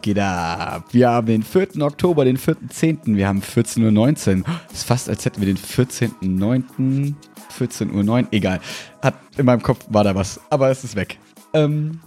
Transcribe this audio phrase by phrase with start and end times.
[0.00, 0.84] Was geht ab?
[0.92, 1.82] Wir haben den 4.
[1.82, 3.16] Oktober, den 4.10.
[3.16, 4.44] Wir haben 14.19 Uhr.
[4.72, 7.12] Ist fast, als hätten wir den 14.09.
[7.58, 8.28] 14.09 Uhr.
[8.30, 8.60] Egal.
[9.02, 11.18] Hat, in meinem Kopf war da was, aber es ist weg.
[11.52, 12.00] Ähm,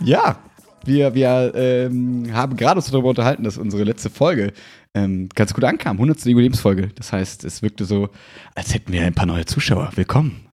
[0.00, 0.36] ja,
[0.84, 4.52] wir, wir ähm, haben gerade uns darüber unterhalten, dass unsere letzte Folge
[4.92, 5.98] ähm, ganz gut ankam.
[5.98, 6.24] 100.
[6.24, 6.88] Jubiläumsfolge.
[6.96, 8.08] Das heißt, es wirkte so,
[8.56, 9.92] als hätten wir ein paar neue Zuschauer.
[9.94, 10.48] Willkommen.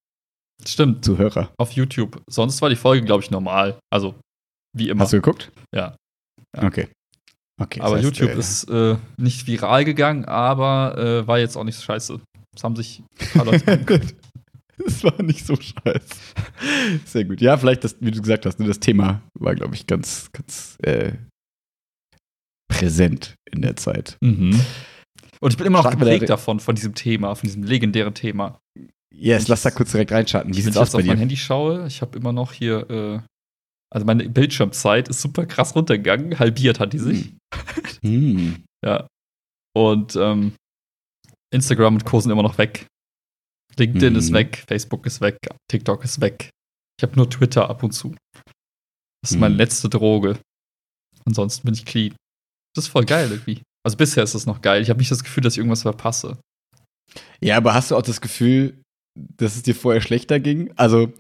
[0.64, 1.04] Stimmt.
[1.04, 1.50] Zuhörer.
[1.58, 2.22] Auf YouTube.
[2.30, 3.80] Sonst war die Folge, glaube ich, normal.
[3.92, 4.14] Also,
[4.78, 5.06] wie immer.
[5.06, 5.52] Hast du geguckt?
[5.74, 5.96] Ja.
[6.56, 6.64] Ja.
[6.64, 6.88] Okay.
[7.62, 11.66] Okay, aber heißt, YouTube äh, ist äh, nicht viral gegangen, aber äh, war jetzt auch
[11.66, 12.22] nicht so scheiße.
[12.56, 13.04] Es haben sich
[14.86, 16.16] Es war nicht so scheiße.
[17.06, 17.42] Sehr gut.
[17.42, 20.78] Ja, vielleicht, das, wie du gesagt hast, ne, das Thema war, glaube ich, ganz, ganz
[20.84, 21.12] äh,
[22.70, 24.18] präsent in der Zeit.
[24.22, 24.60] Mhm.
[25.42, 28.60] Und ich bin immer noch Starten geprägt davon, von diesem Thema, von diesem legendären Thema.
[29.14, 30.56] Yes, lass da kurz direkt reinschatten.
[30.56, 31.04] Wie sieht's aus bei dir?
[31.04, 33.20] Wenn ich auf mein Handy schaue, ich habe immer noch hier, äh,
[33.92, 37.34] also meine Bildschirmzeit ist super krass runtergegangen, halbiert hat die sich.
[38.02, 38.64] Mm.
[38.86, 39.08] ja.
[39.76, 40.54] Und ähm,
[41.54, 42.20] Instagram und Co.
[42.20, 42.88] sind immer noch weg.
[43.78, 44.18] LinkedIn mm.
[44.18, 45.38] ist weg, Facebook ist weg,
[45.70, 46.50] TikTok ist weg.
[47.00, 48.16] Ich habe nur Twitter ab und zu.
[49.22, 49.40] Das ist mm.
[49.40, 50.40] meine letzte Droge.
[51.26, 52.16] Ansonsten bin ich clean.
[52.76, 53.62] Das ist voll geil irgendwie.
[53.84, 54.82] Also bisher ist das noch geil.
[54.82, 56.38] Ich habe nicht das Gefühl, dass ich irgendwas verpasse.
[57.42, 58.82] Ja, aber hast du auch das Gefühl,
[59.18, 60.72] dass es dir vorher schlechter ging?
[60.76, 61.12] Also.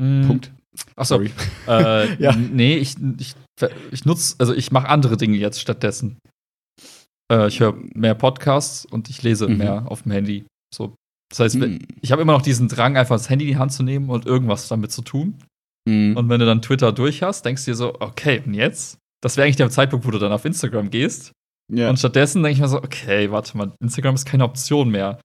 [0.00, 0.26] Mm.
[0.26, 0.52] Punkt.
[0.96, 1.20] Achso.
[1.20, 2.34] Äh, ja.
[2.34, 3.34] Nee, ich, ich,
[3.90, 6.18] ich nutze, also ich mache andere Dinge jetzt stattdessen.
[7.30, 9.58] Äh, ich höre mehr Podcasts und ich lese mhm.
[9.58, 10.46] mehr auf dem Handy.
[10.74, 10.94] So.
[11.30, 11.80] Das heißt, mhm.
[12.00, 14.26] ich habe immer noch diesen Drang, einfach das Handy in die Hand zu nehmen und
[14.26, 15.38] irgendwas damit zu tun.
[15.88, 16.16] Mhm.
[16.16, 18.98] Und wenn du dann Twitter durch hast, denkst du dir so, okay, und jetzt?
[19.22, 21.32] Das wäre eigentlich der Zeitpunkt, wo du dann auf Instagram gehst.
[21.72, 21.88] Ja.
[21.88, 25.20] Und stattdessen denke ich mir so, okay, warte mal, Instagram ist keine Option mehr.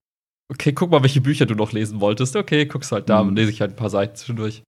[0.51, 2.35] Okay, guck mal, welche Bücher du noch lesen wolltest.
[2.35, 3.29] Okay, guckst halt da mhm.
[3.29, 4.63] und lese ich halt ein paar Seiten zwischendurch.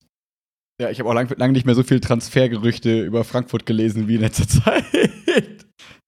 [0.82, 4.16] Ja, ich habe auch lange lang nicht mehr so viel Transfergerüchte über Frankfurt gelesen wie
[4.16, 4.86] in letzter Zeit.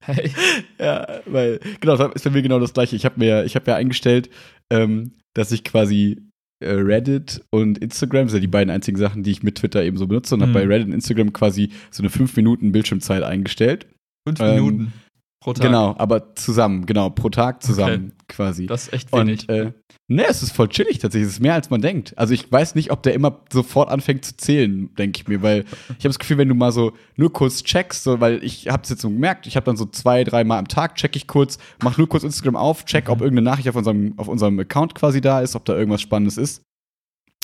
[0.03, 0.31] Hey.
[0.80, 2.96] Ja, weil, genau, das ist bei mir genau das Gleiche.
[2.96, 4.30] Ich habe mir, ich habe ja eingestellt,
[4.72, 6.22] ähm, dass ich quasi
[6.63, 9.97] äh, Reddit und Instagram sind ja die beiden einzigen Sachen, die ich mit Twitter eben
[9.97, 10.44] so benutze und mhm.
[10.44, 13.88] habe bei Reddit und Instagram quasi so eine 5 Minuten Bildschirmzeit eingestellt.
[14.28, 14.94] 5 ähm, Minuten
[15.40, 15.66] pro Tag.
[15.66, 18.26] Genau, aber zusammen, genau, pro Tag zusammen okay.
[18.28, 18.66] quasi.
[18.68, 19.48] Das ist echt wenig.
[19.48, 19.72] Und, äh,
[20.08, 21.28] ne, es ist voll chillig tatsächlich.
[21.28, 22.18] Es ist mehr als man denkt.
[22.18, 25.66] Also ich weiß nicht, ob der immer sofort anfängt zu zählen, denke ich mir, weil
[25.90, 28.84] ich habe das Gefühl, wenn du mal so nur kurz checkst, so, weil ich habe
[28.84, 31.28] es jetzt so gemerkt, ich habe dann so zwei, drei Mal am Tag check ich
[31.28, 33.14] kurz, mach nur kurz Instagram auf, check, mhm.
[33.14, 36.38] ob irgendeine Nachricht auf unserem, auf unserem Account quasi da ist, ob da irgendwas Spannendes
[36.38, 36.64] ist.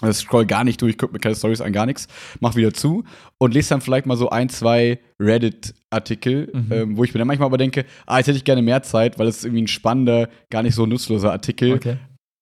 [0.03, 2.07] Ich scroll gar nicht durch, guck mir keine Stories an, gar nichts,
[2.41, 3.05] mach wieder zu
[3.37, 6.71] und lese dann vielleicht mal so ein, zwei Reddit-Artikel, mhm.
[6.71, 9.17] ähm, wo ich mir dann manchmal aber denke, ah, jetzt hätte ich gerne mehr Zeit,
[9.17, 11.73] weil es ist irgendwie ein spannender, gar nicht so nutzloser Artikel.
[11.73, 11.97] Okay.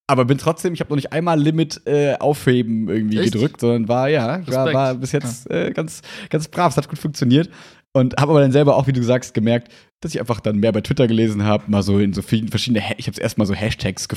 [0.08, 3.34] Aber bin trotzdem, ich habe noch nicht einmal Limit äh, aufheben irgendwie Echt?
[3.34, 5.68] gedrückt, sondern war, ja, war, war, bis jetzt ja.
[5.68, 7.50] äh, ganz, ganz brav, es hat gut funktioniert.
[7.96, 9.72] Und habe aber dann selber auch, wie du sagst, gemerkt,
[10.02, 12.84] dass ich einfach dann mehr bei Twitter gelesen habe, mal so in so vielen verschiedene,
[12.98, 14.08] ich habe erst mal so Hashtags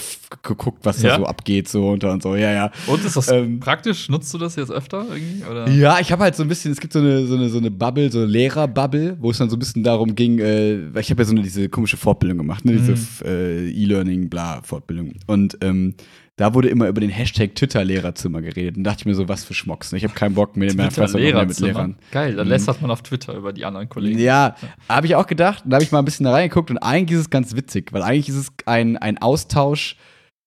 [0.43, 1.11] geguckt, was ja?
[1.11, 2.73] da so abgeht so und, und so, ja, ja.
[2.87, 4.09] Und ist das ähm, praktisch?
[4.09, 5.45] Nutzt du das jetzt öfter irgendwie?
[5.45, 5.69] Oder?
[5.69, 7.71] Ja, ich habe halt so ein bisschen, es gibt so eine, so eine, so eine
[7.71, 11.11] Bubble, so eine Lehrer-Bubble, wo es dann so ein bisschen darum ging, äh, weil ich
[11.11, 13.31] habe ja so eine diese komische Fortbildung gemacht, ne, diese mhm.
[13.31, 15.13] äh, E-Learning, bla, Fortbildung.
[15.27, 15.95] Und ähm,
[16.37, 18.77] da wurde immer über den Hashtag Twitter-Lehrerzimmer geredet.
[18.77, 19.93] Und dachte ich mir so, was für Schmocks.
[19.95, 21.97] Ich habe keinen Bock mehr, mehr mit Lehrern.
[22.13, 22.53] Geil, dann mhm.
[22.53, 24.19] lästert man auf Twitter über die anderen Kollegen.
[24.19, 24.55] Ja,
[24.87, 25.65] habe ich auch gedacht.
[25.67, 28.03] Da habe ich mal ein bisschen da reingeguckt und eigentlich ist es ganz witzig, weil
[28.03, 29.97] eigentlich ist es ein, ein Austausch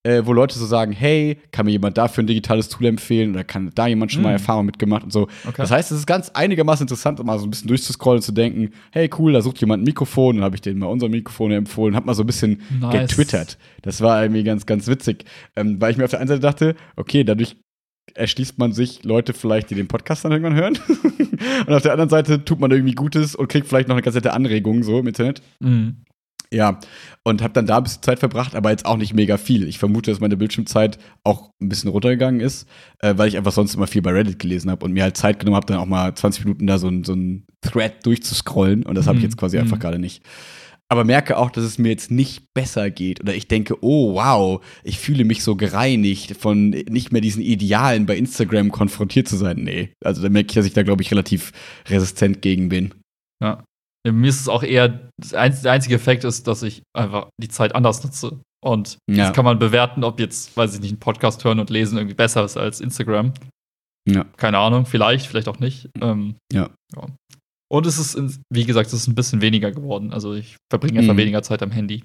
[0.04, 3.44] äh, wo Leute so sagen, hey, kann mir jemand dafür ein digitales Tool empfehlen oder
[3.44, 4.24] kann da jemand schon mm.
[4.24, 5.24] mal Erfahrung mitgemacht und so.
[5.46, 5.56] Okay.
[5.58, 8.72] Das heißt, es ist ganz einigermaßen interessant, mal so ein bisschen durchzuscrollen und zu denken,
[8.92, 11.96] hey, cool, da sucht jemand ein Mikrofon, dann habe ich denen mal unser Mikrofon empfohlen,
[11.96, 13.10] habe mal so ein bisschen nice.
[13.10, 13.58] getwittert.
[13.82, 15.26] Das war irgendwie ganz, ganz witzig,
[15.56, 17.58] ähm, weil ich mir auf der einen Seite dachte, okay, dadurch
[18.16, 20.80] erschließt man sich Leute vielleicht, die den Podcast dann irgendwann hören.
[21.68, 24.16] und auf der anderen Seite tut man irgendwie Gutes und kriegt vielleicht noch eine ganz
[24.16, 25.42] nette Anregung so im Internet.
[25.60, 25.98] Mhm.
[26.52, 26.80] Ja,
[27.24, 29.68] und habe dann da ein bisschen Zeit verbracht, aber jetzt auch nicht mega viel.
[29.68, 32.68] Ich vermute, dass meine Bildschirmzeit auch ein bisschen runtergegangen ist,
[33.00, 35.40] äh, weil ich einfach sonst immer viel bei Reddit gelesen habe und mir halt Zeit
[35.40, 38.96] genommen habe, dann auch mal 20 Minuten da so ein, so ein Thread durchzuscrollen und
[38.96, 39.30] das habe ich mhm.
[39.30, 39.64] jetzt quasi mhm.
[39.64, 40.24] einfach gerade nicht.
[40.92, 44.66] Aber merke auch, dass es mir jetzt nicht besser geht oder ich denke, oh wow,
[44.84, 49.58] ich fühle mich so gereinigt von nicht mehr diesen Idealen bei Instagram konfrontiert zu sein.
[49.58, 51.52] Nee, also da merke ich, dass ich da glaube ich relativ
[51.88, 52.96] resistent gegen bin.
[53.40, 53.64] Ja.
[54.12, 58.04] Mir ist es auch eher, der einzige Effekt ist, dass ich einfach die Zeit anders
[58.04, 58.40] nutze.
[58.64, 59.26] Und ja.
[59.26, 62.16] jetzt kann man bewerten, ob jetzt, weiß ich nicht, einen Podcast hören und lesen irgendwie
[62.16, 63.34] besser ist als Instagram.
[64.08, 64.26] Ja.
[64.38, 65.90] Keine Ahnung, vielleicht, vielleicht auch nicht.
[66.02, 66.70] Ähm, ja.
[66.96, 67.08] ja.
[67.72, 70.12] Und es ist, wie gesagt, es ist ein bisschen weniger geworden.
[70.12, 71.20] Also ich verbringe einfach mhm.
[71.20, 72.04] weniger Zeit am Handy.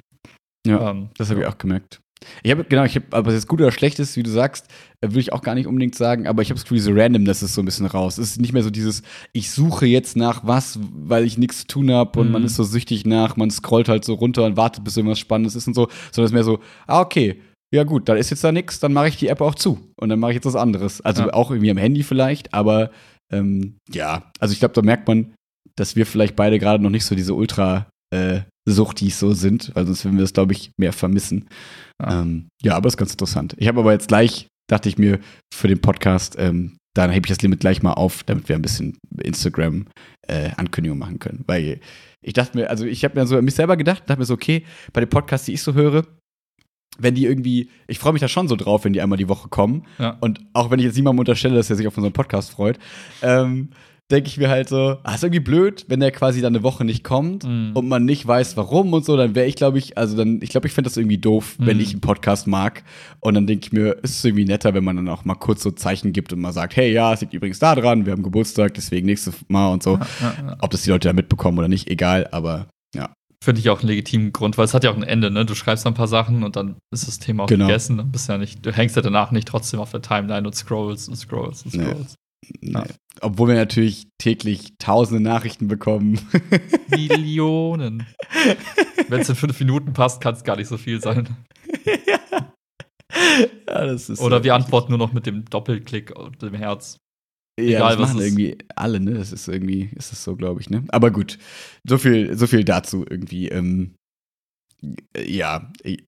[0.67, 2.01] Ja, ähm, das habe ich auch gemerkt.
[2.43, 4.67] Ich habe, genau, ich habe, aber es ist gut oder schlecht ist, wie du sagst,
[5.01, 7.43] äh, würde ich auch gar nicht unbedingt sagen, aber ich habe das Gefühl, diese Randomness
[7.43, 8.19] ist so ein bisschen raus.
[8.19, 9.03] Es ist nicht mehr so dieses,
[9.33, 12.33] ich suche jetzt nach was, weil ich nichts zu tun habe und mhm.
[12.33, 15.55] man ist so süchtig nach, man scrollt halt so runter und wartet, bis irgendwas Spannendes
[15.55, 17.41] ist und so, sondern es ist mehr so, ah, okay,
[17.75, 20.09] ja gut, da ist jetzt da nichts, dann mache ich die App auch zu und
[20.09, 21.01] dann mache ich jetzt was anderes.
[21.01, 21.33] Also ja.
[21.35, 22.91] auch irgendwie am Handy vielleicht, aber
[23.33, 25.35] ähm, ja, also ich glaube, da merkt man,
[25.77, 29.87] dass wir vielleicht beide gerade noch nicht so diese ultra äh, Suchtis so sind, weil
[29.87, 31.49] sonst würden wir das, glaube ich, mehr vermissen.
[32.03, 32.23] Ja.
[32.23, 33.55] Ähm, ja, aber ist ganz interessant.
[33.59, 35.21] Ich habe aber jetzt gleich, dachte ich mir,
[35.53, 38.63] für den Podcast, ähm, dann hebe ich das Limit gleich mal auf, damit wir ein
[38.63, 41.45] bisschen Instagram-Ankündigungen äh, machen können.
[41.47, 41.81] Weil
[42.23, 44.35] ich dachte mir, also ich habe mir so an mich selber gedacht, dachte mir so,
[44.35, 46.05] okay, bei den Podcasts, die ich so höre,
[46.99, 49.49] wenn die irgendwie, ich freue mich da schon so drauf, wenn die einmal die Woche
[49.49, 49.85] kommen.
[49.99, 50.17] Ja.
[50.21, 52.79] Und auch wenn ich jetzt niemandem unterstelle, dass er sich auf unseren Podcast freut,
[53.23, 53.71] ähm,
[54.11, 56.85] denke ich mir halt so, ah, ist irgendwie blöd, wenn der quasi dann eine Woche
[56.85, 57.71] nicht kommt mm.
[57.75, 60.51] und man nicht weiß, warum und so, dann wäre ich, glaube ich, also dann, ich
[60.51, 61.67] glaube, ich finde das irgendwie doof, mm.
[61.67, 62.85] wenn ich einen Podcast mag.
[63.21, 65.63] Und dann denke ich mir, ist es irgendwie netter, wenn man dann auch mal kurz
[65.63, 68.23] so Zeichen gibt und mal sagt, hey, ja, es liegt übrigens da dran, wir haben
[68.23, 69.95] Geburtstag, deswegen nächstes Mal und so.
[69.95, 70.57] Ja, ja, ja.
[70.61, 73.11] Ob das die Leute da mitbekommen oder nicht, egal, aber ja.
[73.43, 75.47] Finde ich auch einen legitimen Grund, weil es hat ja auch ein Ende, ne?
[75.47, 77.67] Du schreibst ein paar Sachen und dann ist das Thema auch genau.
[77.67, 77.97] gegessen.
[77.97, 81.09] Dann bist ja nicht, du hängst ja danach nicht trotzdem auf der Timeline und scrollst
[81.09, 82.17] und scrollst und scrollst.
[82.61, 82.83] Nee.
[83.21, 86.19] Obwohl wir natürlich täglich tausende Nachrichten bekommen.
[86.89, 88.07] Millionen.
[89.09, 91.37] Wenn es in fünf Minuten passt, kann es gar nicht so viel sein.
[91.85, 92.19] ja.
[93.69, 96.99] ja das ist Oder wir antworten nur noch mit dem Doppelklick und dem Herz.
[97.59, 99.15] Ja, Egal, das was machen irgendwie alle, ne?
[99.15, 100.85] Das ist irgendwie, ist es so, glaube ich, ne?
[100.89, 101.39] Aber gut,
[101.89, 103.49] so viel, so viel dazu irgendwie.
[103.49, 103.95] Ähm,
[105.17, 106.05] ja, ich,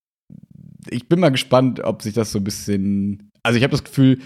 [0.90, 3.30] ich bin mal gespannt, ob sich das so ein bisschen.
[3.44, 4.20] Also ich habe das Gefühl,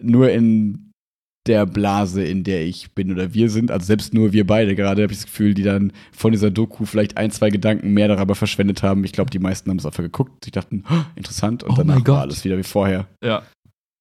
[0.00, 0.91] nur in
[1.46, 5.02] der Blase, in der ich bin oder wir sind, also selbst nur wir beide gerade,
[5.02, 8.34] habe ich das Gefühl, die dann von dieser Doku vielleicht ein, zwei Gedanken mehr darüber
[8.34, 9.04] verschwendet haben.
[9.04, 10.44] Ich glaube, die meisten haben es einfach geguckt.
[10.44, 13.08] Sie dachten, oh, interessant, und oh danach war alles wieder wie vorher.
[13.22, 13.42] Ja.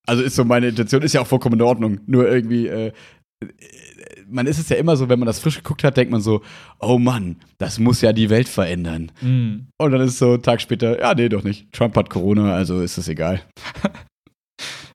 [0.07, 1.99] Also ist so meine Intention, ist ja auch vollkommen in Ordnung.
[2.05, 2.91] Nur irgendwie, äh,
[4.29, 6.41] man ist es ja immer so, wenn man das frisch geguckt hat, denkt man so,
[6.79, 9.11] oh Mann, das muss ja die Welt verändern.
[9.21, 9.67] Mm.
[9.77, 11.71] Und dann ist es so einen Tag später, ja, nee, doch nicht.
[11.73, 13.41] Trump hat Corona, also ist es egal.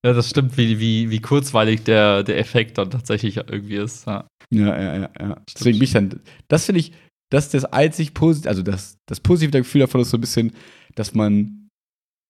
[0.04, 4.06] ja, das stimmt, wie, wie, wie kurzweilig der, der Effekt dann tatsächlich irgendwie ist.
[4.06, 5.10] Ja, ja, ja, ja.
[5.18, 5.42] ja.
[5.54, 6.92] Deswegen bin ich dann, das finde ich,
[7.30, 10.52] das ist das einzig positive, also das, das positive Gefühl davon ist so ein bisschen,
[10.94, 11.66] dass man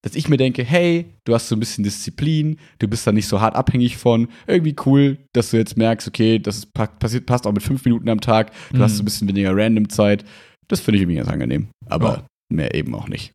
[0.06, 3.26] dass ich mir denke, hey, du hast so ein bisschen Disziplin, du bist da nicht
[3.26, 4.28] so hart abhängig von.
[4.46, 8.20] Irgendwie cool, dass du jetzt merkst, okay, das passiert, passt auch mit fünf Minuten am
[8.20, 8.82] Tag, du mhm.
[8.82, 10.24] hast so ein bisschen weniger Random-Zeit.
[10.68, 11.70] Das finde ich irgendwie ganz angenehm.
[11.86, 12.26] Aber ja.
[12.54, 13.32] mehr eben auch nicht.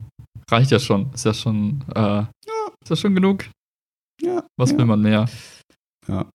[0.50, 1.12] Reicht ja schon.
[1.14, 2.28] Ist ja schon, äh, ja.
[2.82, 3.50] ist ja schon genug.
[4.22, 4.46] Ja.
[4.58, 4.78] Was ja.
[4.78, 5.26] will man mehr?
[6.08, 6.30] Ja.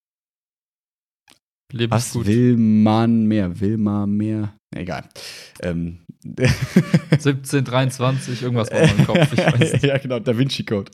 [1.88, 3.60] Was will man mehr?
[3.60, 4.56] Will man mehr?
[4.74, 5.08] Egal.
[5.62, 9.32] Ähm, 1723, irgendwas war meinem Kopf.
[9.32, 10.90] Ich weiß ja, genau, Da Vinci Code.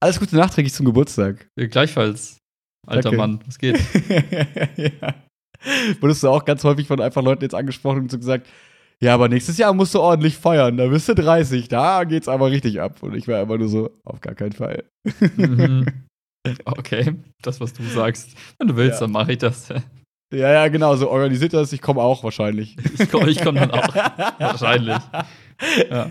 [0.00, 1.48] Alles Gute nachträglich zum Geburtstag.
[1.58, 2.38] Ja, gleichfalls.
[2.86, 3.16] Alter Danke.
[3.16, 3.78] Mann, was geht?
[4.76, 5.14] ja.
[6.00, 8.46] Wurdest du auch ganz häufig von einfach Leuten jetzt angesprochen und so gesagt,
[9.00, 12.50] ja, aber nächstes Jahr musst du ordentlich feiern, da bist du 30, da geht's aber
[12.50, 13.02] richtig ab.
[13.02, 14.84] Und ich war immer nur so, auf gar keinen Fall.
[15.36, 16.03] Mhm.
[16.64, 18.36] Okay, das, was du sagst.
[18.58, 19.06] Wenn du willst, ja.
[19.06, 19.70] dann mache ich das.
[20.32, 21.72] Ja, ja, genau, so organisiert das.
[21.72, 22.76] Ich komme auch wahrscheinlich.
[22.98, 23.94] Ich komme ich komm dann auch.
[24.38, 24.98] wahrscheinlich.
[25.90, 26.08] Ja.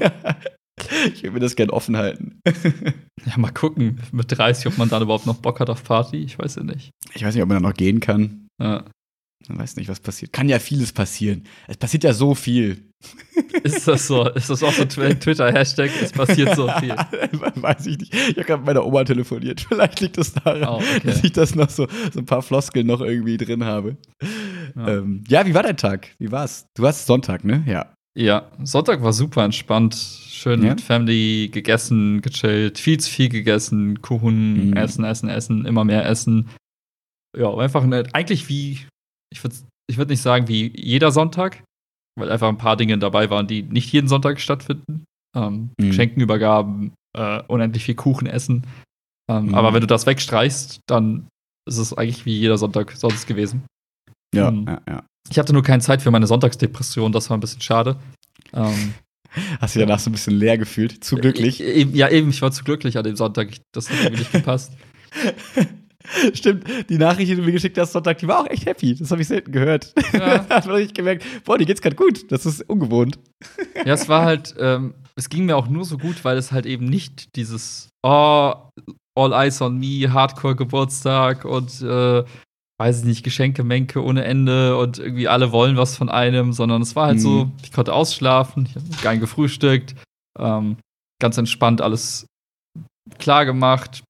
[1.14, 2.40] Ich würde mir das gerne offen halten.
[3.26, 6.18] Ja, mal gucken, mit 30, ob man dann überhaupt noch Bock hat auf Party.
[6.18, 6.92] Ich weiß ja nicht.
[7.14, 8.50] Ich weiß nicht, ob man dann noch gehen kann.
[8.62, 8.84] Ja.
[9.50, 10.32] Man weiß nicht, was passiert.
[10.32, 11.44] Kann ja vieles passieren.
[11.68, 12.90] Es passiert ja so viel.
[13.64, 14.28] Ist das so?
[14.30, 15.92] Ist das auch so ein Twitter-Hashtag?
[16.02, 16.90] Es passiert so viel.
[17.56, 18.14] weiß ich nicht.
[18.14, 19.62] Ich habe gerade mit meiner Oma telefoniert.
[19.68, 21.02] Vielleicht liegt es das daran, oh, okay.
[21.04, 23.98] dass ich das noch so, so ein paar Floskeln noch irgendwie drin habe.
[24.76, 24.88] Ja.
[24.88, 26.10] Ähm, ja, wie war dein Tag?
[26.20, 26.68] Wie war's?
[26.76, 27.64] Du warst Sonntag, ne?
[27.68, 27.94] Ja.
[28.16, 29.96] Ja, Sonntag war super entspannt.
[29.96, 30.70] Schön ja?
[30.70, 34.74] mit Family gegessen, gechillt, viel zu viel gegessen, Kuchen, mhm.
[34.78, 36.50] essen, essen, essen, immer mehr essen.
[37.36, 38.80] Ja, einfach eine, eigentlich wie
[39.34, 39.56] ich würde
[39.90, 41.64] ich würd nicht sagen wie jeder Sonntag,
[42.18, 45.04] weil einfach ein paar Dinge dabei waren, die nicht jeden Sonntag stattfinden.
[45.36, 45.88] Ähm, mhm.
[45.88, 48.66] Geschenkenübergaben, äh, unendlich viel Kuchen essen.
[49.30, 49.56] Ähm, mhm.
[49.56, 51.28] Aber wenn du das wegstreichst, dann
[51.68, 53.64] ist es eigentlich wie jeder Sonntag sonst gewesen.
[54.34, 55.04] Ja, ähm, ja, ja.
[55.30, 57.98] Ich hatte nur keine Zeit für meine Sonntagsdepression, das war ein bisschen schade.
[58.54, 58.94] Ähm,
[59.60, 61.04] Hast du danach so ein bisschen leer gefühlt?
[61.04, 61.60] Zu glücklich?
[61.62, 63.50] Äh, ja, eben, ich war zu glücklich an dem Sonntag.
[63.72, 64.74] Das hat irgendwie nicht gepasst.
[66.34, 68.96] Stimmt, die Nachricht, die du mir geschickt hast Sonntag, die war auch echt happy.
[68.96, 69.94] Das habe ich selten gehört.
[70.14, 70.40] Ja.
[70.50, 72.32] da habe ich gemerkt, boah, die geht's gerade gut.
[72.32, 73.20] Das ist ungewohnt.
[73.86, 76.66] Ja, es war halt, ähm, es ging mir auch nur so gut, weil es halt
[76.66, 78.54] eben nicht dieses, oh,
[79.16, 82.24] all eyes on me, Hardcore-Geburtstag und, äh,
[82.80, 86.82] weiß ich nicht, Geschenke, Menke ohne Ende und irgendwie alle wollen was von einem, sondern
[86.82, 87.22] es war halt mhm.
[87.22, 89.96] so, ich konnte ausschlafen, ich habe geil gefrühstückt,
[90.40, 90.78] ähm,
[91.22, 92.26] ganz entspannt alles
[93.20, 94.04] klar gemacht,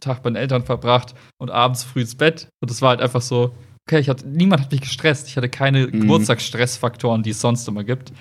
[0.00, 2.48] Tag bei den Eltern verbracht und abends früh ins Bett.
[2.60, 3.54] Und es war halt einfach so,
[3.86, 5.28] okay, ich hatte, niemand hat mich gestresst.
[5.28, 6.00] Ich hatte keine mhm.
[6.00, 8.12] Geburtstagsstressfaktoren, die es sonst immer gibt.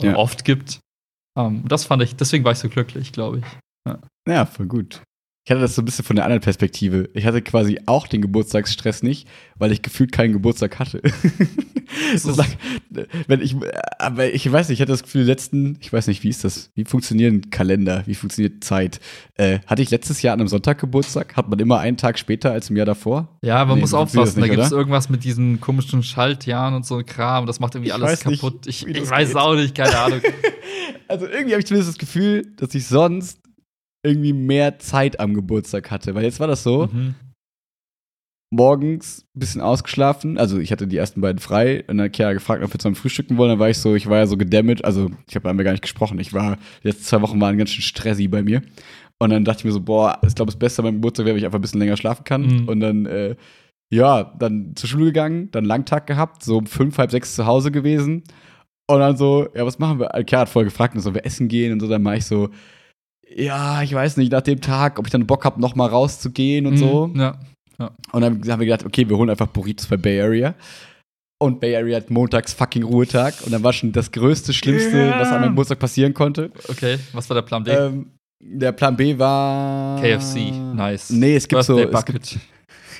[0.00, 0.16] Ja.
[0.16, 0.80] oft gibt.
[1.36, 3.44] Um, ähm, das fand ich, deswegen war ich so glücklich, glaube ich.
[3.86, 3.98] Ja.
[4.26, 5.02] ja, voll gut.
[5.44, 7.08] Ich hatte das so ein bisschen von der anderen Perspektive.
[7.14, 11.00] Ich hatte quasi auch den Geburtstagsstress nicht, weil ich gefühlt keinen Geburtstag hatte.
[12.16, 12.32] so.
[12.32, 12.46] das,
[13.26, 13.56] wenn ich,
[13.98, 16.70] aber ich weiß nicht, ich hatte das Gefühl, letzten, ich weiß nicht, wie ist das?
[16.74, 18.02] Wie funktionieren Kalender?
[18.04, 19.00] Wie funktioniert Zeit?
[19.36, 21.34] Äh, hatte ich letztes Jahr an einem Sonntag Geburtstag?
[21.36, 23.38] Hat man immer einen Tag später als im Jahr davor?
[23.42, 24.40] Ja, man nee, muss aufpassen.
[24.40, 27.46] Nicht, da gibt es irgendwas mit diesen komischen Schaltjahren und so Kram.
[27.46, 28.66] Das macht irgendwie ich alles kaputt.
[28.66, 30.20] Nicht, ich, ich weiß auch nicht, keine Ahnung.
[31.08, 33.40] also irgendwie habe ich zumindest das Gefühl, dass ich sonst
[34.02, 36.14] irgendwie mehr Zeit am Geburtstag hatte.
[36.14, 37.14] Weil jetzt war das so, mhm.
[38.50, 40.38] morgens ein bisschen ausgeschlafen.
[40.38, 41.80] Also ich hatte die ersten beiden frei.
[41.86, 43.50] Und dann hat Chiara gefragt, ob wir zusammen frühstücken wollen.
[43.50, 44.84] Dann war ich so, ich war ja so gedammt.
[44.84, 46.18] Also ich habe mir gar nicht gesprochen.
[46.18, 48.62] Ich war, die letzten zwei Wochen waren ganz schön stressy bei mir.
[49.22, 51.40] Und dann dachte ich mir so, boah, ich glaube, das Beste beim Geburtstag wäre, wenn
[51.40, 52.42] ich einfach ein bisschen länger schlafen kann.
[52.42, 52.68] Mhm.
[52.68, 53.36] Und dann, äh,
[53.92, 57.70] ja, dann zur Schule gegangen, dann Langtag gehabt, so um fünf, halb sechs zu Hause
[57.70, 58.22] gewesen.
[58.86, 60.10] Und dann so, ja, was machen wir?
[60.26, 61.88] Chiara hat voll gefragt, sollen wir essen gehen und so.
[61.88, 62.48] Dann mache ich so,
[63.34, 66.74] ja, ich weiß nicht, nach dem Tag, ob ich dann Bock habe, nochmal rauszugehen und
[66.74, 67.10] mhm, so.
[67.14, 67.38] Ja,
[67.78, 67.90] ja.
[68.12, 70.54] Und dann haben wir gedacht, okay, wir holen einfach Burritos bei Bay Area.
[71.42, 73.34] Und Bay Area hat montags fucking Ruhetag.
[73.44, 75.20] Und dann war schon das größte, Schlimmste, yeah.
[75.20, 76.50] was an meinem Geburtstag passieren konnte.
[76.68, 77.70] Okay, was war der Plan B?
[77.70, 78.10] Ähm,
[78.42, 80.00] der Plan B war.
[80.00, 81.10] KFC, nice.
[81.10, 81.98] Nee, es gibt Birthday so.
[81.98, 82.38] Es gibt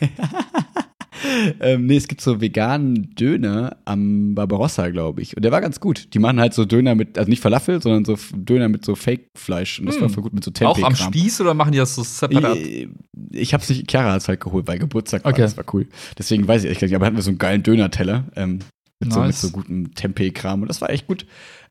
[1.61, 5.37] ähm, nee, es gibt so veganen Döner am Barbarossa, glaube ich.
[5.37, 6.15] Und der war ganz gut.
[6.15, 9.81] Die machen halt so Döner mit, also nicht Falafel, sondern so Döner mit so Fake-Fleisch.
[9.81, 10.03] Und das hm.
[10.03, 10.83] war voll gut mit so Tempeh.
[10.83, 12.57] Auch am Spieß oder machen die das so separat?
[12.57, 12.89] Ich,
[13.31, 15.33] ich hab's nicht, Chiara hat's halt geholt, weil Geburtstag war.
[15.33, 15.43] Okay.
[15.43, 15.87] Das war cool.
[16.19, 16.95] Deswegen weiß ich echt nicht.
[16.95, 18.61] Aber hatten wir so einen geilen Döner-Teller ähm,
[19.00, 19.15] mit, nice.
[19.15, 20.62] so, mit so gutem Tempeh-Kram.
[20.62, 21.27] Und das war echt gut.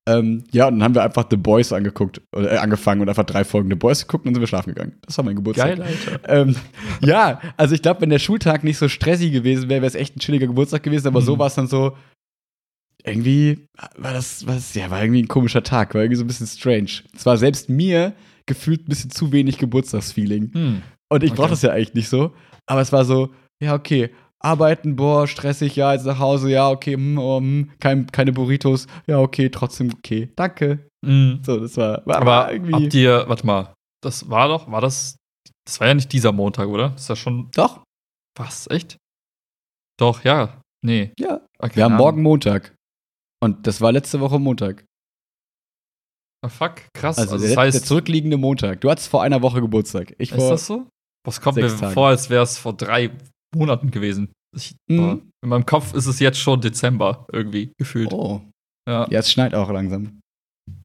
[0.10, 3.44] Ähm, ja, und dann haben wir einfach The Boys angeguckt, äh, angefangen und einfach drei
[3.44, 4.94] Folgen The Boys geguckt und dann sind wir schlafen gegangen.
[5.06, 5.78] Das war mein Geburtstag.
[5.78, 6.20] Geil, Alter.
[6.28, 6.56] Ähm,
[7.02, 10.16] ja, also ich glaube, wenn der Schultag nicht so stressig gewesen wäre, wäre es echt
[10.16, 11.26] ein chilliger Geburtstag gewesen, aber mhm.
[11.26, 11.96] so war es dann so,
[13.04, 16.48] irgendwie war das, was, ja, war irgendwie ein komischer Tag, war irgendwie so ein bisschen
[16.48, 17.04] strange.
[17.16, 18.14] Es war selbst mir
[18.48, 20.52] gefühlt ein bisschen zu wenig Geburtstagsfeeling.
[20.54, 20.82] Mhm.
[21.12, 21.40] Und ich okay.
[21.40, 22.34] brauche das ja eigentlich nicht so,
[22.66, 23.30] aber es war so,
[23.62, 24.10] ja, okay,
[24.40, 28.88] arbeiten, boah, stressig, ja, jetzt nach Hause, ja, okay, hm, oh, hm, kein, keine Burritos,
[29.08, 30.90] ja, okay, trotzdem okay, danke.
[31.06, 31.42] Mhm.
[31.44, 32.74] So, das war, war Aber irgendwie.
[32.74, 35.18] habt ihr, warte mal, das war doch, war das,
[35.66, 36.90] das war ja nicht dieser Montag, oder?
[36.90, 37.52] Das ist ja schon.
[37.54, 37.84] Doch.
[38.38, 38.98] Was, echt?
[40.00, 40.62] Doch, ja.
[40.86, 41.12] Nee.
[41.20, 41.42] Ja.
[41.60, 42.74] Okay, Wir haben morgen Montag.
[43.42, 44.86] Und das war letzte Woche Montag.
[46.42, 47.18] Ah, fuck, krass.
[47.18, 48.80] Also, also der, das heißt, der zurückliegende Montag.
[48.82, 50.16] Du hattest vor einer Woche Geburtstag.
[50.18, 50.88] Ich ist das so?
[51.26, 51.94] Was kommt mir Tagen.
[51.94, 53.12] vor, als wäre es vor drei
[53.56, 54.32] Monaten gewesen.
[54.56, 55.32] Ich, mhm.
[55.44, 58.12] In meinem Kopf ist es jetzt schon Dezember irgendwie gefühlt.
[58.12, 58.42] Oh.
[58.88, 60.20] Ja, ja es schneit auch langsam.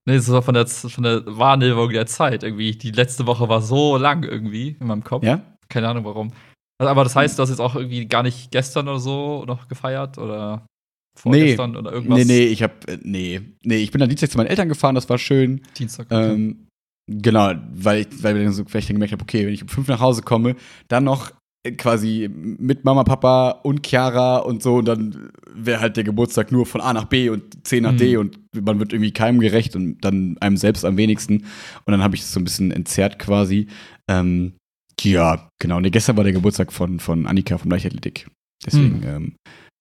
[0.07, 2.73] Nee, es war von der, von der Wahrnehmung der Zeit irgendwie.
[2.73, 5.25] Die letzte Woche war so lang irgendwie in meinem Kopf.
[5.25, 5.43] Ja?
[5.69, 6.33] Keine Ahnung warum.
[6.79, 9.69] Also, aber das heißt, du hast jetzt auch irgendwie gar nicht gestern oder so noch
[9.69, 10.67] gefeiert oder
[11.19, 11.79] vorgestern nee.
[11.79, 12.19] oder irgendwas?
[12.19, 13.41] Nee, nee, ich hab, äh, nee.
[13.63, 15.63] Nee, ich bin dann Dienstag zu meinen Eltern gefahren, das war schön.
[15.79, 16.33] Dienstag, okay.
[16.33, 16.67] Ähm,
[17.07, 19.89] genau, weil ich, weil ich dann so vielleicht gemerkt habe, okay, wenn ich um fünf
[19.89, 20.57] nach Hause komme,
[20.89, 21.33] dann noch
[21.79, 24.77] quasi mit Mama, Papa und Chiara und so.
[24.77, 27.97] Und dann wäre halt der Geburtstag nur von A nach B und C nach mhm.
[27.97, 31.39] D und man wird irgendwie keinem gerecht und dann einem selbst am wenigsten.
[31.85, 33.69] Und dann habe ich das so ein bisschen entzerrt quasi.
[34.09, 34.55] Ähm,
[35.01, 35.81] ja, genau.
[35.81, 38.29] Nee, gestern war der Geburtstag von, von Annika vom Leichtathletik.
[38.65, 39.07] Deswegen, mhm.
[39.07, 39.37] ähm,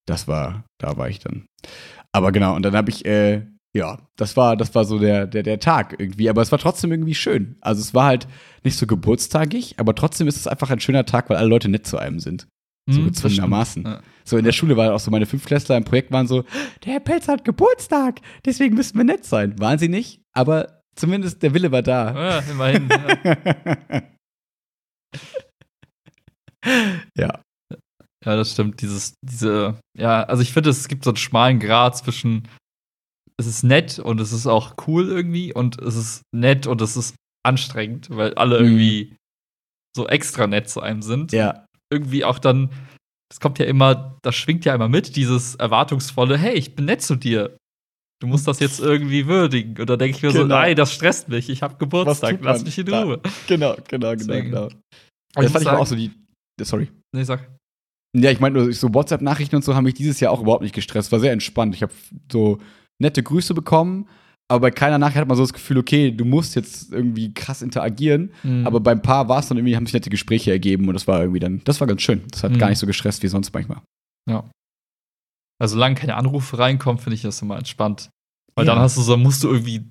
[0.08, 1.46] das war, da war ich dann.
[2.12, 5.42] Aber genau, und dann habe ich äh, ja, das war, das war so der, der,
[5.42, 6.30] der Tag irgendwie.
[6.30, 7.58] Aber es war trotzdem irgendwie schön.
[7.62, 8.27] Also es war halt
[8.63, 11.88] nicht so geburtstagig, aber trotzdem ist es einfach ein schöner Tag, weil alle Leute nett
[11.88, 12.48] zu einem sind.
[12.88, 13.84] So mhm, gezwungenermaßen.
[13.84, 14.01] Ja.
[14.25, 16.44] So in der Schule war auch so, meine Fünftklässler im Projekt waren so,
[16.86, 19.58] der Herr Pelz hat Geburtstag, deswegen müssten wir nett sein.
[19.60, 22.13] Waren sie nicht, aber zumindest der Wille war da.
[22.13, 22.89] Ja, immerhin.
[22.89, 24.01] Ja.
[27.18, 27.42] ja.
[28.25, 28.82] Ja, das stimmt.
[28.82, 32.48] Dieses, diese, ja, also ich finde, es gibt so einen schmalen Grad zwischen
[33.38, 36.96] es ist nett und es ist auch cool irgendwie und es ist nett und es
[36.98, 38.66] ist anstrengend, weil alle mhm.
[38.66, 39.16] irgendwie
[39.96, 41.32] so extra nett zu einem sind.
[41.32, 41.66] Ja.
[41.92, 42.72] Irgendwie auch dann,
[43.30, 47.02] das kommt ja immer, das schwingt ja immer mit, dieses erwartungsvolle, hey, ich bin nett
[47.02, 47.58] zu dir.
[48.22, 49.78] Du musst das jetzt irgendwie würdigen.
[49.78, 50.44] Und da denke ich mir genau.
[50.44, 51.50] so, nein, das stresst mich.
[51.50, 53.18] Ich habe Geburtstag, lass mich in Ruhe.
[53.18, 53.30] Da.
[53.48, 54.70] Genau, genau, genau, genau.
[55.34, 56.12] Das fand ich auch so die.
[56.62, 56.90] Sorry.
[57.13, 57.50] Nee, sag.
[58.16, 61.12] Ja, ich meine, so WhatsApp-Nachrichten und so haben mich dieses Jahr auch überhaupt nicht gestresst.
[61.12, 61.75] War sehr entspannt.
[61.75, 61.92] Ich habe
[62.32, 62.60] so
[63.03, 64.07] nette Grüße bekommen,
[64.50, 67.62] aber bei keiner Nachricht hat man so das Gefühl, okay, du musst jetzt irgendwie krass
[67.62, 68.31] interagieren.
[68.43, 68.67] Mhm.
[68.67, 71.22] Aber beim Paar war es dann irgendwie, haben sich nette Gespräche ergeben und das war
[71.22, 72.24] irgendwie dann, das war ganz schön.
[72.29, 72.57] Das hat mhm.
[72.57, 73.81] gar nicht so gestresst wie sonst manchmal.
[74.29, 74.50] Ja.
[75.62, 78.10] Also solange keine Anrufe reinkommen, finde ich das immer entspannt.
[78.55, 78.74] Weil ja.
[78.74, 79.89] dann hast du so, musst du irgendwie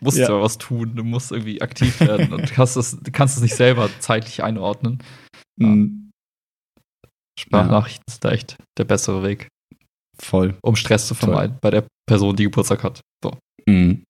[0.00, 0.28] musst ja.
[0.28, 3.54] ja was tun, du musst irgendwie aktiv werden und kannst es, du kannst es nicht
[3.54, 5.02] selber zeitlich einordnen.
[5.56, 6.10] Mhm.
[7.38, 8.12] Sprachnachrichten ja.
[8.12, 9.48] ist da echt der bessere Weg.
[10.20, 10.54] Voll.
[10.62, 11.60] Um Stress zu vermeiden Voll.
[11.60, 13.00] bei der Person, die Geburtstag hat.
[13.22, 13.32] So.
[13.66, 14.04] Mhm.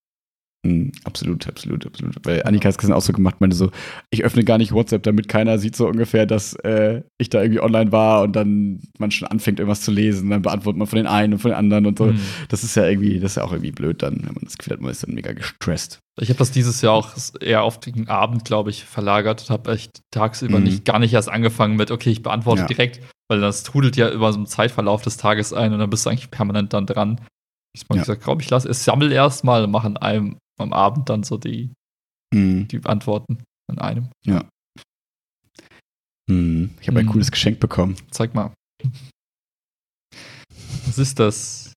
[0.63, 2.17] Mhm, absolut, absolut, absolut.
[2.25, 3.71] Weil Annika hat es gestern auch so gemacht, meine so,
[4.11, 7.63] ich öffne gar nicht WhatsApp, damit keiner sieht so ungefähr, dass äh, ich da irgendwie
[7.63, 10.29] online war und dann man schon anfängt, irgendwas zu lesen.
[10.29, 12.07] Dann beantwortet man von den einen und von den anderen und so.
[12.07, 12.21] Mhm.
[12.51, 14.75] Das ist ja irgendwie, das ist ja auch irgendwie blöd dann, wenn man das Gefühl
[14.75, 16.01] hat, man ist dann mega gestresst.
[16.21, 19.73] Ich habe das dieses Jahr auch eher auf den Abend, glaube ich, verlagert und habe
[19.73, 20.65] echt tagsüber mhm.
[20.65, 22.67] nicht, gar nicht erst angefangen mit, okay, ich beantworte ja.
[22.67, 23.01] direkt,
[23.31, 26.11] weil das trudelt ja über so einen Zeitverlauf des Tages ein und dann bist du
[26.11, 27.21] eigentlich permanent dann dran.
[27.73, 28.03] Ich habe ja.
[28.03, 31.39] gesagt, glaube ich, lass es sammel erstmal und mache an einem am Abend dann so
[31.39, 31.73] die,
[32.35, 32.67] mhm.
[32.67, 34.09] die Antworten an einem.
[34.27, 34.49] Ja.
[36.29, 36.75] Mhm.
[36.81, 37.11] Ich habe ein mhm.
[37.11, 37.95] cooles Geschenk bekommen.
[38.11, 38.53] Zeig mal.
[40.87, 41.73] Was ist das?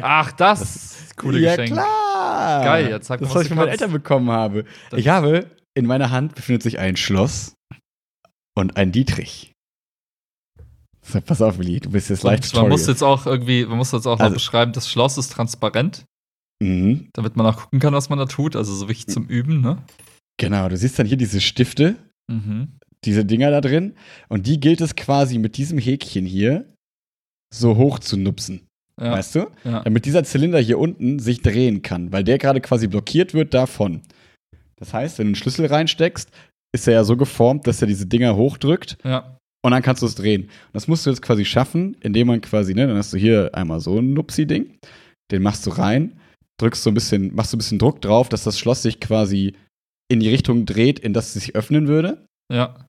[0.00, 1.76] Ach, das, das coole ja, Geschenk.
[1.76, 2.64] Ja, klar.
[2.64, 4.64] Geil, jetzt zeig mal, Das, was ich von meinen Eltern bekommen habe.
[4.90, 7.54] Das ich habe, in meiner Hand befindet sich ein Schloss
[8.56, 9.52] und ein Dietrich.
[11.26, 14.06] Pass auf, Willi, du bist jetzt leicht Man muss jetzt auch irgendwie, man muss jetzt
[14.06, 16.04] auch also, beschreiben, das Schloss ist transparent.
[16.62, 17.08] Mhm.
[17.12, 18.56] Damit man auch gucken kann, was man da tut.
[18.56, 19.82] Also so wichtig zum Üben, ne?
[20.38, 21.96] Genau, du siehst dann hier diese Stifte,
[22.30, 22.78] mhm.
[23.04, 23.94] diese Dinger da drin.
[24.28, 26.72] Und die gilt es quasi mit diesem Häkchen hier
[27.54, 28.66] so hoch zu nupsen.
[28.98, 29.12] Ja.
[29.12, 29.50] Weißt du?
[29.64, 29.82] Ja.
[29.82, 34.00] Damit dieser Zylinder hier unten sich drehen kann, weil der gerade quasi blockiert wird davon.
[34.76, 36.30] Das heißt, wenn du einen Schlüssel reinsteckst,
[36.74, 38.96] ist er ja so geformt, dass er diese Dinger hochdrückt.
[39.04, 39.35] Ja.
[39.66, 40.44] Und dann kannst du es drehen.
[40.44, 43.50] Und das musst du jetzt quasi schaffen, indem man quasi, ne, dann hast du hier
[43.52, 44.78] einmal so ein Nupsi-Ding.
[45.30, 46.12] Den machst du rein
[46.58, 49.54] drückst so ein bisschen, machst so ein bisschen Druck drauf, dass das Schloss sich quasi
[50.08, 52.26] in die Richtung dreht, in das es sich öffnen würde.
[52.52, 52.86] Ja.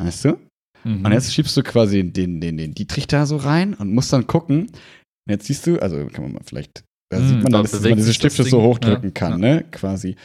[0.00, 0.38] Weißt du?
[0.84, 1.04] Mhm.
[1.04, 4.26] Und jetzt schiebst du quasi den, den, den Dietrich da so rein und musst dann
[4.26, 4.60] gucken.
[4.68, 7.82] Und jetzt siehst du, also kann man mal vielleicht, da mhm, sieht man dann, dass
[7.82, 9.14] man diese Stifte so hochdrücken ja.
[9.14, 9.56] kann, ja.
[9.56, 9.64] ne?
[9.70, 10.16] Quasi.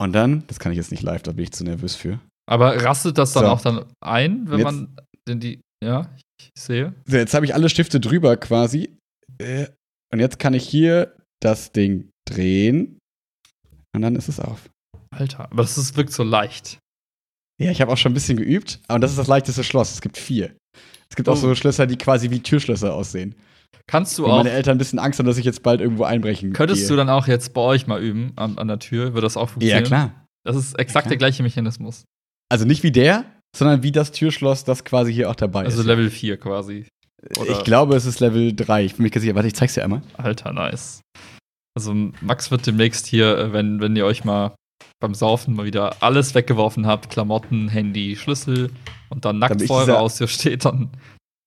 [0.00, 2.20] Und dann, das kann ich jetzt nicht live, da bin ich zu nervös für.
[2.48, 3.50] Aber rastet das dann so.
[3.50, 4.96] auch dann ein, wenn jetzt, man
[5.28, 6.10] denn die, ja,
[6.40, 6.94] ich sehe.
[7.06, 8.96] So, jetzt habe ich alle Stifte drüber quasi.
[9.38, 9.66] Äh,
[10.12, 12.98] und jetzt kann ich hier das Ding drehen
[13.94, 14.68] und dann ist es auf.
[15.10, 16.78] Alter, aber das ist, wirkt so leicht.
[17.60, 19.92] Ja, ich habe auch schon ein bisschen geübt, aber das ist das leichteste Schloss.
[19.92, 20.54] Es gibt vier.
[21.10, 21.32] Es gibt oh.
[21.32, 23.34] auch so Schlösser, die quasi wie Türschlösser aussehen.
[23.86, 24.36] Kannst du Wo auch.
[24.38, 26.88] meine Eltern ein bisschen Angst haben, dass ich jetzt bald irgendwo einbrechen Könntest gehe.
[26.88, 29.14] du dann auch jetzt bei euch mal üben an, an der Tür?
[29.14, 29.84] Würde das auch funktionieren?
[29.84, 30.26] Ja, klar.
[30.44, 32.04] Das ist exakt ja, der gleiche Mechanismus.
[32.50, 33.24] Also nicht wie der,
[33.56, 35.78] sondern wie das Türschloss, das quasi hier auch dabei also ist.
[35.78, 36.86] Also Level 4 quasi.
[37.36, 37.50] Oder?
[37.50, 38.84] Ich glaube, es ist Level 3.
[38.84, 39.34] Ich bin mir sicher.
[39.34, 40.02] Warte, ich zeig's dir einmal.
[40.16, 41.00] Alter, nice.
[41.76, 44.54] Also Max wird demnächst hier, äh, wenn, wenn ihr euch mal
[45.00, 48.70] beim Saufen mal wieder alles weggeworfen habt, Klamotten, Handy, Schlüssel
[49.10, 50.90] und dann nackt vor eurer Haustür steht, dann,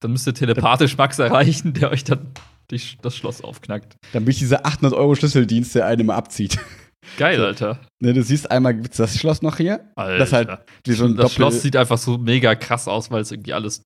[0.01, 2.31] dann müsst ihr telepathisch Max erreichen, der euch dann
[2.69, 3.95] die, das Schloss aufknackt.
[4.13, 6.57] Dann bin ich dieser 800 Euro Schlüsseldienst, der einem abzieht.
[7.17, 7.79] Geil, Alter.
[7.99, 9.91] Ne, du siehst einmal gibt's das Schloss noch hier.
[9.95, 10.17] Alter.
[10.17, 10.49] Das, halt
[10.85, 13.83] wie so ein das Schloss sieht einfach so mega krass aus, weil es irgendwie alles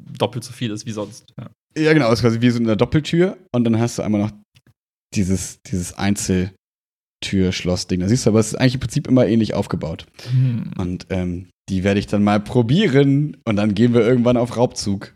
[0.00, 1.26] doppelt so viel ist wie sonst.
[1.38, 4.22] Ja, ja genau, es ist quasi wie so eine Doppeltür und dann hast du einmal
[4.22, 4.32] noch
[5.14, 8.00] dieses, dieses Einzeltür-Schloss-Ding.
[8.00, 10.06] Da siehst du aber, es ist eigentlich im Prinzip immer ähnlich aufgebaut.
[10.30, 10.72] Hm.
[10.78, 15.14] Und ähm, die werde ich dann mal probieren und dann gehen wir irgendwann auf Raubzug.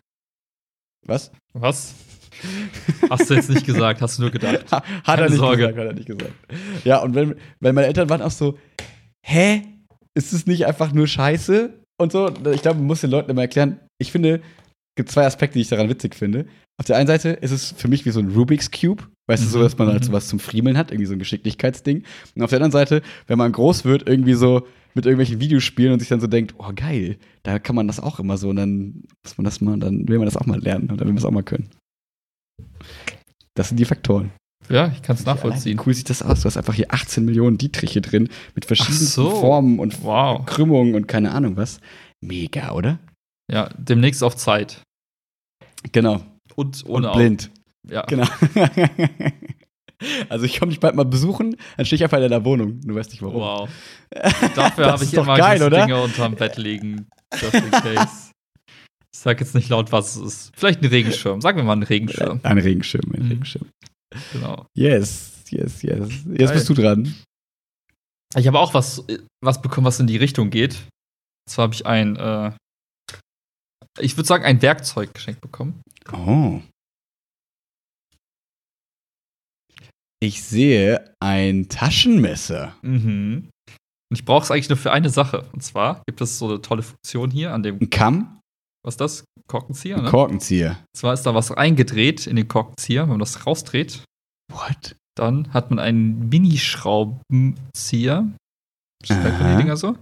[1.07, 1.33] Was?
[1.53, 1.95] Was?
[3.11, 4.71] Hast du jetzt nicht gesagt, hast du nur gedacht.
[4.71, 5.57] hat Keine er nicht Sorge.
[5.59, 6.33] gesagt, hat er nicht gesagt.
[6.85, 8.59] Ja, und wenn, weil meine Eltern waren auch so,
[9.23, 9.63] hä?
[10.15, 11.75] Ist es nicht einfach nur Scheiße?
[12.01, 15.27] Und so, ich glaube, man muss den Leuten immer erklären, ich finde, es gibt zwei
[15.27, 16.47] Aspekte, die ich daran witzig finde.
[16.81, 19.05] Auf der einen Seite ist es für mich wie so ein Rubik's Cube.
[19.27, 19.47] Weißt mhm.
[19.47, 20.15] du, so, dass man halt so mhm.
[20.15, 22.05] was zum Friemeln hat, irgendwie so ein Geschicklichkeitsding.
[22.35, 26.01] Und auf der anderen Seite, wenn man groß wird, irgendwie so mit irgendwelchen Videospielen und
[26.01, 29.03] sich dann so denkt, oh geil, da kann man das auch immer so und dann
[29.23, 31.19] muss man das mal, dann will man das auch mal lernen und dann will man
[31.19, 31.69] es auch mal können.
[33.55, 34.31] Das sind die Faktoren.
[34.69, 35.81] Ja, ich kann es nachvollziehen.
[35.85, 36.41] Cool sieht das aus?
[36.41, 39.31] Du hast einfach hier 18 Millionen Dietriche drin mit verschiedenen so.
[39.31, 40.45] Formen und wow.
[40.45, 41.81] Krümmungen und keine Ahnung was.
[42.21, 42.99] Mega, oder?
[43.51, 44.83] Ja, demnächst auf Zeit.
[45.93, 46.21] Genau.
[46.55, 47.51] Und ohne und blind.
[47.89, 48.03] Ja.
[48.03, 48.27] Genau.
[50.29, 52.81] also ich komme dich bald mal besuchen, dann stehe ich einfach in deiner Wohnung.
[52.83, 53.41] Du weißt nicht warum.
[53.41, 53.71] Wow.
[54.55, 55.87] Dafür habe ich immer geil, oder?
[55.87, 57.09] Dinge unterm Bett liegen.
[57.41, 58.31] Just in case.
[59.19, 60.53] Ich sag jetzt nicht laut, was es ist.
[60.55, 61.41] Vielleicht ein Regenschirm.
[61.41, 62.39] Sagen wir mal einen Regenschirm.
[62.45, 63.29] Ein Regenschirm, ein mhm.
[63.31, 63.67] Regenschirm.
[64.33, 64.65] Genau.
[64.77, 66.09] Yes, yes, yes.
[66.25, 66.53] Jetzt geil.
[66.53, 67.17] bist du dran.
[68.37, 69.05] Ich habe auch was,
[69.45, 70.75] was bekommen, was in die Richtung geht.
[70.75, 72.53] Und zwar habe ich ein, äh,
[73.99, 75.83] ich würde sagen, ein Werkzeug geschenkt bekommen.
[76.13, 76.61] Oh.
[80.21, 82.77] Ich sehe ein Taschenmesser.
[82.83, 83.51] Mhm.
[84.11, 85.49] Und ich brauche es eigentlich nur für eine Sache.
[85.53, 87.81] Und zwar gibt es so eine tolle Funktion hier an dem.
[87.81, 88.38] Ein Kamm?
[88.85, 89.25] Was ist das?
[89.49, 90.11] Korkenzieher, ne?
[90.11, 90.71] Korkenzieher.
[90.71, 94.05] Und zwar ist da was eingedreht in den Korkenzieher, wenn man das rausdreht.
[94.53, 94.97] What?
[95.17, 98.31] Dann hat man einen Minischraubenzieher.
[99.05, 99.97] Die Dinger so?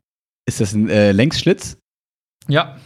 [0.49, 1.79] Ist das ein äh, Längsschlitz?
[2.49, 2.77] Ja.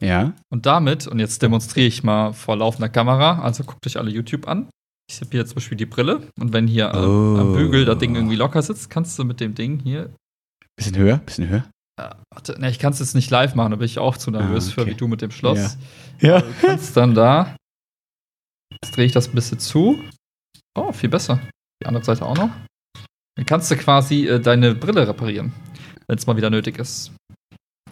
[0.00, 0.32] Ja.
[0.50, 4.48] Und damit, und jetzt demonstriere ich mal vor laufender Kamera, also guckt euch alle YouTube
[4.48, 4.68] an.
[5.10, 7.38] Ich habe hier zum Beispiel die Brille und wenn hier oh.
[7.38, 10.14] am Bügel das Ding irgendwie locker sitzt, kannst du mit dem Ding hier.
[10.76, 11.68] Bisschen höher, bisschen höher.
[12.00, 14.30] Äh, warte, ne, ich kann es jetzt nicht live machen, da bin ich auch zu
[14.30, 14.80] nervös ah, okay.
[14.80, 15.76] für, wie du mit dem Schloss.
[16.20, 16.28] Ja.
[16.28, 16.40] ja.
[16.40, 17.56] Du kannst dann da.
[18.82, 20.02] Jetzt drehe ich das ein bisschen zu.
[20.74, 21.40] Oh, viel besser.
[21.82, 22.50] Die andere Seite auch noch.
[23.36, 25.52] Dann kannst du quasi äh, deine Brille reparieren,
[26.06, 27.12] wenn es mal wieder nötig ist.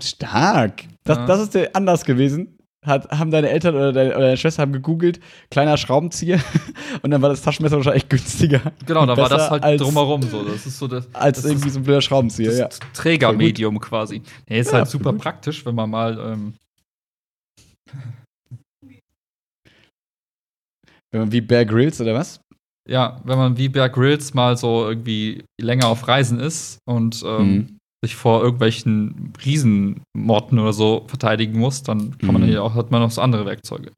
[0.03, 0.85] Stark.
[1.05, 1.27] Das, ja.
[1.27, 2.57] das ist anders gewesen.
[2.85, 6.41] Hat, haben deine Eltern oder deine, oder deine, Schwester haben gegoogelt, kleiner Schraubenzieher
[7.03, 8.73] und dann war das Taschenmesser wahrscheinlich günstiger.
[8.87, 10.43] Genau, da war das halt als, drumherum so.
[10.45, 12.69] Das ist so das, als das irgendwie so ein blöder Schraubenzieher, ja.
[12.95, 14.23] Trägermedium quasi.
[14.49, 15.21] Nee, ist ja, halt super gut.
[15.21, 16.19] praktisch, wenn man mal.
[16.19, 16.55] Ähm
[21.11, 22.41] wenn man wie Bear Grylls oder was?
[22.89, 27.53] Ja, wenn man wie Bear Grylls mal so irgendwie länger auf Reisen ist und ähm,
[27.53, 32.49] mhm sich vor irgendwelchen Riesenmotten oder so verteidigen muss, dann kann man mhm.
[32.49, 33.93] ja auch, hat man noch so andere Werkzeuge.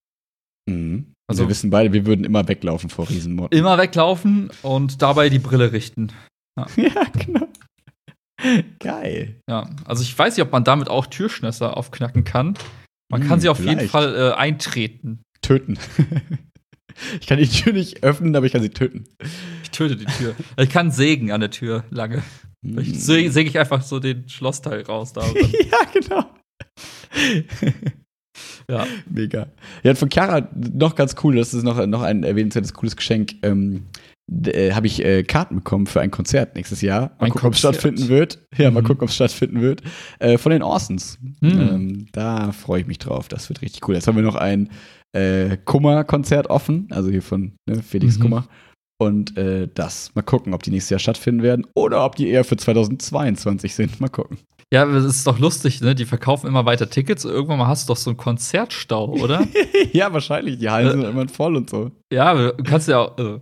[0.68, 1.12] Mhm.
[1.28, 3.56] Also wir wissen beide, wir würden immer weglaufen vor Riesenmotten.
[3.56, 6.12] Immer weglaufen und dabei die Brille richten.
[6.58, 7.48] Ja, ja genau.
[8.80, 9.40] Geil.
[9.48, 12.54] Ja, also ich weiß nicht, ob man damit auch Türschnässer aufknacken kann.
[13.10, 13.78] Man kann hm, sie auf vielleicht.
[13.78, 15.22] jeden Fall äh, eintreten.
[15.42, 15.78] Töten.
[17.20, 19.04] ich kann die Tür nicht öffnen, aber ich kann sie töten.
[19.62, 20.34] Ich töte die Tür.
[20.56, 22.22] ich kann sägen an der Tür lange.
[22.62, 25.24] Ich säge säg ich einfach so den Schlossteil raus da.
[25.26, 26.24] ja, genau.
[28.68, 28.86] ja.
[29.10, 29.48] Mega.
[29.82, 33.34] Ja, von Chiara noch ganz cool, das ist noch, noch ein erwähnenswertes cooles Geschenk.
[33.42, 33.86] Ähm,
[34.46, 37.16] äh, habe ich äh, Karten bekommen für ein Konzert nächstes Jahr.
[37.18, 38.38] Mal ein gucken, ob es stattfinden wird.
[38.56, 38.74] Ja, mhm.
[38.74, 39.82] mal gucken, ob es stattfinden wird.
[40.20, 41.18] Äh, von den Orsons.
[41.40, 41.50] Mhm.
[41.50, 43.28] Ähm, da freue ich mich drauf.
[43.28, 43.94] Das wird richtig cool.
[43.94, 44.70] Jetzt haben wir noch ein
[45.12, 48.22] äh, Kummer-Konzert offen, also hier von ne, Felix mhm.
[48.22, 48.48] Kummer.
[49.02, 50.14] Und äh, das.
[50.14, 54.00] Mal gucken, ob die nächstes Jahr stattfinden werden oder ob die eher für 2022 sind.
[54.00, 54.38] Mal gucken.
[54.72, 55.96] Ja, das ist doch lustig, ne?
[55.96, 57.24] Die verkaufen immer weiter Tickets.
[57.24, 59.46] Irgendwann mal hast du doch so einen Konzertstau, oder?
[59.92, 60.58] ja, wahrscheinlich.
[60.58, 61.90] Die Hallen äh, sind immer voll und so.
[62.12, 63.18] Ja, du kannst ja auch.
[63.18, 63.40] Äh,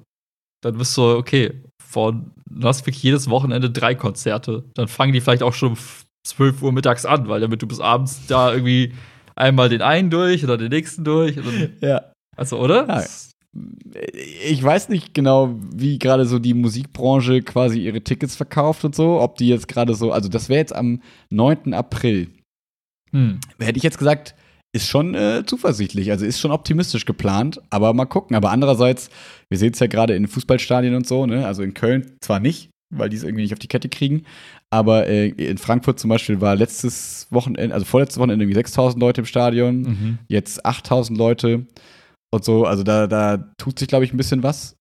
[0.62, 4.64] dann bist du, okay, von, du hast wirklich jedes Wochenende drei Konzerte.
[4.74, 5.78] Dann fangen die vielleicht auch schon um
[6.26, 8.94] 12 Uhr mittags an, weil damit du bis abends da irgendwie
[9.36, 11.36] einmal den einen durch oder den nächsten durch.
[11.80, 12.12] Ja.
[12.36, 12.86] Also, oder?
[12.88, 13.04] Ja
[13.52, 19.20] ich weiß nicht genau, wie gerade so die Musikbranche quasi ihre Tickets verkauft und so.
[19.20, 21.74] Ob die jetzt gerade so, also das wäre jetzt am 9.
[21.74, 22.28] April.
[23.12, 23.40] Hm.
[23.58, 24.34] Hätte ich jetzt gesagt,
[24.72, 28.36] ist schon äh, zuversichtlich, also ist schon optimistisch geplant, aber mal gucken.
[28.36, 29.10] Aber andererseits,
[29.48, 31.44] wir sehen es ja gerade in Fußballstadien und so, ne?
[31.44, 34.22] Also in Köln zwar nicht, weil die es irgendwie nicht auf die Kette kriegen,
[34.70, 39.22] aber äh, in Frankfurt zum Beispiel war letztes Wochenende, also vorletztes Wochenende irgendwie 6000 Leute
[39.22, 40.18] im Stadion, mhm.
[40.28, 41.66] jetzt 8000 Leute
[42.32, 42.64] und so.
[42.64, 44.76] Also da, da tut sich, glaube ich, ein bisschen was.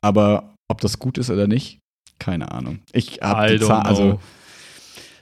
[0.00, 1.78] Aber ob das gut ist oder nicht,
[2.18, 2.80] keine Ahnung.
[2.92, 4.20] Ich habe die Zahlen, also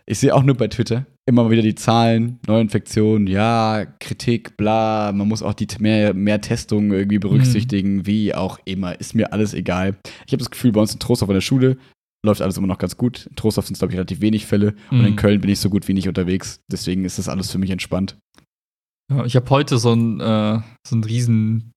[0.07, 5.27] ich sehe auch nur bei Twitter immer wieder die Zahlen, Neuinfektionen, ja, Kritik, bla, man
[5.27, 8.07] muss auch die mehr, mehr Testungen irgendwie berücksichtigen, mhm.
[8.07, 9.97] wie auch immer, ist mir alles egal.
[10.27, 11.79] Ich habe das Gefühl, bei uns in Trostorf in der Schule
[12.25, 13.27] läuft alles immer noch ganz gut.
[13.27, 14.99] In Trostorf sind es, glaube ich, relativ wenig Fälle mhm.
[14.99, 15.17] und in mhm.
[15.17, 16.61] Köln bin ich so gut wie nicht unterwegs.
[16.71, 18.19] Deswegen ist das alles für mich entspannt.
[19.13, 21.73] Ja, ich habe heute so einen äh, so einen riesen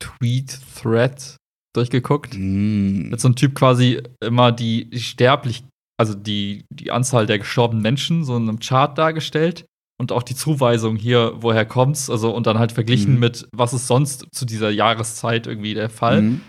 [0.00, 1.36] Tweet-Thread
[1.74, 2.34] durchgeguckt.
[2.36, 3.10] Mm.
[3.10, 5.64] Mit so einem Typ quasi immer die sterblich,
[5.98, 9.66] also die, die Anzahl der gestorbenen Menschen so in einem Chart dargestellt
[10.00, 13.20] und auch die Zuweisung hier, woher kommt's, also und dann halt verglichen mm.
[13.20, 16.22] mit, was ist sonst zu dieser Jahreszeit irgendwie der Fall.
[16.22, 16.40] Mm.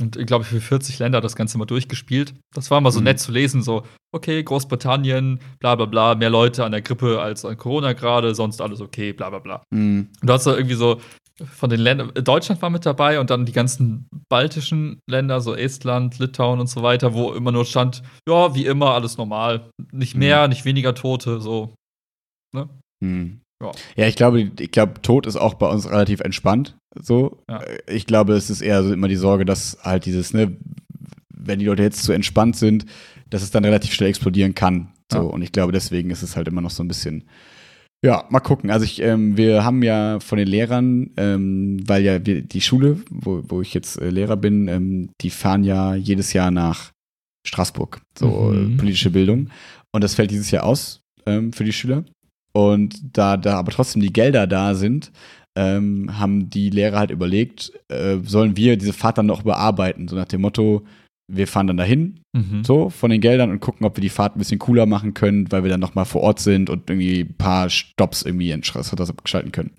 [0.00, 2.34] Und ich glaube, für 40 Länder das Ganze mal durchgespielt.
[2.54, 3.04] Das war mal so mhm.
[3.04, 7.44] nett zu lesen, so, okay, Großbritannien, bla bla bla, mehr Leute an der Grippe als
[7.44, 9.62] an Corona gerade, sonst alles okay, bla bla bla.
[9.70, 10.08] Mhm.
[10.20, 11.00] Und du hast da irgendwie so
[11.44, 16.18] von den Ländern, Deutschland war mit dabei und dann die ganzen baltischen Länder, so Estland,
[16.18, 19.70] Litauen und so weiter, wo immer nur stand, ja, wie immer, alles normal.
[19.92, 20.50] Nicht mehr, mhm.
[20.50, 21.74] nicht weniger Tote, so.
[22.54, 22.68] Ne?
[23.02, 23.40] Mhm.
[23.62, 23.72] Ja.
[23.96, 26.76] ja, ich glaube, ich glaube, Tod ist auch bei uns relativ entspannt.
[27.00, 27.42] So.
[27.48, 27.62] Ja.
[27.86, 30.56] Ich glaube, es ist eher so immer die Sorge, dass halt dieses, ne,
[31.34, 32.86] wenn die Leute jetzt zu entspannt sind,
[33.30, 34.92] dass es dann relativ schnell explodieren kann.
[35.10, 35.18] So.
[35.18, 35.24] Ja.
[35.24, 37.24] Und ich glaube, deswegen ist es halt immer noch so ein bisschen.
[38.04, 38.70] Ja, mal gucken.
[38.70, 43.00] Also ich, ähm, wir haben ja von den Lehrern, ähm, weil ja wir, die Schule,
[43.10, 46.92] wo, wo ich jetzt äh, Lehrer bin, ähm, die fahren ja jedes Jahr nach
[47.46, 48.76] Straßburg, so mhm.
[48.76, 49.48] politische Bildung.
[49.92, 52.04] Und das fällt dieses Jahr aus ähm, für die Schüler.
[52.56, 55.12] Und da, da aber trotzdem die Gelder da sind,
[55.58, 60.08] ähm, haben die Lehrer halt überlegt, äh, sollen wir diese Fahrt dann noch bearbeiten?
[60.08, 60.82] So nach dem Motto,
[61.30, 62.64] wir fahren dann dahin, mhm.
[62.64, 65.52] so von den Geldern und gucken, ob wir die Fahrt ein bisschen cooler machen können,
[65.52, 69.52] weil wir dann nochmal vor Ort sind und irgendwie ein paar Stops irgendwie das abgeschalten
[69.52, 69.72] können.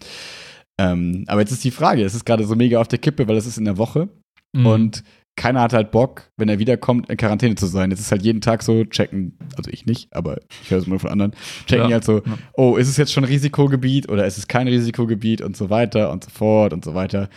[0.80, 3.38] Ähm, aber jetzt ist die Frage, es ist gerade so mega auf der Kippe, weil
[3.38, 4.08] es ist in der Woche
[4.56, 4.66] mhm.
[4.68, 5.04] und
[5.38, 7.92] keiner hat halt Bock, wenn er wiederkommt, in Quarantäne zu sein.
[7.92, 11.00] Jetzt ist halt jeden Tag so, checken, also ich nicht, aber ich höre es mal
[11.00, 11.32] von anderen,
[11.68, 11.94] checken ja.
[11.94, 12.22] halt so,
[12.54, 16.26] oh, ist es jetzt schon Risikogebiet oder ist es kein Risikogebiet und so weiter und
[16.26, 17.30] so fort und so weiter.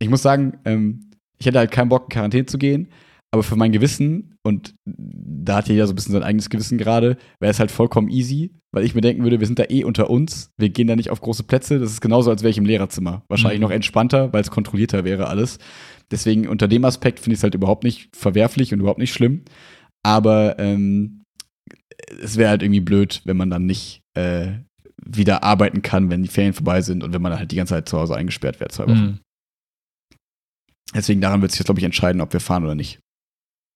[0.00, 2.88] Ich muss sagen, ähm, ich hätte halt keinen Bock, in Quarantäne zu gehen,
[3.30, 7.16] aber für mein Gewissen, und da hat jeder so ein bisschen sein eigenes Gewissen gerade,
[7.38, 10.10] wäre es halt vollkommen easy, weil ich mir denken würde, wir sind da eh unter
[10.10, 11.78] uns, wir gehen da nicht auf große Plätze.
[11.78, 13.22] Das ist genauso, als wäre ich im Lehrerzimmer.
[13.28, 13.64] Wahrscheinlich mhm.
[13.64, 15.58] noch entspannter, weil es kontrollierter wäre alles.
[16.12, 19.44] Deswegen unter dem Aspekt finde ich es halt überhaupt nicht verwerflich und überhaupt nicht schlimm.
[20.04, 21.24] Aber ähm,
[22.22, 24.52] es wäre halt irgendwie blöd, wenn man dann nicht äh,
[25.04, 27.88] wieder arbeiten kann, wenn die Ferien vorbei sind und wenn man halt die ganze Zeit
[27.88, 29.00] zu Hause eingesperrt wird, zwei Wochen.
[29.00, 29.18] Mhm.
[30.94, 33.00] Deswegen daran wird sich jetzt, glaube ich, entscheiden, ob wir fahren oder nicht.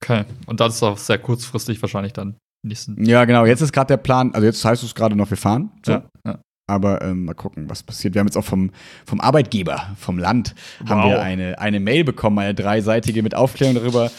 [0.02, 0.24] Okay.
[0.46, 3.02] Und das ist auch sehr kurzfristig wahrscheinlich dann nächsten.
[3.04, 3.46] Ja, genau.
[3.46, 5.72] Jetzt ist gerade der Plan, also jetzt heißt es gerade noch, wir fahren.
[5.84, 5.92] So.
[5.92, 6.40] Ja, ja.
[6.68, 8.14] Aber ähm, mal gucken, was passiert.
[8.14, 8.70] Wir haben jetzt auch vom,
[9.04, 10.90] vom Arbeitgeber, vom Land, wow.
[10.90, 14.10] haben wir eine, eine Mail bekommen, eine dreiseitige mit Aufklärung darüber,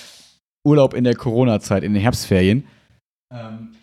[0.66, 2.66] Urlaub in der Corona-Zeit, in den Herbstferien.
[3.34, 3.74] Ähm,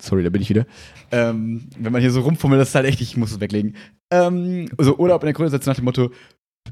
[0.00, 0.66] sorry, da bin ich wieder.
[1.10, 3.76] Ähm, wenn man hier so rumfummelt, das ist halt echt, ich muss es weglegen.
[4.12, 6.12] Ähm, also Urlaub in der Corona-Zeit nach dem Motto,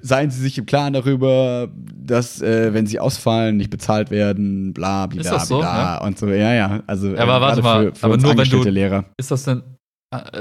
[0.00, 5.06] seien Sie sich im Klaren darüber, dass, äh, wenn Sie ausfallen, nicht bezahlt werden, bla,
[5.06, 5.58] bla, bla, so?
[5.58, 6.04] bla ja?
[6.04, 6.28] und so.
[6.28, 6.82] Ja, ja.
[6.86, 9.04] Also, ja, aber äh, warte mal, für, für aber nur wenn du, Lehrer.
[9.16, 9.62] Ist das denn,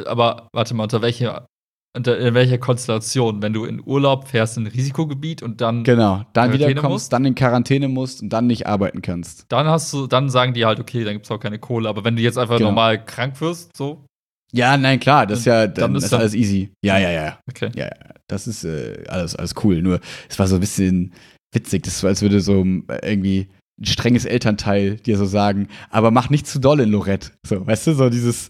[0.06, 1.48] aber warte mal, unter welcher,
[1.96, 3.42] unter, in welcher Konstellation?
[3.42, 7.26] Wenn du in Urlaub fährst in ein Risikogebiet und dann genau, dann wiederkommst, musst, dann
[7.26, 9.46] in Quarantäne musst und dann nicht arbeiten kannst.
[9.50, 11.90] Dann hast du, dann sagen die halt, okay, dann gibt es auch keine Kohle.
[11.90, 12.70] Aber wenn du jetzt einfach genau.
[12.70, 14.06] normal krank wirst, so,
[14.54, 16.72] ja, nein, klar, das ist ja dann, das ist alles easy.
[16.86, 17.40] Ja, ja, ja.
[17.50, 17.72] Okay.
[17.76, 18.14] Ja, ja.
[18.28, 19.82] Das ist äh, alles, alles cool.
[19.82, 21.12] Nur, es war so ein bisschen
[21.54, 21.82] witzig.
[21.84, 23.50] Das war, als würde so äh, irgendwie
[23.82, 27.32] ein strenges Elternteil dir so sagen, aber mach nicht zu doll in Lorette.
[27.46, 28.50] So, weißt du, so dieses,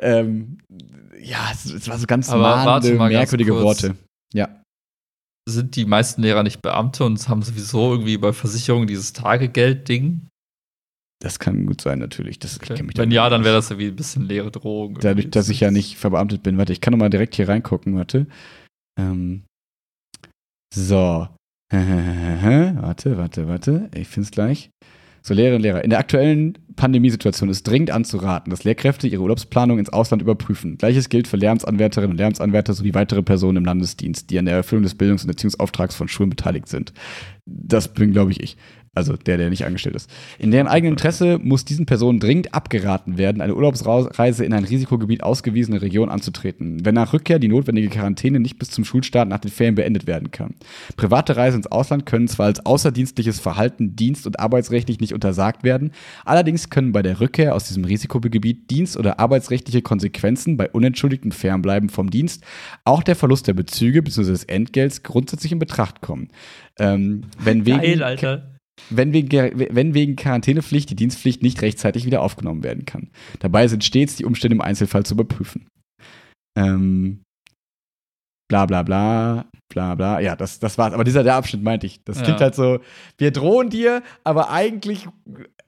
[0.00, 0.58] ähm,
[1.18, 3.96] ja, es, es, war so ganz mahnende, merkwürdige Worte.
[4.32, 4.62] Ja.
[5.48, 10.26] Sind die meisten Lehrer nicht Beamte und haben sowieso irgendwie bei Versicherungen dieses Tagegeld-Ding?
[11.22, 12.38] Das kann gut sein, natürlich.
[12.38, 12.82] Das, okay.
[12.94, 14.98] Wenn ja, dann wäre das ja wie ein bisschen leere Drohung.
[15.00, 16.56] Dadurch, dass ich ja nicht verbeamtet bin.
[16.56, 17.94] Warte, ich kann noch mal direkt hier reingucken.
[17.96, 18.26] Warte.
[18.98, 19.44] Ähm.
[20.74, 21.28] So.
[21.70, 23.90] warte, warte, warte.
[23.94, 24.70] Ich finde es gleich.
[25.22, 25.84] So, Lehrerinnen und Lehrer.
[25.84, 30.78] In der aktuellen Pandemiesituation ist dringend anzuraten, dass Lehrkräfte ihre Urlaubsplanung ins Ausland überprüfen.
[30.78, 34.84] Gleiches gilt für Lehramtsanwärterinnen und Lehramtsanwärter sowie weitere Personen im Landesdienst, die an der Erfüllung
[34.84, 36.94] des Bildungs- und Erziehungsauftrags von Schulen beteiligt sind.
[37.44, 38.56] Das bin, glaube ich, ich.
[38.92, 40.10] Also der, der nicht angestellt ist.
[40.40, 45.22] In deren eigenem Interesse muss diesen Personen dringend abgeraten werden, eine Urlaubsreise in ein Risikogebiet
[45.22, 49.52] ausgewiesene Region anzutreten, wenn nach Rückkehr die notwendige Quarantäne nicht bis zum Schulstart nach den
[49.52, 50.56] Ferien beendet werden kann.
[50.96, 55.92] Private Reisen ins Ausland können zwar als außerdienstliches Verhalten dienst- und arbeitsrechtlich nicht untersagt werden,
[56.24, 61.90] allerdings können bei der Rückkehr aus diesem Risikogebiet dienst- oder arbeitsrechtliche Konsequenzen bei unentschuldigtem Fernbleiben
[61.90, 62.42] vom Dienst,
[62.84, 64.30] auch der Verlust der Bezüge bzw.
[64.32, 66.30] des Entgelts grundsätzlich in Betracht kommen.
[66.80, 68.50] Ähm, wenn wegen, Geil, Alter
[68.88, 73.10] wenn wegen, wenn wegen Quarantänepflicht die Dienstpflicht nicht rechtzeitig wieder aufgenommen werden kann.
[73.40, 75.66] Dabei sind stets die Umstände im Einzelfall zu überprüfen.
[76.56, 77.22] Ähm,
[78.48, 80.20] bla bla bla, bla bla.
[80.20, 80.92] Ja, das, das war's.
[80.92, 82.02] Aber dieser der Abschnitt meinte ich.
[82.04, 82.80] Das klingt halt so,
[83.18, 85.08] wir drohen dir, aber eigentlich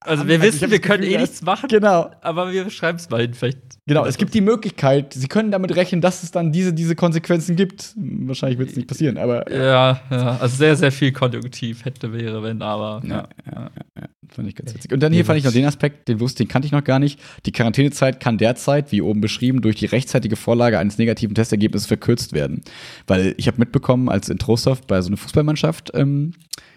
[0.05, 1.69] also wir wissen, wir können eh nichts machen.
[1.69, 2.11] Genau.
[2.21, 3.35] Aber wir schreiben es mal hin.
[3.35, 6.95] Vielleicht genau, es gibt die Möglichkeit, sie können damit rechnen, dass es dann diese, diese
[6.95, 7.95] Konsequenzen gibt.
[7.97, 9.51] Wahrscheinlich wird es nicht passieren, aber.
[9.51, 13.03] Ja, ja, also sehr, sehr viel Konjunktiv hätte, wäre, wenn, aber.
[13.05, 14.09] Ja, ja, ja, ja.
[14.33, 14.93] Fand ich ganz witzig.
[14.93, 16.99] Und dann hier fand ich noch den Aspekt, den wusste, den kannte ich noch gar
[16.99, 17.21] nicht.
[17.45, 22.33] Die Quarantänezeit kann derzeit, wie oben beschrieben, durch die rechtzeitige Vorlage eines negativen Testergebnisses verkürzt
[22.33, 22.63] werden.
[23.07, 26.33] Weil ich habe mitbekommen, als in Trostorf bei so einer Fußballmannschaft ähm,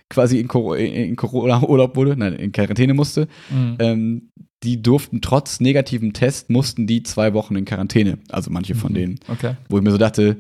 [0.10, 3.76] quasi in, in Corona-Urlaub wurde, nein, in Quarantäne musste, mhm.
[3.80, 4.30] ähm,
[4.64, 8.18] die durften trotz negativem Test, mussten die zwei Wochen in Quarantäne.
[8.30, 8.96] Also manche von mhm.
[8.96, 9.20] denen.
[9.28, 9.56] Okay.
[9.70, 10.38] Wo ich mir so dachte,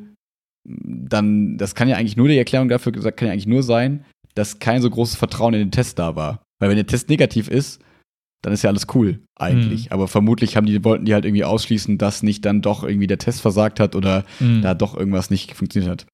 [0.67, 4.05] dann, das kann ja eigentlich nur die Erklärung dafür gesagt, kann ja eigentlich nur sein,
[4.33, 6.43] dass kein so großes Vertrauen in den Test da war.
[6.59, 7.81] Weil wenn der Test negativ ist,
[8.41, 9.85] dann ist ja alles cool eigentlich.
[9.85, 9.91] Mhm.
[9.91, 13.17] Aber vermutlich haben die, wollten die halt irgendwie ausschließen, dass nicht dann doch irgendwie der
[13.17, 14.61] Test versagt hat oder mhm.
[14.61, 16.05] da doch irgendwas nicht funktioniert hat.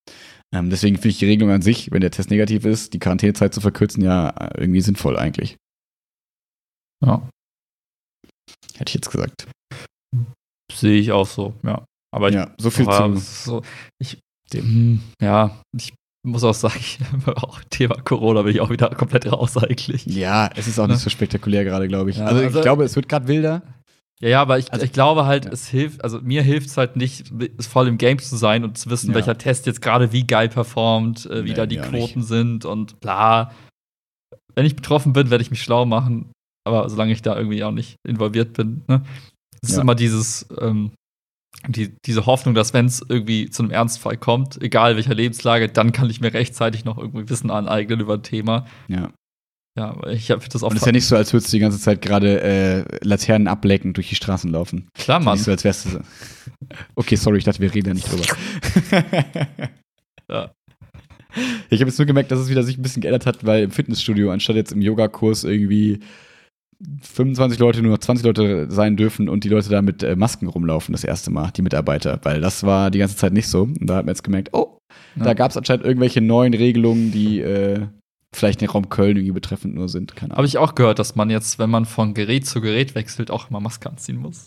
[0.53, 3.53] Ähm, deswegen finde ich die Regelung an sich, wenn der Test negativ ist, die Quarantänezeit
[3.53, 5.57] zu verkürzen, ja irgendwie sinnvoll eigentlich.
[7.03, 7.27] Ja.
[8.75, 9.47] Hätte ich jetzt gesagt.
[10.71, 11.85] Sehe ich auch so, ja.
[12.13, 13.15] Aber ich, ja, so viel zu.
[13.15, 13.61] So,
[13.99, 14.19] ich,
[14.51, 16.81] dem, ja, ich muss auch sagen,
[17.35, 20.05] auch Thema Corona bin ich auch wieder komplett raus eigentlich.
[20.05, 21.01] Ja, es ist auch nicht ne?
[21.01, 22.17] so spektakulär gerade, glaube ich.
[22.17, 23.61] Ja, also, also, ich glaube, es wird gerade wilder.
[24.21, 25.51] Ja, ja, aber ich, also, ich glaube halt, ja.
[25.51, 28.89] es hilft, also mir hilft es halt nicht, voll im Game zu sein und zu
[28.91, 29.15] wissen, ja.
[29.15, 32.27] welcher Test jetzt gerade wie geil performt, äh, wie nee, da die Quoten nicht.
[32.27, 33.51] sind und bla.
[34.53, 36.31] Wenn ich betroffen bin, werde ich mich schlau machen,
[36.67, 39.03] aber solange ich da irgendwie auch nicht involviert bin, ne?
[39.63, 40.91] Es ist immer dieses, ähm,
[41.67, 45.91] die, diese Hoffnung, dass wenn es irgendwie zu einem Ernstfall kommt, egal welcher Lebenslage, dann
[45.91, 48.65] kann ich mir rechtzeitig noch irgendwie Wissen aneignen über ein Thema.
[48.87, 49.11] Ja.
[49.77, 50.69] Ja, ich habe das auch.
[50.69, 53.47] Und es ist ja nicht so, als würdest du die ganze Zeit gerade äh, Laternen
[53.47, 54.89] ablecken durch die Straßen laufen.
[54.93, 55.35] Klar, Mann.
[55.35, 55.99] Nicht so, als wärst du so.
[56.95, 58.23] Okay, sorry, ich dachte, wir reden ja nicht drüber.
[60.29, 60.51] ja.
[61.69, 63.71] Ich habe jetzt nur gemerkt, dass es wieder sich ein bisschen geändert hat, weil im
[63.71, 65.99] Fitnessstudio, anstatt jetzt im Yogakurs irgendwie
[67.01, 70.47] 25 Leute nur noch 20 Leute sein dürfen und die Leute da mit äh, Masken
[70.47, 72.19] rumlaufen, das erste Mal, die Mitarbeiter.
[72.23, 73.63] Weil das war die ganze Zeit nicht so.
[73.63, 74.79] Und da hat man jetzt gemerkt, oh,
[75.15, 75.23] ja.
[75.23, 77.87] da gab es anscheinend irgendwelche neuen Regelungen, die äh,
[78.33, 80.15] vielleicht den Raum Köln irgendwie betreffend nur sind.
[80.15, 80.37] Keine Ahnung.
[80.37, 83.49] Habe ich auch gehört, dass man jetzt, wenn man von Gerät zu Gerät wechselt, auch
[83.49, 84.45] immer Maske anziehen muss.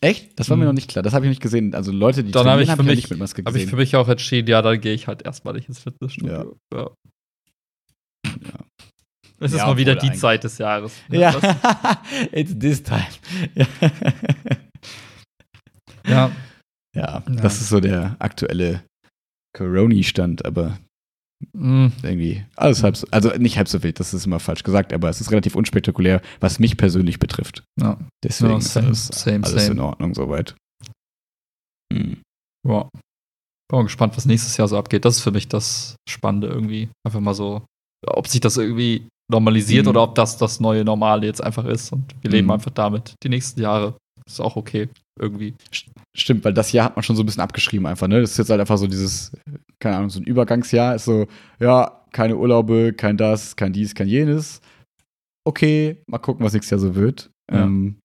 [0.00, 0.38] Echt?
[0.38, 0.60] Das war mhm.
[0.60, 1.02] mir noch nicht klar.
[1.02, 1.74] Das habe ich nicht gesehen.
[1.74, 3.54] Also Leute, die dann habe ich, hab ich nicht mit Maske gesehen.
[3.54, 6.56] Habe ich für mich auch entschieden, ja, dann gehe ich halt erstmal nicht ins Fitnessstudio.
[6.72, 6.78] Ja.
[6.78, 6.90] ja.
[8.24, 8.30] ja.
[9.38, 10.20] Es ist ja, mal wieder die eigentlich.
[10.20, 10.94] Zeit des Jahres.
[11.08, 11.20] Ne?
[11.20, 11.34] Ja,
[12.32, 13.06] it's this time.
[16.06, 16.30] ja.
[16.94, 17.22] ja.
[17.26, 18.82] das ist so der aktuelle
[19.52, 20.78] Corona-Stand, aber
[21.52, 21.88] Mm.
[22.02, 25.10] Irgendwie alles halb so, also nicht halb so wild, das ist immer falsch gesagt, aber
[25.10, 27.62] es ist relativ unspektakulär, was mich persönlich betrifft.
[27.80, 27.98] Ja.
[28.24, 29.74] Deswegen ja, same, ist alles, same, alles same.
[29.74, 30.54] in Ordnung soweit.
[31.92, 32.22] Mhm.
[32.66, 32.88] Ja.
[33.68, 35.04] Bin mal gespannt, was nächstes Jahr so abgeht.
[35.04, 36.88] Das ist für mich das Spannende irgendwie.
[37.04, 37.64] Einfach mal so,
[38.06, 39.90] ob sich das irgendwie normalisiert mhm.
[39.90, 42.52] oder ob das das neue Normale jetzt einfach ist und wir leben mhm.
[42.52, 43.96] einfach damit die nächsten Jahre.
[44.26, 45.54] Ist auch okay, irgendwie.
[46.14, 48.20] Stimmt, weil das Jahr hat man schon so ein bisschen abgeschrieben einfach, ne?
[48.20, 49.32] Das ist jetzt halt einfach so dieses,
[49.78, 51.26] keine Ahnung, so ein Übergangsjahr ist so,
[51.60, 54.60] ja, keine Urlaube, kein das, kein dies, kein jenes.
[55.44, 57.30] Okay, mal gucken, was nächstes Jahr so wird.
[57.50, 57.64] Ja.
[57.64, 57.96] Ähm,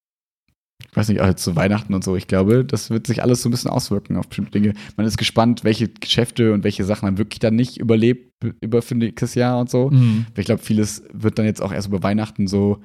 [0.90, 3.42] ich weiß nicht, auch jetzt zu Weihnachten und so, ich glaube, das wird sich alles
[3.42, 4.74] so ein bisschen auswirken auf bestimmte Dinge.
[4.98, 8.96] Man ist gespannt, welche Geschäfte und welche Sachen dann wirklich dann nicht überlebt über für
[8.96, 9.90] nächstes Jahr und so.
[9.90, 10.26] Mhm.
[10.36, 12.82] Ich glaube, vieles wird dann jetzt auch erst über Weihnachten so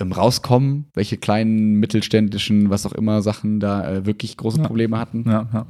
[0.00, 4.66] rauskommen, welche kleinen, mittelständischen, was auch immer Sachen da äh, wirklich große ja.
[4.66, 5.24] Probleme hatten.
[5.26, 5.66] Ja, ja.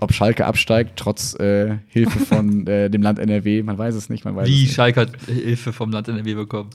[0.00, 4.24] Ob Schalke absteigt, trotz äh, Hilfe von äh, dem Land NRW, man weiß es nicht.
[4.24, 4.74] Man weiß Wie nicht.
[4.74, 6.70] Schalke hat Hilfe vom Land NRW bekommen?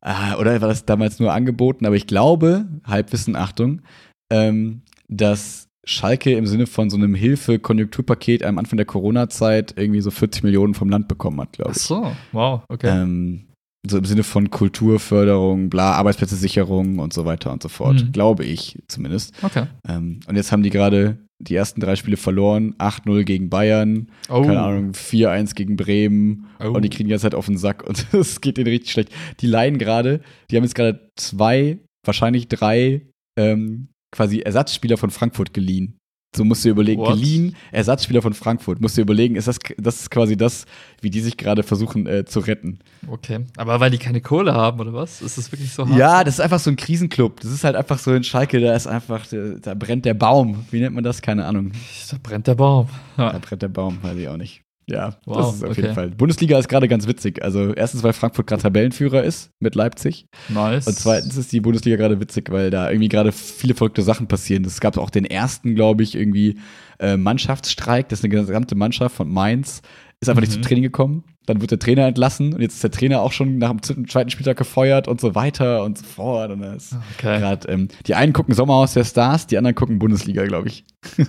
[0.00, 1.84] Ah, oder war das damals nur angeboten?
[1.84, 3.82] Aber ich glaube, Halbwissen, Achtung,
[4.30, 10.10] ähm, dass Schalke im Sinne von so einem Hilfe-Konjunkturpaket am Anfang der Corona-Zeit irgendwie so
[10.10, 11.78] 40 Millionen vom Land bekommen hat, glaube ich.
[11.78, 12.88] Ach so, wow, okay.
[12.88, 13.47] Ähm,
[13.88, 18.02] so im Sinne von Kulturförderung, bla, Arbeitsplätze-Sicherung und so weiter und so fort.
[18.02, 18.12] Mhm.
[18.12, 19.34] Glaube ich zumindest.
[19.42, 19.66] Okay.
[19.88, 22.74] Ähm, und jetzt haben die gerade die ersten drei Spiele verloren.
[22.78, 24.42] 8-0 gegen Bayern, oh.
[24.42, 26.46] keine Ahnung, 4-1 gegen Bremen.
[26.60, 26.68] Oh.
[26.68, 29.12] Und die kriegen die ganze Zeit auf den Sack und es geht denen richtig schlecht.
[29.40, 30.20] Die leihen gerade,
[30.50, 33.02] die haben jetzt gerade zwei, wahrscheinlich drei
[33.38, 35.97] ähm, quasi Ersatzspieler von Frankfurt geliehen.
[36.36, 37.14] So musst du überlegen, What?
[37.14, 40.66] geliehen, Ersatzspieler von Frankfurt, musst du überlegen, ist das, das ist quasi das,
[41.00, 42.80] wie die sich gerade versuchen äh, zu retten.
[43.08, 45.22] Okay, aber weil die keine Kohle haben, oder was?
[45.22, 45.98] Ist das wirklich so hart?
[45.98, 47.40] Ja, das ist einfach so ein Krisenclub.
[47.40, 50.66] Das ist halt einfach so in Schalke, da ist einfach, da brennt der Baum.
[50.70, 51.22] Wie nennt man das?
[51.22, 51.72] Keine Ahnung.
[52.10, 52.88] Da brennt der Baum.
[53.16, 53.32] Ja.
[53.32, 54.62] Da brennt der Baum, weiß ich auch nicht.
[54.88, 55.82] Ja, wow, das ist auf okay.
[55.82, 56.10] jeden Fall.
[56.10, 57.42] Bundesliga ist gerade ganz witzig.
[57.44, 60.26] Also erstens, weil Frankfurt gerade Tabellenführer ist mit Leipzig.
[60.48, 60.86] Nice.
[60.86, 64.64] Und zweitens ist die Bundesliga gerade witzig, weil da irgendwie gerade viele verrückte Sachen passieren.
[64.64, 66.58] Es gab auch den ersten, glaube ich, irgendwie
[67.00, 68.08] äh, Mannschaftsstreik.
[68.08, 69.82] Das ist eine gesamte Mannschaft von Mainz.
[70.20, 70.46] Ist einfach mhm.
[70.46, 71.24] nicht zum Training gekommen.
[71.44, 74.30] Dann wird der Trainer entlassen und jetzt ist der Trainer auch schon nach dem zweiten
[74.30, 76.50] Spieltag gefeuert und so weiter und so fort.
[76.50, 77.40] Und das okay.
[77.40, 80.84] grad, ähm, die einen gucken Sommerhaus der Stars, die anderen gucken Bundesliga, glaube ich.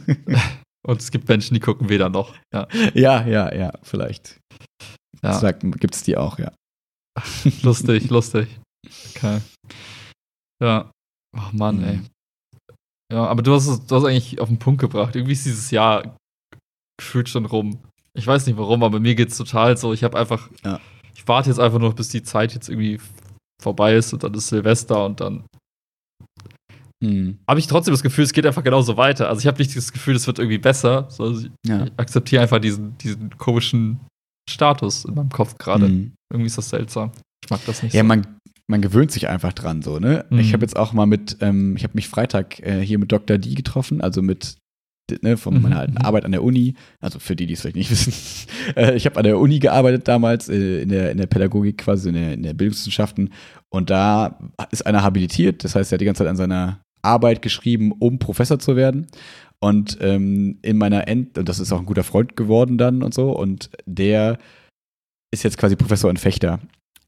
[0.90, 2.36] Und es gibt Menschen, die gucken weder noch.
[2.52, 4.40] Ja, ja, ja, ja vielleicht.
[5.22, 5.52] Ja.
[5.52, 6.52] Gibt es die auch, ja.
[7.62, 8.48] lustig, lustig.
[9.12, 9.40] Okay.
[10.64, 10.90] Ja.
[11.38, 11.84] Oh Mann, mhm.
[11.84, 12.00] ey.
[13.14, 15.16] Ja, aber du hast es du hast eigentlich auf den Punkt gebracht.
[15.16, 16.18] Irgendwie ist dieses Jahr
[16.98, 17.84] gefühlt schon rum.
[18.16, 19.94] Ich weiß nicht warum, aber mir geht es total so.
[19.94, 20.50] Ich habe einfach.
[20.64, 20.80] Ja.
[21.14, 23.00] Ich warte jetzt einfach nur, bis die Zeit jetzt irgendwie
[23.62, 25.44] vorbei ist und dann ist Silvester und dann
[27.04, 27.38] hm.
[27.48, 29.30] Habe ich trotzdem das Gefühl, es geht einfach genauso weiter.
[29.30, 31.08] Also ich habe nicht das Gefühl, es wird irgendwie besser.
[31.18, 31.86] Also ich ja.
[31.98, 34.02] akzeptiere einfach diesen, diesen komischen
[34.50, 35.88] Status in meinem Kopf gerade.
[35.88, 36.12] Hm.
[36.32, 37.12] Irgendwie ist das seltsam.
[37.44, 37.94] Ich mag das nicht.
[37.94, 38.08] Ja, so.
[38.08, 38.28] man,
[38.68, 40.26] man gewöhnt sich einfach dran so, ne?
[40.30, 40.40] Mhm.
[40.40, 43.38] Ich habe jetzt auch mal mit, ähm, ich habe mich Freitag äh, hier mit Dr.
[43.38, 44.58] D getroffen, also mit
[45.22, 45.62] ne, von mhm.
[45.62, 45.98] meiner alten.
[45.98, 48.14] Arbeit an der Uni, also für die, die es vielleicht nicht wissen.
[48.76, 52.10] Äh, ich habe an der Uni gearbeitet damals, äh, in, der, in der Pädagogik quasi,
[52.10, 53.32] in der, in der Bildungswissenschaften.
[53.70, 54.40] Und da
[54.72, 58.20] ist einer habilitiert, das heißt, er hat die ganze Zeit an seiner Arbeit geschrieben, um
[58.20, 59.08] Professor zu werden.
[59.60, 63.14] Und ähm, in meiner End, und das ist auch ein guter Freund geworden dann und
[63.14, 64.38] so, und der
[65.32, 66.60] ist jetzt quasi Professor und Fechter.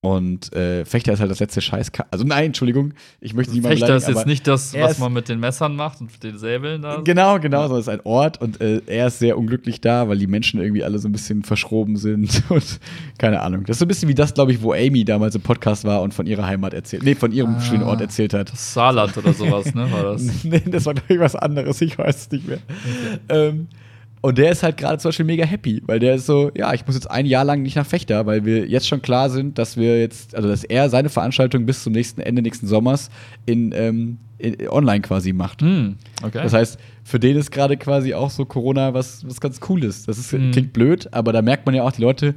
[0.03, 1.91] Und äh, Fechter ist halt das letzte Scheiß.
[2.09, 5.39] Also nein, Entschuldigung, ich möchte niemanden Fechter ist jetzt nicht das, was man mit den
[5.39, 7.01] Messern macht und den Säbeln da.
[7.01, 10.17] Genau, genau, sondern es ist ein Ort und äh, er ist sehr unglücklich da, weil
[10.17, 12.79] die Menschen irgendwie alle so ein bisschen verschroben sind und
[13.19, 13.65] keine Ahnung.
[13.65, 16.01] Das ist so ein bisschen wie das, glaube ich, wo Amy damals im Podcast war
[16.01, 18.49] und von ihrer Heimat erzählt, nee, von ihrem ah, schönen Ort erzählt hat.
[18.49, 19.91] Saarland oder sowas, ne?
[19.91, 20.23] War das?
[20.43, 22.57] nee, das war glaube ich was anderes, ich weiß es nicht mehr.
[23.27, 23.49] Okay.
[23.49, 23.67] Ähm,
[24.21, 26.85] und der ist halt gerade zum Beispiel mega happy, weil der ist so, ja, ich
[26.85, 29.77] muss jetzt ein Jahr lang nicht nach Fechter, weil wir jetzt schon klar sind, dass
[29.77, 33.09] wir jetzt, also dass er seine Veranstaltung bis zum nächsten Ende nächsten Sommers
[33.47, 35.63] in, ähm, in online quasi macht.
[35.63, 36.39] Mm, okay.
[36.43, 40.05] Das heißt, für den ist gerade quasi auch so Corona was, was ganz Cooles.
[40.05, 40.51] Das ist, mm.
[40.51, 42.35] klingt blöd, aber da merkt man ja auch, die Leute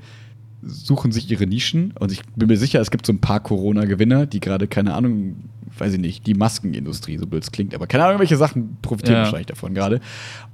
[0.63, 4.25] suchen sich ihre Nischen und ich bin mir sicher, es gibt so ein paar Corona-Gewinner,
[4.25, 5.37] die gerade, keine Ahnung,
[5.77, 9.19] weiß ich nicht, die Maskenindustrie, so blöd es klingt, aber keine Ahnung, welche Sachen profitieren
[9.19, 9.23] ja.
[9.25, 10.01] wahrscheinlich davon gerade.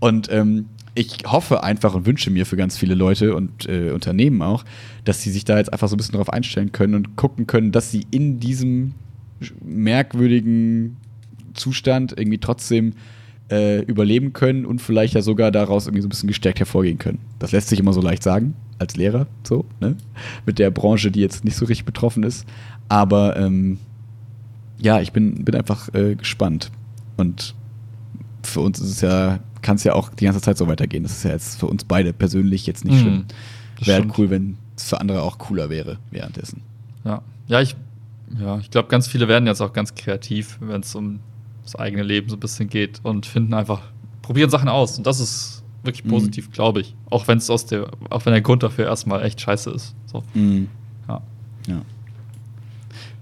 [0.01, 4.43] Und ähm, ich hoffe einfach und wünsche mir für ganz viele Leute und äh, Unternehmen
[4.43, 4.65] auch,
[5.05, 7.73] dass sie sich da jetzt einfach so ein bisschen darauf einstellen können und gucken können,
[7.73, 8.95] dass sie in diesem
[9.65, 10.97] merkwürdigen
[11.55, 12.95] Zustand irgendwie trotzdem
[13.51, 17.19] äh, überleben können und vielleicht ja sogar daraus irgendwie so ein bisschen gestärkt hervorgehen können.
[17.39, 19.97] Das lässt sich immer so leicht sagen, als Lehrer, so, ne?
[20.47, 22.47] Mit der Branche, die jetzt nicht so richtig betroffen ist.
[22.89, 23.79] Aber ähm,
[24.79, 26.71] ja, ich bin, bin einfach äh, gespannt.
[27.17, 27.55] Und
[28.43, 31.03] für uns ist es ja kann es ja auch die ganze Zeit so weitergehen.
[31.03, 33.01] Das ist ja jetzt für uns beide persönlich jetzt nicht mhm.
[33.01, 33.25] schlimm.
[33.83, 36.63] Wäre halt cool, wenn es für andere auch cooler wäre währenddessen.
[37.05, 37.77] Ja, ja, ich,
[38.39, 41.21] ja, ich glaube, ganz viele werden jetzt auch ganz kreativ, wenn es um
[41.63, 43.83] das eigene Leben so ein bisschen geht und finden einfach,
[44.23, 44.99] probieren Sachen aus.
[44.99, 46.11] Und das ist wirklich mhm.
[46.11, 46.53] positiv, mhm.
[46.53, 46.95] glaube ich.
[47.09, 49.95] Auch wenn es aus der, auch wenn der Grund dafür erstmal echt scheiße ist.
[50.07, 50.23] So.
[50.35, 50.69] Mhm.
[51.09, 51.23] Ja.
[51.67, 51.83] ja.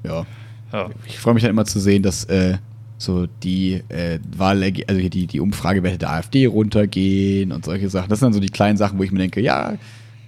[0.03, 0.27] Ja.
[0.73, 0.91] Ja.
[1.07, 2.59] Ich freue mich dann immer zu sehen, dass äh,
[2.99, 8.11] so die äh, Wahl, also die, die Umfragewerte der AfD runtergehen und solche Sachen.
[8.11, 9.75] Das sind dann so die kleinen Sachen, wo ich mir denke, ja,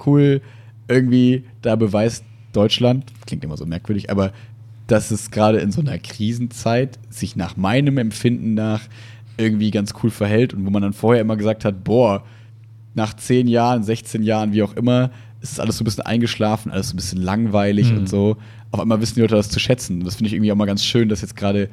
[0.07, 0.41] cool,
[0.89, 4.33] irgendwie, da beweist Deutschland, klingt immer so merkwürdig, aber
[4.87, 8.83] dass es gerade in so einer Krisenzeit sich nach meinem Empfinden nach
[9.37, 12.25] irgendwie ganz cool verhält und wo man dann vorher immer gesagt hat, boah,
[12.95, 15.11] nach 10 Jahren, 16 Jahren, wie auch immer,
[15.41, 17.99] ist alles so ein bisschen eingeschlafen, alles so ein bisschen langweilig mhm.
[17.99, 18.37] und so.
[18.73, 19.99] Auf einmal wissen die Leute das zu schätzen.
[19.99, 21.71] Und das finde ich irgendwie auch mal ganz schön, dass jetzt gerade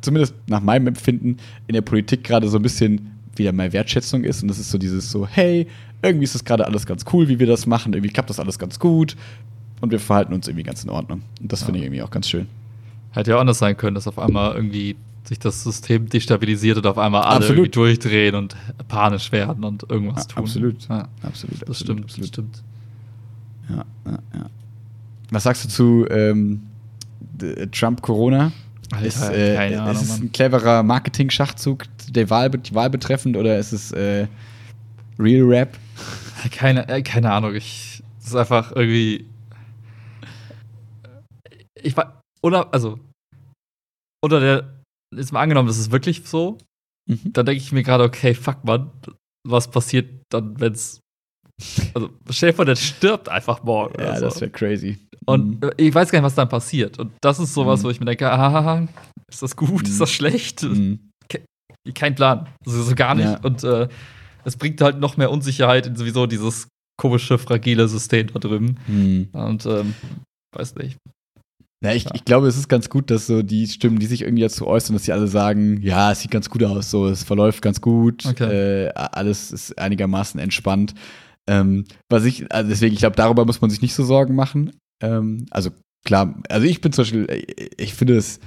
[0.00, 4.42] zumindest nach meinem Empfinden, in der Politik gerade so ein bisschen wieder mehr Wertschätzung ist.
[4.42, 5.66] Und das ist so dieses so, hey,
[6.02, 7.92] irgendwie ist das gerade alles ganz cool, wie wir das machen.
[7.92, 9.16] Irgendwie klappt das alles ganz gut.
[9.80, 11.22] Und wir verhalten uns irgendwie ganz in Ordnung.
[11.40, 11.66] Und das ja.
[11.66, 12.46] finde ich irgendwie auch ganz schön.
[13.12, 16.86] Hätte ja auch anders sein können, dass auf einmal irgendwie sich das System destabilisiert und
[16.86, 17.56] auf einmal alle absolut.
[17.56, 18.56] irgendwie durchdrehen und
[18.88, 20.44] panisch werden und irgendwas ja, tun.
[20.44, 20.88] Absolut.
[20.88, 21.08] Ja.
[21.22, 21.62] Absolut.
[21.62, 22.22] Das absolut, stimmt, absolut.
[22.22, 22.62] das stimmt.
[23.68, 24.46] Ja, ja, ja.
[25.30, 26.62] Was sagst du zu ähm,
[27.72, 28.52] Trump-Corona?
[28.92, 33.58] Alter, ist, äh, Ahnung, ist es ein cleverer Marketing-Schachzug der Wahl, die Wahl betreffend oder
[33.58, 34.26] ist es äh,
[35.18, 35.76] Real Rap?
[36.50, 37.54] Keine, äh, keine Ahnung.
[37.54, 39.28] Ich, das ist einfach irgendwie.
[41.82, 42.20] Ich war.
[42.42, 42.98] Oder, also.
[44.22, 44.82] Unter der.
[45.14, 46.58] Jetzt mal angenommen, das ist wirklich so.
[47.08, 47.32] Mhm.
[47.32, 48.90] Dann denke ich mir gerade, okay, fuck, man.
[49.46, 51.00] Was passiert dann, wenn es.
[51.94, 52.10] Also,
[52.52, 54.00] vor, der stirbt einfach morgen.
[54.00, 54.26] Ja, so.
[54.26, 54.98] das wäre crazy.
[55.24, 55.70] Und mhm.
[55.76, 56.98] ich weiß gar nicht, was dann passiert.
[56.98, 57.84] Und das ist sowas, mhm.
[57.84, 58.86] wo ich mir denke, ah,
[59.30, 59.88] ist das gut, mhm.
[59.88, 60.62] ist das schlecht?
[60.62, 61.10] Mhm.
[61.94, 62.48] Kein Plan.
[62.66, 63.26] Also so gar nicht.
[63.26, 63.40] Ja.
[63.42, 63.88] Und äh,
[64.44, 66.68] es bringt halt noch mehr Unsicherheit in sowieso dieses
[67.00, 68.78] komische, fragile System da drüben.
[68.86, 69.28] Mhm.
[69.32, 69.94] Und ähm,
[70.54, 70.98] weiß nicht.
[71.84, 74.42] Ja, ich, ich, glaube, es ist ganz gut, dass so die Stimmen, die sich irgendwie
[74.42, 77.60] dazu äußern, dass sie alle sagen, ja, es sieht ganz gut aus, so, es verläuft
[77.60, 78.86] ganz gut, okay.
[78.86, 80.94] äh, alles ist einigermaßen entspannt.
[81.48, 84.72] Ähm, was ich, also deswegen, ich glaube, darüber muss man sich nicht so Sorgen machen.
[85.02, 85.70] Ähm, also
[86.04, 88.40] klar, also ich bin zum Beispiel, äh, ich finde es,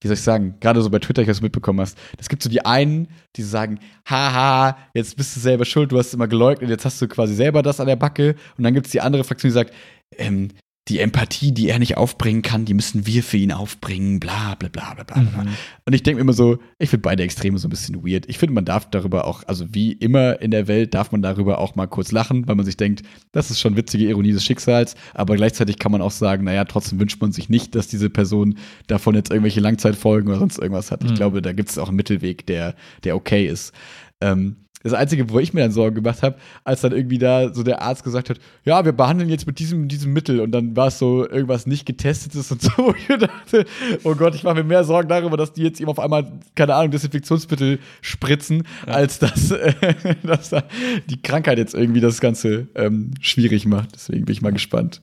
[0.00, 2.48] wie soll ich sagen, gerade so bei Twitter, ich du mitbekommen hast, es gibt so
[2.48, 6.84] die einen, die sagen, haha, jetzt bist du selber schuld, du hast immer geleugnet, jetzt
[6.84, 8.36] hast du quasi selber das an der Backe.
[8.56, 9.74] Und dann gibt es die andere Fraktion, die sagt,
[10.16, 10.50] ähm,
[10.88, 14.68] die Empathie, die er nicht aufbringen kann, die müssen wir für ihn aufbringen, bla bla
[14.68, 15.16] bla bla bla.
[15.18, 15.48] Mhm.
[15.84, 18.26] Und ich denke mir immer so, ich finde beide Extreme so ein bisschen weird.
[18.28, 21.58] Ich finde, man darf darüber auch, also wie immer in der Welt, darf man darüber
[21.58, 24.94] auch mal kurz lachen, weil man sich denkt, das ist schon witzige Ironie des Schicksals,
[25.14, 28.58] aber gleichzeitig kann man auch sagen, naja, trotzdem wünscht man sich nicht, dass diese Person
[28.86, 31.02] davon jetzt irgendwelche Langzeitfolgen oder sonst irgendwas hat.
[31.02, 31.10] Mhm.
[31.10, 32.74] Ich glaube, da gibt es auch einen Mittelweg, der,
[33.04, 33.72] der okay ist.
[34.20, 37.62] Ähm, das Einzige, wo ich mir dann Sorgen gemacht habe, als dann irgendwie da so
[37.62, 40.88] der Arzt gesagt hat, ja, wir behandeln jetzt mit diesem, diesem Mittel und dann war
[40.88, 42.70] es so irgendwas nicht getestetes und so.
[42.76, 43.66] wo Ich dachte,
[44.04, 46.74] oh Gott, ich mache mir mehr Sorgen darüber, dass die jetzt ihm auf einmal, keine
[46.74, 48.94] Ahnung, Desinfektionsmittel spritzen, ja.
[48.94, 50.62] als dass, äh, dass da
[51.08, 53.94] die Krankheit jetzt irgendwie das Ganze ähm, schwierig macht.
[53.94, 55.00] Deswegen bin ich mal gespannt.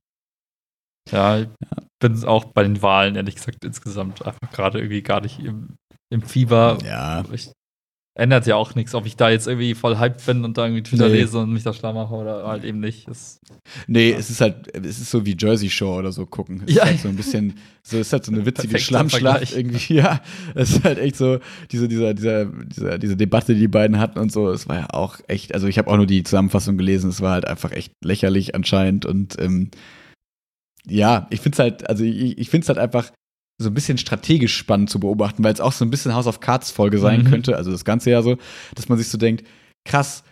[1.12, 1.48] Ja, ich
[2.00, 5.76] bin auch bei den Wahlen, ehrlich gesagt, insgesamt einfach gerade irgendwie gar nicht im,
[6.10, 6.80] im Fieber.
[6.84, 7.24] Ja.
[7.32, 7.52] Ich
[8.18, 10.84] ändert ja auch nichts, ob ich da jetzt irgendwie voll hyped bin und da irgendwie
[10.84, 11.18] Twitter nee.
[11.18, 13.10] lese und mich da schlau mache oder halt eben nicht.
[13.10, 13.42] Das,
[13.88, 14.18] nee, ja.
[14.18, 16.64] es ist halt, es ist so wie Jersey Show oder so gucken.
[16.66, 16.84] Es ja.
[16.84, 19.76] ist halt so ein bisschen, so ist halt so eine witzige Schlammschlacht irgendwie.
[19.96, 20.22] Ja,
[20.56, 21.40] es ist halt echt so,
[21.72, 24.88] diese, dieser, dieser, dieser, diese Debatte, die die beiden hatten und so, es war ja
[24.92, 27.94] auch echt, also ich habe auch nur die Zusammenfassung gelesen, es war halt einfach echt
[28.04, 29.72] lächerlich anscheinend und ähm,
[30.88, 33.12] ja, ich finde es halt, also ich, ich finde es halt einfach
[33.62, 36.40] so ein bisschen strategisch spannend zu beobachten, weil es auch so ein bisschen House of
[36.40, 37.30] Cards Folge sein mhm.
[37.30, 38.38] könnte, also das ganze ja so,
[38.76, 39.46] dass man sich so denkt,
[39.88, 40.24] krass,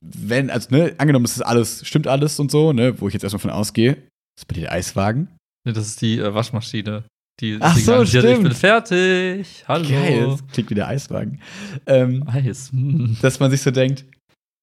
[0.00, 3.22] wenn, also, ne, angenommen, es ist alles, stimmt alles und so, ne, wo ich jetzt
[3.22, 4.02] erstmal von ausgehe,
[4.38, 5.28] ist bei dir der Eiswagen?
[5.66, 7.04] Ne, das ist die äh, Waschmaschine.
[7.40, 8.24] Die Ach so, stimmt.
[8.24, 9.64] Ich bin fertig.
[9.66, 9.88] Hallo.
[9.88, 11.40] Geil, das klingt wie der Eiswagen.
[11.86, 12.70] Ähm, Eis.
[12.70, 13.16] Hm.
[13.22, 14.04] Dass man sich so denkt,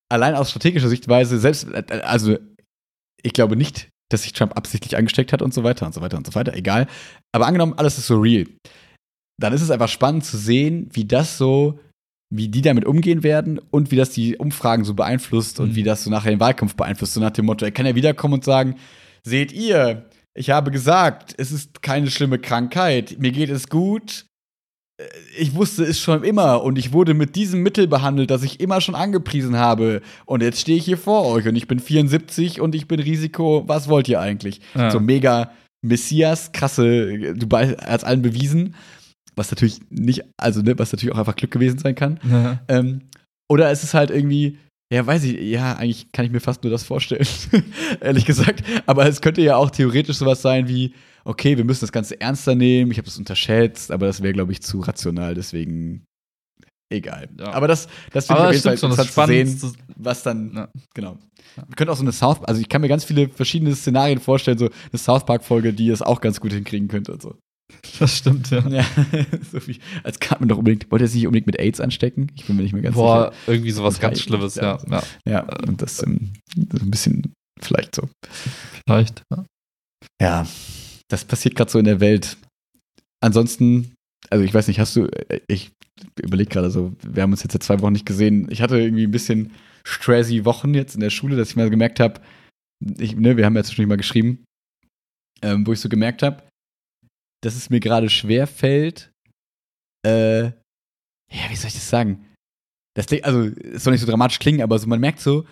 [0.10, 2.38] allein aus strategischer Sichtweise, selbst, äh, also
[3.24, 6.18] ich glaube nicht, dass sich Trump absichtlich angesteckt hat und so weiter und so weiter
[6.18, 6.88] und so weiter, egal.
[7.34, 8.46] Aber angenommen, alles ist so real.
[9.40, 11.80] Dann ist es einfach spannend zu sehen, wie das so,
[12.34, 15.66] wie die damit umgehen werden und wie das die Umfragen so beeinflusst mhm.
[15.66, 17.14] und wie das so nachher den Wahlkampf beeinflusst.
[17.14, 18.76] So nach dem Motto, er kann ja wiederkommen und sagen,
[19.24, 24.26] seht ihr, ich habe gesagt, es ist keine schlimme Krankheit, mir geht es gut,
[25.38, 28.82] ich wusste es schon immer und ich wurde mit diesem Mittel behandelt, das ich immer
[28.82, 30.02] schon angepriesen habe.
[30.26, 33.64] Und jetzt stehe ich hier vor euch und ich bin 74 und ich bin Risiko.
[33.68, 34.60] Was wollt ihr eigentlich?
[34.74, 34.90] Ja.
[34.90, 35.52] So mega
[35.84, 38.76] Messias, krasse, du hast allen bewiesen.
[39.36, 42.20] Was natürlich nicht, also ne, was natürlich auch einfach Glück gewesen sein kann.
[42.28, 42.60] Ja.
[42.68, 43.02] Ähm,
[43.48, 44.58] oder es ist halt irgendwie,
[44.92, 47.28] ja, weiß ich, ja, eigentlich kann ich mir fast nur das vorstellen,
[48.02, 48.64] ehrlich gesagt.
[48.88, 50.94] Aber es könnte ja auch theoretisch sowas sein wie,
[51.28, 54.54] okay, wir müssen das Ganze ernster nehmen, ich habe das unterschätzt, aber das wäre, glaube
[54.54, 56.06] ich, zu rational, deswegen
[56.90, 57.28] egal.
[57.38, 57.52] Ja.
[57.52, 60.70] Aber das, das finde ich auf jeden Fall interessant zu sehen, was dann, ja.
[60.94, 61.18] genau.
[61.58, 61.64] Ja.
[61.68, 64.58] Wir können auch so eine South, also ich kann mir ganz viele verschiedene Szenarien vorstellen,
[64.58, 67.36] so eine South Park-Folge, die es auch ganz gut hinkriegen könnte und so.
[68.00, 68.66] Das stimmt, ja.
[68.70, 68.86] ja
[69.52, 72.32] so wie, als Cartman doch unbedingt, wollte er sich unbedingt mit AIDS anstecken?
[72.36, 73.52] Ich bin mir nicht mehr ganz Boah, sicher.
[73.52, 74.78] irgendwie sowas ganz Schlimmes, ja.
[74.90, 75.46] Ja, ja.
[75.68, 78.08] und das, ähm, das ein bisschen vielleicht so.
[78.86, 79.46] Vielleicht, ja.
[80.22, 80.48] Ja,
[81.10, 82.38] das passiert gerade so in der Welt.
[83.22, 83.94] Ansonsten,
[84.30, 85.72] also ich weiß nicht, hast du, äh, ich
[86.22, 88.50] überlege gerade so, wir haben uns jetzt seit zwei Wochen nicht gesehen.
[88.52, 89.52] Ich hatte irgendwie ein bisschen
[89.84, 92.22] stressy Wochen jetzt in der Schule, dass ich mal gemerkt habe,
[92.80, 94.44] ne, wir haben ja zwischendurch mal geschrieben,
[95.42, 96.44] ähm, wo ich so gemerkt habe,
[97.42, 99.12] dass es mir gerade schwer fällt,
[100.06, 100.44] äh,
[101.30, 102.26] ja, wie soll ich das sagen?
[102.96, 105.46] Das, also, es soll nicht so dramatisch klingen, aber so, man merkt so,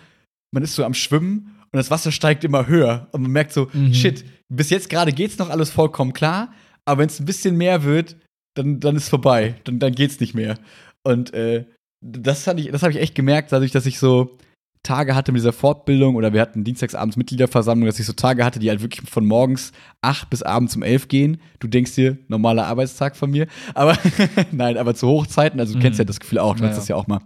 [0.52, 3.06] man ist so am Schwimmen und das Wasser steigt immer höher.
[3.12, 3.92] Und man merkt so, mhm.
[3.92, 6.54] shit, bis jetzt gerade geht's noch alles vollkommen klar,
[6.86, 8.16] aber wenn es ein bisschen mehr wird,
[8.54, 9.56] dann, dann ist vorbei.
[9.64, 10.56] Dann, dann geht's nicht mehr.
[11.02, 11.66] Und äh,
[12.00, 14.38] das, das habe ich echt gemerkt, dadurch, dass ich so
[14.82, 18.58] Tage hatte mit dieser Fortbildung oder wir hatten dienstagsabends Mitgliederversammlung, dass ich so Tage hatte,
[18.58, 21.40] die halt wirklich von morgens 8 bis abends um 11 gehen.
[21.58, 23.48] Du denkst dir, normaler Arbeitstag von mir.
[23.74, 23.98] Aber
[24.50, 25.82] nein, aber zu Hochzeiten, also du mhm.
[25.82, 27.20] kennst ja das Gefühl auch, du ja, hast das ja auch mal.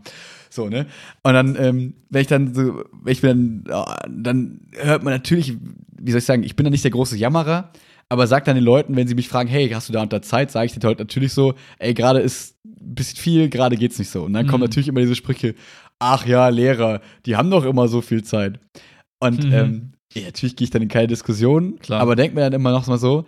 [0.51, 0.87] So, ne?
[1.23, 5.57] Und dann, ähm, wenn ich dann so, wenn ich dann, oh, dann hört man natürlich,
[5.99, 7.71] wie soll ich sagen, ich bin dann nicht der große Jammerer,
[8.09, 10.51] aber sag dann den Leuten, wenn sie mich fragen, hey, hast du da unter Zeit,
[10.51, 14.11] sage ich dir halt natürlich so, ey, gerade ist ein bisschen viel, gerade geht's nicht
[14.11, 14.25] so.
[14.25, 14.51] Und dann mhm.
[14.51, 15.55] kommen natürlich immer diese Sprüche,
[16.01, 18.59] ach ja, Lehrer, die haben doch immer so viel Zeit.
[19.21, 19.53] Und mhm.
[19.53, 22.01] ähm, ja, natürlich gehe ich dann in keine Diskussion, Klar.
[22.01, 23.27] aber denk mir dann immer noch mal so,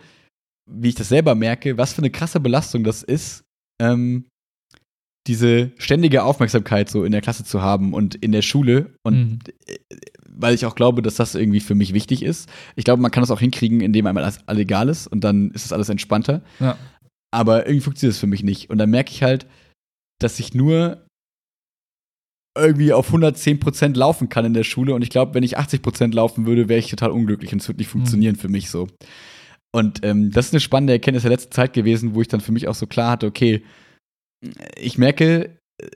[0.68, 3.44] wie ich das selber merke, was für eine krasse Belastung das ist,
[3.80, 4.24] ähm,
[5.26, 9.38] diese ständige Aufmerksamkeit so in der Klasse zu haben und in der Schule und mhm.
[9.66, 9.76] Äh,
[10.34, 12.48] weil ich auch glaube, dass das irgendwie für mich wichtig ist.
[12.74, 15.50] Ich glaube, man kann das auch hinkriegen, indem einem alles, alles egal ist und dann
[15.50, 16.42] ist es alles entspannter.
[16.58, 16.78] Ja.
[17.30, 18.70] Aber irgendwie funktioniert das für mich nicht.
[18.70, 19.46] Und dann merke ich halt,
[20.18, 21.04] dass ich nur
[22.56, 24.94] irgendwie auf 110% laufen kann in der Schule.
[24.94, 27.78] Und ich glaube, wenn ich 80% laufen würde, wäre ich total unglücklich und es würde
[27.78, 27.98] nicht mhm.
[27.98, 28.40] funktionieren mhm.
[28.40, 28.88] für mich so.
[29.74, 32.52] Und ähm, das ist eine spannende Erkenntnis der letzten Zeit gewesen, wo ich dann für
[32.52, 33.62] mich auch so klar hatte, okay,
[34.76, 35.86] ich merke, äh,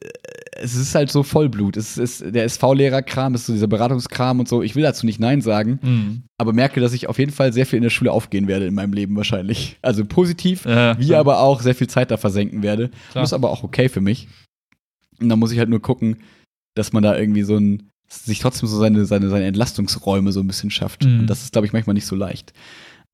[0.58, 1.76] es ist halt so Vollblut.
[1.76, 4.62] Es ist der SV-Lehrerkram, ist so dieser Beratungskram und so.
[4.62, 6.22] Ich will dazu nicht Nein sagen, mhm.
[6.38, 8.74] aber merke, dass ich auf jeden Fall sehr viel in der Schule aufgehen werde in
[8.74, 9.78] meinem Leben wahrscheinlich.
[9.82, 11.20] Also positiv, ja, wie ja.
[11.20, 12.88] aber auch sehr viel Zeit da versenken werde.
[12.88, 13.22] Klar.
[13.22, 14.28] Das ist aber auch okay für mich.
[15.20, 16.18] Und dann muss ich halt nur gucken,
[16.74, 20.46] dass man da irgendwie so ein, sich trotzdem so seine, seine, seine Entlastungsräume so ein
[20.46, 21.04] bisschen schafft.
[21.04, 21.20] Mhm.
[21.20, 22.52] Und das ist, glaube ich, manchmal nicht so leicht.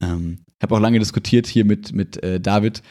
[0.00, 2.82] Ähm, habe auch lange diskutiert hier mit, mit äh, David,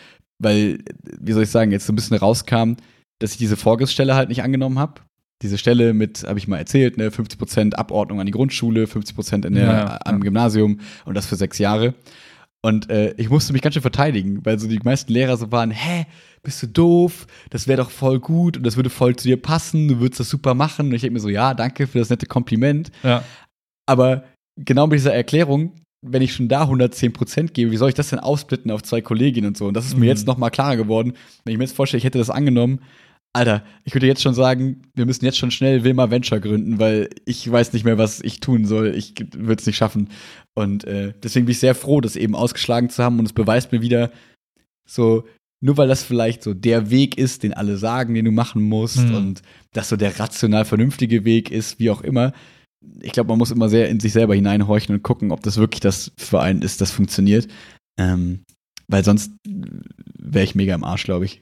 [0.42, 0.80] weil,
[1.20, 2.74] wie soll ich sagen, jetzt so ein bisschen rauskam,
[3.20, 5.02] dass ich diese Vorgriffsstelle halt nicht angenommen habe.
[5.42, 9.56] Diese Stelle mit, habe ich mal erzählt, ne, 50% Abordnung an die Grundschule, 50% in
[9.56, 10.22] der, ja, am ja.
[10.22, 11.96] Gymnasium und das für sechs Jahre.
[12.64, 15.72] Und äh, ich musste mich ganz schön verteidigen, weil so die meisten Lehrer so waren,
[15.72, 16.06] hä,
[16.44, 17.26] bist du doof?
[17.50, 20.30] Das wäre doch voll gut und das würde voll zu dir passen, du würdest das
[20.30, 20.88] super machen.
[20.88, 22.92] Und ich denke mir so, ja, danke für das nette Kompliment.
[23.02, 23.24] Ja.
[23.88, 24.26] Aber
[24.58, 28.20] genau mit dieser Erklärung wenn ich schon da 110% gebe, wie soll ich das denn
[28.20, 29.68] aufsplitten auf zwei Kolleginnen und so?
[29.68, 30.10] Und das ist mir mhm.
[30.10, 31.14] jetzt noch mal klarer geworden.
[31.44, 32.82] Wenn ich mir jetzt vorstelle, ich hätte das angenommen,
[33.34, 37.10] Alter, ich würde jetzt schon sagen, wir müssen jetzt schon schnell Wilma Venture gründen, weil
[37.26, 38.94] ich weiß nicht mehr, was ich tun soll.
[38.96, 40.10] Ich würde es nicht schaffen.
[40.54, 43.20] Und äh, deswegen bin ich sehr froh, das eben ausgeschlagen zu haben.
[43.20, 44.12] Und es beweist mir wieder,
[44.86, 45.24] so,
[45.62, 49.08] nur weil das vielleicht so der Weg ist, den alle sagen, den du machen musst,
[49.08, 49.16] mhm.
[49.16, 49.42] und
[49.72, 52.34] das so der rational vernünftige Weg ist, wie auch immer.
[53.02, 55.82] Ich glaube, man muss immer sehr in sich selber hineinhorchen und gucken, ob das wirklich
[55.82, 57.48] das für einen ist, das funktioniert.
[58.00, 58.44] Ähm,
[58.88, 61.42] weil sonst wäre ich mega im Arsch, glaube ich.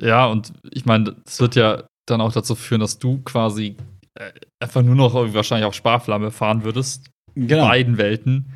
[0.00, 3.76] Ja, und ich meine, das wird ja dann auch dazu führen, dass du quasi
[4.14, 4.32] äh,
[4.62, 7.10] einfach nur noch wahrscheinlich auf Sparflamme fahren würdest.
[7.34, 7.64] Genau.
[7.64, 8.52] In beiden Welten.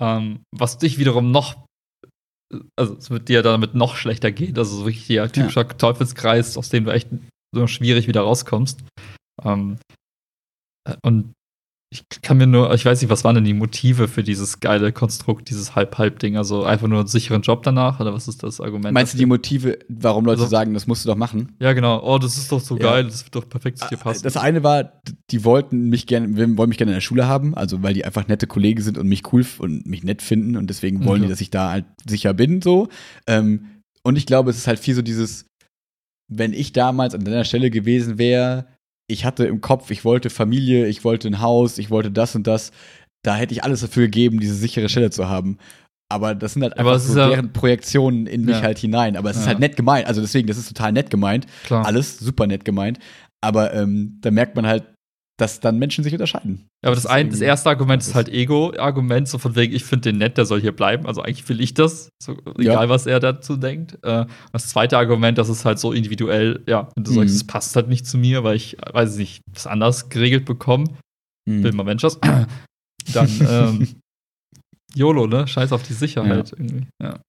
[0.00, 1.56] Ähm, was dich wiederum noch,
[2.76, 4.56] also es wird dir damit noch schlechter gehen.
[4.58, 5.72] Also so wirklich der typischer ja.
[5.74, 7.08] Teufelskreis, aus dem du echt
[7.54, 8.84] so schwierig wieder rauskommst.
[9.44, 9.78] Ähm,
[10.86, 11.32] äh, und
[12.12, 14.92] ich kann mir nur, ich weiß nicht, was waren denn die Motive für dieses geile
[14.92, 16.36] Konstrukt, dieses Halb-Halb-Ding?
[16.36, 18.92] Also einfach nur einen sicheren Job danach oder was ist das Argument?
[18.92, 21.56] Meinst du die Motive, warum Leute also, sagen, das musst du doch machen?
[21.60, 22.02] Ja, genau.
[22.02, 22.82] Oh, das ist doch so ja.
[22.82, 24.22] geil, das wird doch perfekt zu dir passen.
[24.22, 27.82] Das eine war, die wollten mich gerne, wollen mich gerne in der Schule haben, also
[27.82, 31.04] weil die einfach nette Kollegen sind und mich cool und mich nett finden und deswegen
[31.04, 31.22] wollen okay.
[31.22, 32.88] die, dass ich da halt sicher bin, so.
[33.26, 33.66] Ähm,
[34.02, 35.46] und ich glaube, es ist halt viel so dieses,
[36.28, 38.66] wenn ich damals an deiner Stelle gewesen wäre,
[39.08, 42.46] ich hatte im Kopf, ich wollte Familie, ich wollte ein Haus, ich wollte das und
[42.46, 42.72] das.
[43.22, 45.58] Da hätte ich alles dafür gegeben, diese sichere Stelle zu haben.
[46.08, 48.62] Aber das sind halt einfach so deren Projektionen in mich ja.
[48.62, 49.16] halt hinein.
[49.16, 49.42] Aber es ja.
[49.42, 50.06] ist halt nett gemeint.
[50.06, 51.46] Also deswegen, das ist total nett gemeint.
[51.64, 51.84] Klar.
[51.84, 52.98] Alles super nett gemeint.
[53.40, 54.84] Aber ähm, da merkt man halt,
[55.38, 56.66] dass dann Menschen sich unterscheiden.
[56.82, 60.10] Aber das, das, ein, das erste Argument ist halt Ego-Argument, so von wegen, ich finde
[60.10, 61.06] den nett, der soll hier bleiben.
[61.06, 62.88] Also eigentlich will ich das, so, egal ja.
[62.88, 63.98] was er dazu denkt.
[64.02, 67.16] Äh, das zweite Argument, das ist halt so individuell, ja, wenn du mhm.
[67.16, 70.84] sagst, es passt halt nicht zu mir, weil ich, weiß nicht, das anders geregelt bekomme,
[71.46, 71.62] mhm.
[71.62, 72.18] will man Ventures,
[73.12, 73.88] dann ähm,
[74.94, 75.46] YOLO, ne?
[75.46, 76.56] Scheiß auf die Sicherheit ja.
[76.56, 76.86] irgendwie.
[77.02, 77.20] Ja.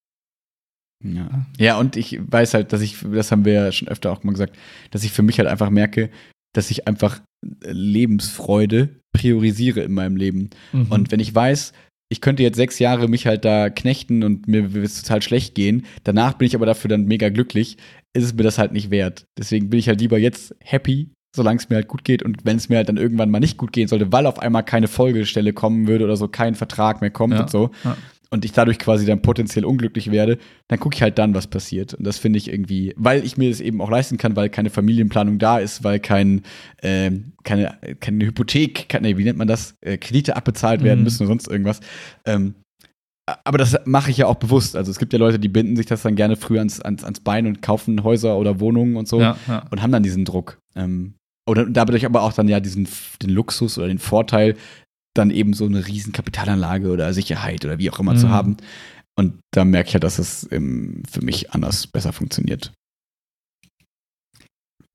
[1.03, 1.45] Ja.
[1.59, 4.31] ja, und ich weiß halt, dass ich, das haben wir ja schon öfter auch mal
[4.31, 4.57] gesagt,
[4.89, 6.09] dass ich für mich halt einfach merke,
[6.57, 7.21] dass ich einfach
[7.63, 10.49] Lebensfreude priorisiere in meinem Leben.
[10.73, 10.87] Mhm.
[10.89, 11.71] Und wenn ich weiß,
[12.09, 15.53] ich könnte jetzt sechs Jahre mich halt da knechten und mir wird es total schlecht
[15.53, 17.77] gehen, danach bin ich aber dafür dann mega glücklich,
[18.13, 19.25] ist es mir das halt nicht wert.
[19.37, 22.57] Deswegen bin ich halt lieber jetzt happy, solange es mir halt gut geht und wenn
[22.57, 25.53] es mir halt dann irgendwann mal nicht gut gehen sollte, weil auf einmal keine Folgestelle
[25.53, 27.41] kommen würde oder so, kein Vertrag mehr kommt ja.
[27.41, 27.95] und so, ja
[28.29, 31.93] und ich dadurch quasi dann potenziell unglücklich werde, dann gucke ich halt dann, was passiert.
[31.93, 34.69] Und das finde ich irgendwie, weil ich mir das eben auch leisten kann, weil keine
[34.69, 36.41] Familienplanung da ist, weil kein,
[36.81, 37.11] äh,
[37.43, 41.03] keine, keine Hypothek, keine, wie nennt man das, äh, Kredite abbezahlt werden mhm.
[41.05, 41.79] müssen oder sonst irgendwas.
[42.25, 42.55] Ähm,
[43.43, 44.75] aber das mache ich ja auch bewusst.
[44.75, 47.19] Also es gibt ja Leute, die binden sich das dann gerne früh ans, ans, ans
[47.19, 49.65] Bein und kaufen Häuser oder Wohnungen und so ja, ja.
[49.69, 50.59] und haben dann diesen Druck.
[50.75, 51.15] Ähm,
[51.45, 52.87] oder dadurch aber auch dann ja diesen
[53.21, 54.55] den Luxus oder den Vorteil,
[55.17, 58.17] dann eben so eine riesen Kapitalanlage oder Sicherheit oder wie auch immer mhm.
[58.17, 58.57] zu haben.
[59.17, 62.71] Und da merke ich ja, dass es ähm, für mich anders besser funktioniert.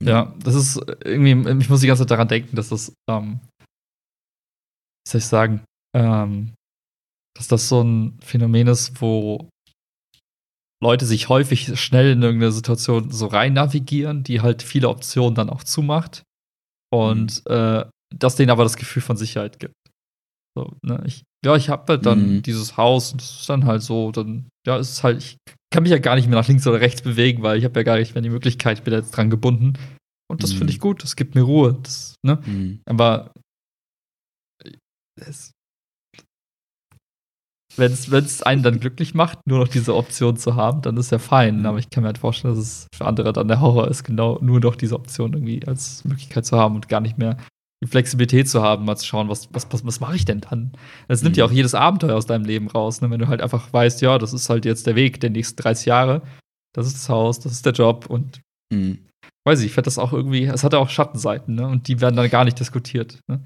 [0.03, 5.11] Ja, das ist irgendwie, ich muss die ganze Zeit daran denken, dass das, ähm, wie
[5.11, 5.64] soll ich sagen,
[5.97, 6.55] ähm,
[7.37, 9.49] dass das so ein Phänomen ist, wo
[10.83, 15.51] Leute sich häufig schnell in irgendeine Situation so rein navigieren, die halt viele Optionen dann
[15.51, 16.25] auch zumacht
[16.93, 17.53] und mhm.
[17.53, 19.75] äh, das denen aber das Gefühl von Sicherheit gibt.
[20.57, 21.03] So, ne?
[21.07, 22.42] ich, ja, ich habe halt dann mhm.
[22.42, 25.36] dieses Haus und das ist dann halt so, dann, ja, ist es halt, ich
[25.72, 27.84] kann mich ja gar nicht mehr nach links oder rechts bewegen, weil ich habe ja
[27.84, 29.78] gar nicht mehr die Möglichkeit, ich bin jetzt dran gebunden.
[30.30, 30.59] Und das mhm.
[30.59, 31.78] finde ich gut, das gibt mir Ruhe.
[31.82, 32.40] Das, ne?
[32.46, 32.80] Mhm.
[32.86, 33.32] Aber
[37.76, 41.18] wenn es einen dann glücklich macht, nur noch diese Option zu haben, dann ist ja
[41.18, 41.61] fein.
[41.61, 41.66] Mhm.
[41.66, 44.38] Aber ich kann mir halt vorstellen, dass es für andere dann der Horror ist, genau
[44.40, 47.36] nur noch diese Option irgendwie als Möglichkeit zu haben und gar nicht mehr
[47.83, 50.72] die Flexibilität zu haben, mal zu schauen, was, was, was, was mache ich denn dann?
[51.09, 51.41] Das nimmt mhm.
[51.41, 53.11] ja auch jedes Abenteuer aus deinem Leben raus, ne?
[53.11, 55.87] wenn du halt einfach weißt, ja, das ist halt jetzt der Weg der nächsten 30
[55.87, 56.22] Jahre,
[56.74, 58.41] das ist das Haus, das ist der Job und
[58.72, 58.99] mhm.
[59.45, 61.66] weiß ich, ich fände das auch irgendwie, es hat ja auch Schattenseiten, ne?
[61.66, 63.18] Und die werden dann gar nicht diskutiert.
[63.28, 63.45] Ne?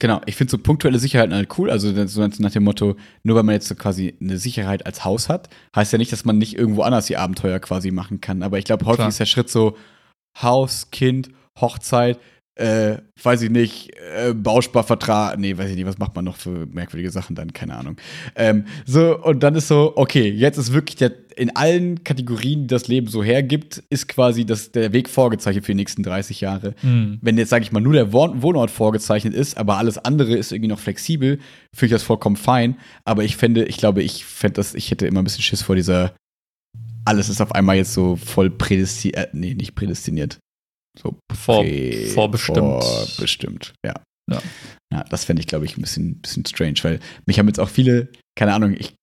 [0.00, 1.70] Genau, ich finde so punktuelle Sicherheiten halt cool.
[1.70, 5.28] Also so nach dem Motto, nur weil man jetzt so quasi eine Sicherheit als Haus
[5.28, 8.44] hat, heißt ja nicht, dass man nicht irgendwo anders die Abenteuer quasi machen kann.
[8.44, 9.08] Aber ich glaube, häufig Klar.
[9.08, 9.76] ist der Schritt so
[10.40, 11.30] Haus, Kind,
[11.60, 12.20] Hochzeit,
[12.58, 16.66] äh, weiß ich nicht, äh, Bausparvertrag, nee, weiß ich nicht, was macht man noch für
[16.66, 17.96] merkwürdige Sachen dann, keine Ahnung.
[18.34, 22.66] Ähm, so, und dann ist so, okay, jetzt ist wirklich der, in allen Kategorien, die
[22.66, 26.74] das Leben so hergibt, ist quasi das, der Weg vorgezeichnet für die nächsten 30 Jahre.
[26.82, 27.18] Mhm.
[27.22, 30.70] Wenn jetzt, sage ich mal, nur der Wohnort vorgezeichnet ist, aber alles andere ist irgendwie
[30.70, 31.38] noch flexibel,
[31.72, 32.76] finde ich das vollkommen fein.
[33.04, 35.76] Aber ich fände, ich glaube, ich fände das, ich hätte immer ein bisschen Schiss vor
[35.76, 36.12] dieser
[37.04, 40.40] alles ist auf einmal jetzt so voll prädestiniert, äh, nee, nicht prädestiniert.
[41.00, 41.64] So Vor,
[42.14, 42.84] vorbestimmt.
[42.84, 43.94] Vorbestimmt, ja.
[44.30, 44.42] Ja,
[44.92, 47.68] ja das fände ich, glaube ich, ein bisschen, bisschen strange, weil mich haben jetzt auch
[47.68, 48.94] viele, keine Ahnung, ich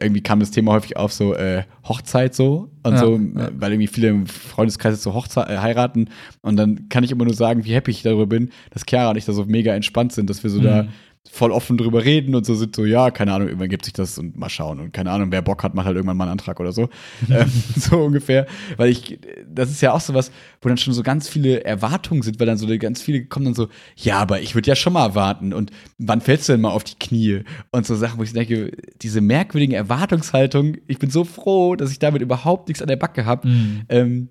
[0.00, 3.50] irgendwie kam das Thema häufig auf so äh, Hochzeit so und ja, so, ja.
[3.54, 6.08] weil irgendwie viele im Freundeskreis so Hochzeit äh, heiraten.
[6.42, 9.16] Und dann kann ich immer nur sagen, wie happy ich darüber bin, dass Chiara und
[9.16, 10.64] ich da so mega entspannt sind, dass wir so mhm.
[10.64, 10.88] da
[11.30, 14.18] voll offen drüber reden und so sind so, ja, keine Ahnung, irgendwann gibt sich das
[14.18, 16.58] und mal schauen und keine Ahnung, wer Bock hat, macht halt irgendwann mal einen Antrag
[16.58, 16.88] oder so.
[17.30, 18.46] ähm, so ungefähr.
[18.76, 22.22] Weil ich, das ist ja auch so was, wo dann schon so ganz viele Erwartungen
[22.22, 24.92] sind, weil dann so ganz viele kommen dann so, ja, aber ich würde ja schon
[24.92, 27.44] mal warten und wann fällst du denn mal auf die Knie?
[27.70, 32.00] Und so Sachen, wo ich denke, diese merkwürdigen Erwartungshaltung, ich bin so froh, dass ich
[32.00, 33.82] damit überhaupt nichts an der Backe habe, mhm.
[33.88, 34.28] ähm,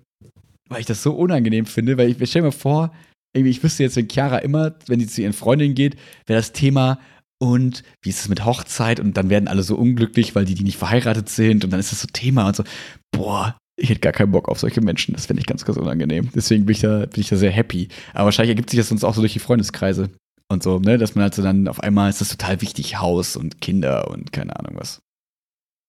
[0.68, 2.92] weil ich das so unangenehm finde, weil ich, ich stell mir vor,
[3.34, 6.52] irgendwie, ich wüsste jetzt, wenn Chiara immer, wenn sie zu ihren Freundinnen geht, wäre das
[6.52, 6.98] Thema
[7.40, 10.64] und wie ist es mit Hochzeit und dann werden alle so unglücklich, weil die, die
[10.64, 12.64] nicht verheiratet sind und dann ist das so Thema und so,
[13.10, 15.14] boah, ich hätte gar keinen Bock auf solche Menschen.
[15.14, 16.30] Das finde ich ganz, ganz unangenehm.
[16.34, 17.88] Deswegen bin ich, da, bin ich da sehr happy.
[18.12, 20.10] Aber wahrscheinlich ergibt sich das sonst auch so durch die Freundeskreise
[20.48, 20.98] und so, ne?
[20.98, 24.32] Dass man halt so dann auf einmal ist das total wichtig, Haus und Kinder und
[24.32, 25.00] keine Ahnung was.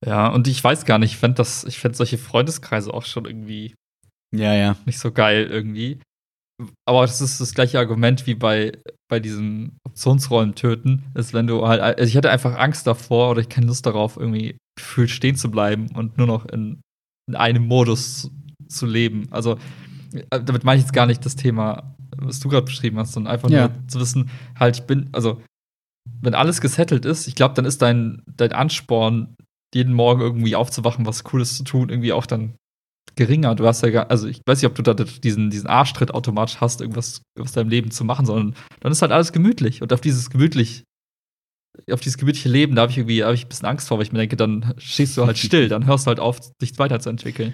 [0.05, 3.25] Ja, und ich weiß gar nicht, ich fände das, ich fände solche Freundeskreise auch schon
[3.25, 3.75] irgendwie
[4.33, 4.75] ja, ja.
[4.85, 5.99] nicht so geil irgendwie
[6.85, 8.73] aber das ist das gleiche Argument wie bei,
[9.09, 13.41] bei diesen Optionsrollen töten, ist, wenn du halt, also ich hatte einfach Angst davor oder
[13.41, 16.81] ich keine Lust darauf, irgendwie gefühlt stehen zu bleiben und nur noch in,
[17.27, 18.31] in einem Modus
[18.67, 19.27] zu leben.
[19.31, 19.57] Also,
[20.13, 23.33] äh, damit meine ich jetzt gar nicht das Thema, was du gerade beschrieben hast, sondern
[23.33, 23.67] einfach ja.
[23.67, 24.29] nur zu wissen,
[24.59, 25.41] halt, ich bin, also,
[26.21, 29.35] wenn alles gesettelt ist, ich glaube, dann ist dein, dein Ansporn,
[29.73, 32.55] jeden Morgen irgendwie aufzuwachen, was Cooles zu tun, irgendwie auch dann
[33.15, 33.55] geringer.
[33.55, 36.57] Du hast ja gar, also ich weiß nicht, ob du da diesen, diesen Arschtritt automatisch
[36.61, 39.81] hast, irgendwas aus deinem Leben zu machen, sondern dann ist halt alles gemütlich.
[39.81, 40.83] Und auf dieses gemütlich,
[41.91, 44.05] auf dieses gemütliche Leben, da habe ich irgendwie, habe ich ein bisschen Angst vor, weil
[44.05, 47.53] ich mir denke, dann stehst du halt still, dann hörst du halt auf, dich weiterzuentwickeln.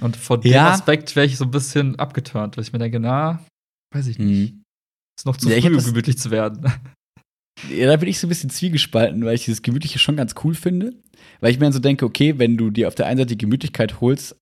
[0.00, 0.64] Und von ja.
[0.64, 3.44] dem Aspekt wäre ich so ein bisschen abgeturnt, weil ich mir denke, na,
[3.94, 4.52] weiß ich nicht.
[4.52, 4.62] Hm.
[5.18, 6.70] Ist noch zu ja, früh, um gemütlich zu werden.
[7.70, 10.54] Ja, da bin ich so ein bisschen zwiegespalten, weil ich dieses Gemütliche schon ganz cool
[10.54, 10.92] finde.
[11.40, 13.38] Weil ich mir dann so denke, okay, wenn du dir auf der einen Seite die
[13.38, 14.36] Gemütlichkeit holst,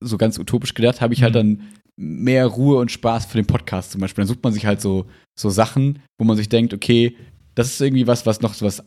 [0.00, 1.38] so ganz utopisch gedacht, habe ich halt mhm.
[1.38, 1.62] dann
[1.96, 4.22] mehr Ruhe und Spaß für den Podcast zum Beispiel.
[4.22, 5.06] Dann sucht man sich halt so,
[5.38, 7.16] so Sachen, wo man sich denkt, okay,
[7.54, 8.84] das ist irgendwie was, was noch so was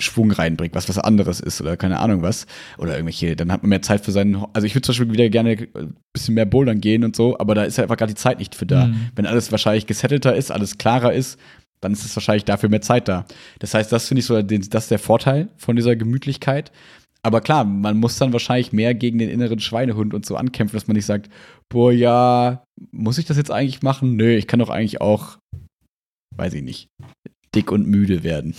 [0.00, 2.46] Schwung reinbringt, was was anderes ist oder keine Ahnung was.
[2.78, 4.44] Oder irgendwelche, dann hat man mehr Zeit für seinen.
[4.52, 7.54] Also ich würde zum Beispiel wieder gerne ein bisschen mehr bouldern gehen und so, aber
[7.54, 8.86] da ist halt einfach gerade die Zeit nicht für da.
[8.86, 9.10] Mhm.
[9.14, 11.38] Wenn alles wahrscheinlich gesettelter ist, alles klarer ist,
[11.80, 13.26] dann ist es wahrscheinlich dafür mehr Zeit da.
[13.58, 16.72] Das heißt, das finde ich so, das ist der Vorteil von dieser Gemütlichkeit.
[17.24, 20.86] Aber klar, man muss dann wahrscheinlich mehr gegen den inneren Schweinehund und so ankämpfen, dass
[20.86, 21.30] man nicht sagt,
[21.70, 22.62] boah, ja,
[22.92, 24.14] muss ich das jetzt eigentlich machen?
[24.14, 25.38] Nö, ich kann doch eigentlich auch,
[26.36, 26.88] weiß ich nicht,
[27.54, 28.54] dick und müde werden.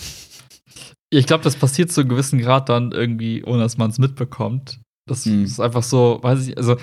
[1.10, 4.80] Ich glaube, das passiert zu einem gewissen Grad dann irgendwie, ohne dass man es mitbekommt.
[5.08, 5.44] Das mhm.
[5.44, 6.76] ist einfach so, weiß ich, also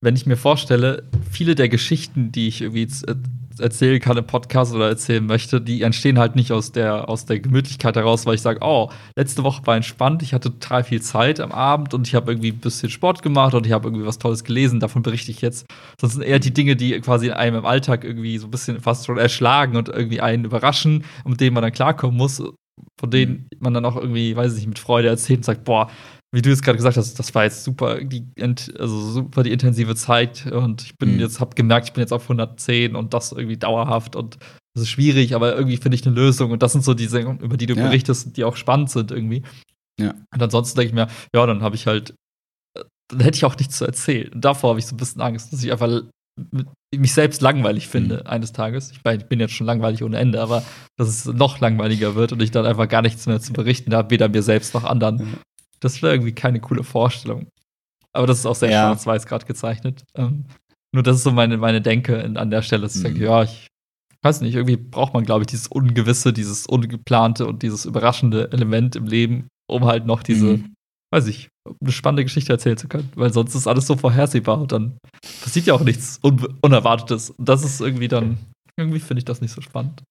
[0.00, 2.88] wenn ich mir vorstelle, viele der Geschichten, die ich irgendwie
[3.62, 7.40] erzählen kann im Podcast oder erzählen möchte, die entstehen halt nicht aus der, aus der
[7.40, 11.40] Gemütlichkeit heraus, weil ich sage, oh, letzte Woche war entspannt, ich hatte total viel Zeit
[11.40, 14.18] am Abend und ich habe irgendwie ein bisschen Sport gemacht und ich habe irgendwie was
[14.18, 15.66] Tolles gelesen, davon berichte ich jetzt.
[15.98, 18.80] Das sind eher die Dinge, die quasi in einem im Alltag irgendwie so ein bisschen
[18.80, 22.42] fast schon erschlagen und irgendwie einen überraschen, mit denen man dann klarkommen muss,
[22.98, 25.90] von denen man dann auch irgendwie, weiß ich nicht, mit Freude erzählt und sagt, boah,
[26.34, 28.26] wie du es gerade gesagt hast, das war jetzt super die,
[28.78, 31.20] also super die intensive Zeit und ich bin mhm.
[31.20, 34.38] jetzt, hab gemerkt, ich bin jetzt auf 110 und das irgendwie dauerhaft und
[34.74, 37.58] das ist schwierig, aber irgendwie finde ich eine Lösung und das sind so diese, über
[37.58, 37.84] die du ja.
[37.84, 39.42] berichtest, die auch spannend sind irgendwie.
[40.00, 40.14] Ja.
[40.32, 42.14] Und ansonsten denke ich mir, ja, dann habe ich halt,
[43.08, 44.32] dann hätte ich auch nichts zu erzählen.
[44.32, 46.02] Und davor habe ich so ein bisschen Angst, dass ich einfach
[46.94, 48.26] mich selbst langweilig finde mhm.
[48.26, 48.90] eines Tages.
[48.90, 50.62] Ich, mein, ich bin jetzt schon langweilig ohne Ende, aber
[50.96, 54.10] dass es noch langweiliger wird und ich dann einfach gar nichts mehr zu berichten habe,
[54.10, 55.38] weder mir selbst noch anderen.
[55.82, 57.48] Das wäre irgendwie keine coole Vorstellung.
[58.14, 58.88] Aber das ist auch sehr ja.
[58.88, 60.04] schwarz-weiß gerade gezeichnet.
[60.14, 60.44] Ähm,
[60.94, 63.06] nur das ist so meine, meine Denke in, an der Stelle, dass ich mhm.
[63.06, 63.66] denke, ja, ich
[64.22, 68.94] weiß nicht, irgendwie braucht man, glaube ich, dieses Ungewisse, dieses Ungeplante und dieses überraschende Element
[68.94, 70.74] im Leben, um halt noch diese, mhm.
[71.10, 71.48] weiß ich,
[71.80, 73.10] eine spannende Geschichte erzählen zu können.
[73.16, 74.98] Weil sonst ist alles so vorhersehbar und dann
[75.42, 77.30] passiert ja auch nichts Un Unerwartetes.
[77.30, 78.38] Und das ist irgendwie dann,
[78.76, 80.04] irgendwie finde ich das nicht so spannend.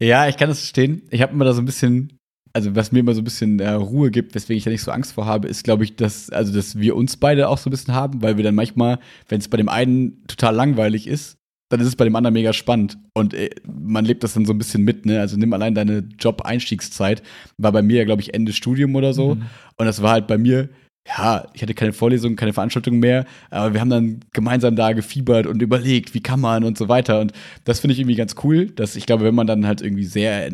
[0.00, 1.02] Ja, ich kann das verstehen.
[1.10, 2.18] Ich habe immer da so ein bisschen
[2.54, 4.92] also was mir immer so ein bisschen äh, Ruhe gibt, weswegen ich da nicht so
[4.92, 7.72] Angst vor habe, ist, glaube ich, dass, also, dass wir uns beide auch so ein
[7.72, 11.36] bisschen haben, weil wir dann manchmal, wenn es bei dem einen total langweilig ist,
[11.68, 12.98] dann ist es bei dem anderen mega spannend.
[13.12, 15.18] Und äh, man lebt das dann so ein bisschen mit, ne?
[15.18, 17.22] Also nimm allein deine Job-Einstiegszeit.
[17.58, 19.34] War bei mir ja, glaube ich, Ende Studium oder so.
[19.34, 19.42] Mhm.
[19.76, 20.68] Und das war halt bei mir,
[21.06, 25.46] ja, ich hatte keine Vorlesungen, keine Veranstaltungen mehr, aber wir haben dann gemeinsam da gefiebert
[25.46, 27.20] und überlegt, wie kann man und so weiter.
[27.20, 27.32] Und
[27.64, 30.50] das finde ich irgendwie ganz cool, dass ich glaube, wenn man dann halt irgendwie sehr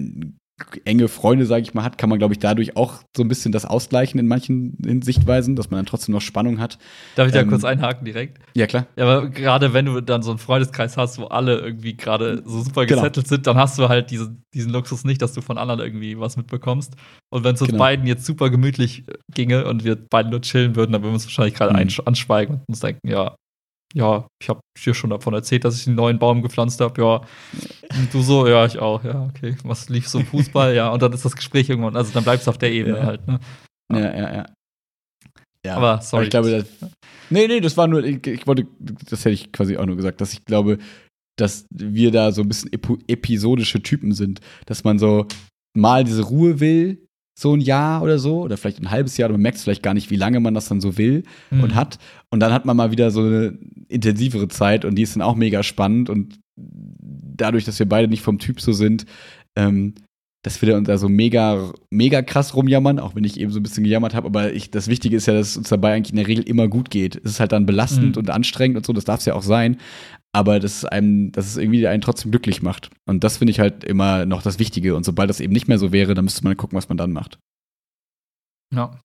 [0.85, 3.53] enge Freunde, sage ich mal, hat, kann man, glaube ich, dadurch auch so ein bisschen
[3.53, 6.79] das ausgleichen in manchen Sichtweisen, dass man dann trotzdem noch Spannung hat.
[7.17, 8.39] Darf ich da ähm, kurz einhaken direkt?
[8.55, 8.87] Ja, klar.
[8.97, 12.63] Ja, aber gerade wenn du dann so einen Freundeskreis hast, wo alle irgendwie gerade so
[12.63, 13.01] super genau.
[13.01, 16.19] gesettelt sind, dann hast du halt diese, diesen Luxus nicht, dass du von anderen irgendwie
[16.19, 16.95] was mitbekommst.
[17.31, 17.83] Und wenn es uns genau.
[17.83, 21.27] beiden jetzt super gemütlich ginge und wir beide nur chillen würden, dann würden wir uns
[21.27, 21.91] wahrscheinlich gerade mhm.
[22.05, 23.37] anschweigen und uns denken, ja,
[23.95, 27.01] ja, ich habe dir schon davon erzählt, dass ich einen neuen Baum gepflanzt habe.
[27.01, 27.17] Ja,
[27.99, 29.03] und du so, ja, ich auch.
[29.03, 29.57] Ja, okay.
[29.65, 30.75] Was lief so im Fußball?
[30.75, 33.05] ja, und dann ist das Gespräch irgendwann, also dann bleibst du auf der Ebene ja.
[33.05, 33.27] halt.
[33.27, 33.41] Ne?
[33.93, 34.47] Ja, ja, ja.
[35.67, 36.21] Ja, aber sorry.
[36.21, 36.91] Aber ich glaube, das,
[37.29, 40.21] nee, nee, das war nur, ich, ich, wollte, das hätte ich quasi auch nur gesagt,
[40.21, 40.79] dass ich glaube,
[41.39, 45.27] dass wir da so ein bisschen episodische Typen sind, dass man so
[45.77, 47.07] mal diese Ruhe will,
[47.39, 50.11] so ein Jahr oder so, oder vielleicht ein halbes Jahr, man merkt vielleicht gar nicht,
[50.11, 51.63] wie lange man das dann so will mhm.
[51.63, 51.99] und hat.
[52.31, 53.59] Und dann hat man mal wieder so eine
[53.89, 56.11] intensivere Zeit und die ist dann auch mega spannend.
[56.11, 59.07] Und dadurch, dass wir beide nicht vom Typ so sind,
[59.57, 59.95] ähm,
[60.43, 63.63] dass wir uns da so mega, mega krass rumjammern, auch wenn ich eben so ein
[63.63, 64.27] bisschen gejammert habe.
[64.27, 66.69] Aber ich, das Wichtige ist ja, dass es uns dabei eigentlich in der Regel immer
[66.69, 67.17] gut geht.
[67.17, 68.21] Es ist halt dann belastend mhm.
[68.21, 69.77] und anstrengend und so, das darf es ja auch sein
[70.33, 72.91] aber dass es einem, dass es irgendwie einen trotzdem glücklich macht.
[73.07, 74.95] Und das finde ich halt immer noch das Wichtige.
[74.95, 77.13] Und sobald das eben nicht mehr so wäre, dann müsste man gucken, was man dann
[77.13, 77.39] macht.
[78.73, 78.99] Ja.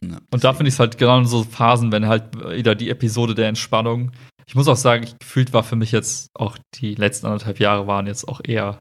[0.00, 2.90] ja und da finde ich es halt genau in so Phasen, wenn halt wieder die
[2.90, 4.12] Episode der Entspannung.
[4.46, 8.06] Ich muss auch sagen, gefühlt war für mich jetzt auch die letzten anderthalb Jahre waren
[8.06, 8.78] jetzt auch eher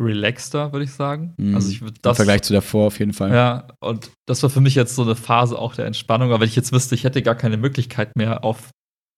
[0.00, 1.34] relaxter, würde ich sagen.
[1.38, 1.54] Mhm.
[1.54, 3.32] Also ich das, Im Vergleich zu davor auf jeden Fall.
[3.32, 6.30] Ja, und das war für mich jetzt so eine Phase auch der Entspannung.
[6.30, 8.70] Aber wenn ich jetzt wüsste, ich hätte gar keine Möglichkeit mehr auf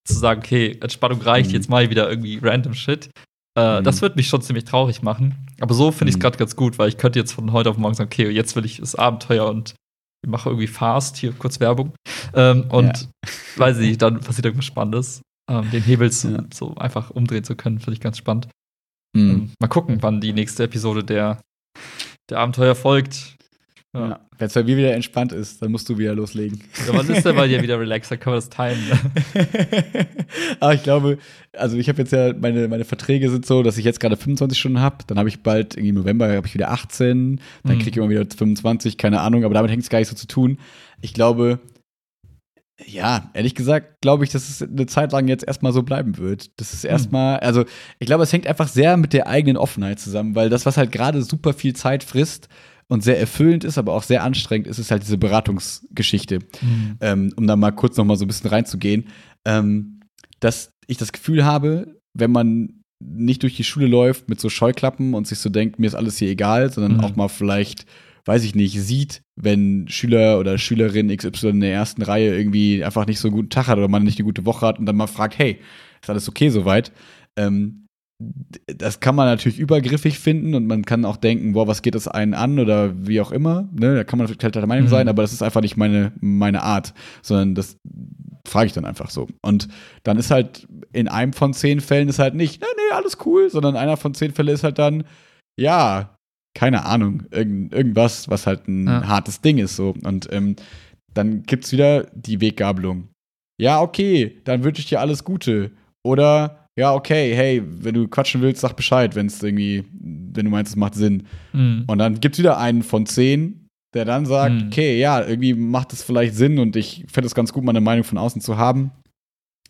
[0.08, 1.56] zu sagen, okay, Entspannung reicht, mhm.
[1.56, 3.10] jetzt mal wieder irgendwie random Shit.
[3.58, 3.84] Äh, mhm.
[3.84, 5.46] Das wird mich schon ziemlich traurig machen.
[5.60, 6.22] Aber so finde ich es mhm.
[6.22, 8.64] gerade ganz gut, weil ich könnte jetzt von heute auf morgen sagen, okay, jetzt will
[8.64, 9.74] ich das Abenteuer und
[10.24, 11.92] ich mache irgendwie Fast, hier kurz Werbung.
[12.34, 13.30] Ähm, und ja.
[13.56, 15.22] weiß ich, dann passiert irgendwas Spannendes.
[15.50, 16.44] Ähm, den Hebel ja.
[16.52, 18.48] so einfach umdrehen zu können, finde ich ganz spannend.
[19.16, 19.30] Mhm.
[19.30, 21.40] Ähm, mal gucken, wann die nächste Episode der,
[22.30, 23.37] der Abenteuer folgt.
[23.94, 24.08] Ja.
[24.10, 24.20] ja.
[24.36, 26.62] Wenn es bei mir wieder entspannt ist, dann musst du wieder loslegen.
[26.86, 28.10] Ja, was ist denn bei dir wieder relaxed?
[28.10, 29.90] Dann können wir das timen.
[30.60, 31.18] Aber ich glaube,
[31.52, 34.58] also ich habe jetzt ja, meine, meine Verträge sind so, dass ich jetzt gerade 25
[34.58, 34.98] Stunden habe.
[35.06, 37.40] Dann habe ich bald, irgendwie im November, habe ich wieder 18.
[37.64, 37.78] Dann mhm.
[37.78, 39.44] kriege ich immer wieder 25, keine Ahnung.
[39.44, 40.58] Aber damit hängt es gar nicht so zu tun.
[41.00, 41.58] Ich glaube,
[42.86, 46.60] ja, ehrlich gesagt, glaube ich, dass es eine Zeit lang jetzt erstmal so bleiben wird.
[46.60, 46.90] Das ist hm.
[46.90, 47.64] erstmal, also
[47.98, 50.92] ich glaube, es hängt einfach sehr mit der eigenen Offenheit zusammen, weil das, was halt
[50.92, 52.48] gerade super viel Zeit frisst,
[52.88, 56.40] und sehr erfüllend ist, aber auch sehr anstrengend ist, ist halt diese Beratungsgeschichte.
[56.60, 56.96] Mhm.
[57.00, 59.08] Ähm, um da mal kurz noch mal so ein bisschen reinzugehen.
[59.44, 60.00] Ähm,
[60.40, 65.14] dass ich das Gefühl habe, wenn man nicht durch die Schule läuft mit so Scheuklappen
[65.14, 67.00] und sich so denkt, mir ist alles hier egal, sondern mhm.
[67.00, 67.86] auch mal vielleicht,
[68.24, 73.06] weiß ich nicht, sieht, wenn Schüler oder Schülerin XY in der ersten Reihe irgendwie einfach
[73.06, 74.96] nicht so einen guten Tag hat oder man nicht eine gute Woche hat und dann
[74.96, 75.60] mal fragt, hey,
[76.02, 76.92] ist alles okay soweit?
[77.36, 77.86] Ähm,
[78.66, 82.08] das kann man natürlich übergriffig finden und man kann auch denken, boah, was geht das
[82.08, 83.68] einen an oder wie auch immer.
[83.72, 83.94] Ne?
[83.94, 84.90] Da kann man vielleicht halt der Meinung mhm.
[84.90, 87.76] sein, aber das ist einfach nicht meine, meine Art, sondern das
[88.46, 89.28] frage ich dann einfach so.
[89.42, 89.68] Und
[90.02, 93.50] dann ist halt in einem von zehn Fällen ist halt nicht, nee, nee, alles cool,
[93.50, 95.04] sondern einer von zehn Fällen ist halt dann,
[95.58, 96.16] ja,
[96.54, 99.06] keine Ahnung, irgend, irgendwas, was halt ein ja.
[99.06, 99.94] hartes Ding ist so.
[100.02, 100.56] Und ähm,
[101.14, 103.08] dann gibt's wieder die Weggabelung.
[103.60, 105.70] Ja, okay, dann wünsche ich dir alles Gute.
[106.04, 110.50] Oder ja, okay, hey, wenn du quatschen willst, sag Bescheid, wenn es irgendwie, wenn du
[110.50, 111.24] meinst, es macht Sinn.
[111.52, 111.82] Mhm.
[111.88, 114.66] Und dann gibt es wieder einen von zehn, der dann sagt, mhm.
[114.68, 118.04] okay, ja, irgendwie macht es vielleicht Sinn und ich fände es ganz gut, meine Meinung
[118.04, 118.92] von außen zu haben.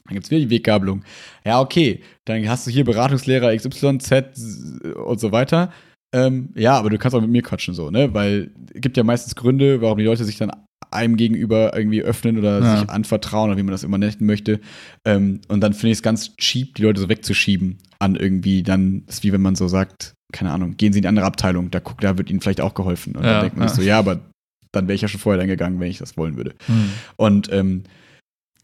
[0.05, 1.03] Dann gibt es wieder die Weggabelung.
[1.47, 4.39] Ja, okay, dann hast du hier Beratungslehrer XY, Z
[4.95, 5.73] und so weiter.
[6.15, 8.13] Ähm, ja, aber du kannst auch mit mir quatschen, so, ne?
[8.13, 10.53] Weil es gibt ja meistens Gründe, warum die Leute sich dann
[10.91, 12.81] einem gegenüber irgendwie öffnen oder ja.
[12.81, 14.61] sich anvertrauen oder wie man das immer nennen möchte.
[15.05, 19.03] Ähm, und dann finde ich es ganz cheap, die Leute so wegzuschieben an irgendwie dann,
[19.07, 21.79] ist wie wenn man so sagt, keine Ahnung, gehen Sie in die andere Abteilung, da
[21.81, 23.17] guckt, da wird Ihnen vielleicht auch geholfen.
[23.17, 23.75] Und ja, dann denkt man ja.
[23.75, 24.21] so, ja, aber
[24.73, 26.55] dann wäre ich ja schon vorher dann gegangen, wenn ich das wollen würde.
[26.69, 26.91] Mhm.
[27.17, 27.85] Und ähm,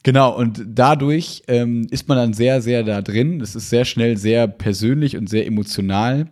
[0.05, 3.41] Genau, und dadurch ähm, ist man dann sehr, sehr da drin.
[3.41, 6.31] Es ist sehr schnell sehr persönlich und sehr emotional.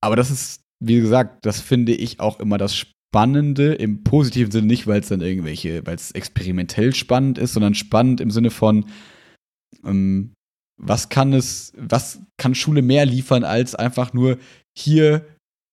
[0.00, 4.66] Aber das ist, wie gesagt, das finde ich auch immer das Spannende im positiven Sinne
[4.66, 8.86] nicht, weil es dann irgendwelche, weil es experimentell spannend ist, sondern spannend im Sinne von,
[9.84, 10.32] ähm,
[10.76, 14.38] was kann es, was kann Schule mehr liefern als einfach nur
[14.76, 15.24] hier,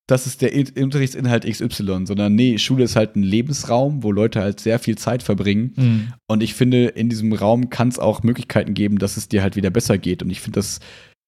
[0.07, 0.51] das ist der
[0.83, 5.23] Unterrichtsinhalt XY, sondern nee, Schule ist halt ein Lebensraum, wo Leute halt sehr viel Zeit
[5.23, 5.73] verbringen.
[5.75, 6.13] Mhm.
[6.27, 9.55] Und ich finde, in diesem Raum kann es auch Möglichkeiten geben, dass es dir halt
[9.55, 10.21] wieder besser geht.
[10.21, 10.79] Und ich finde das,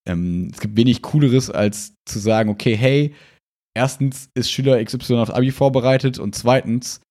[0.07, 3.13] ähm, es gibt wenig Cooleres, als zu sagen, okay, hey,
[3.75, 7.01] erstens ist Schüler XY aufs Abi vorbereitet und zweitens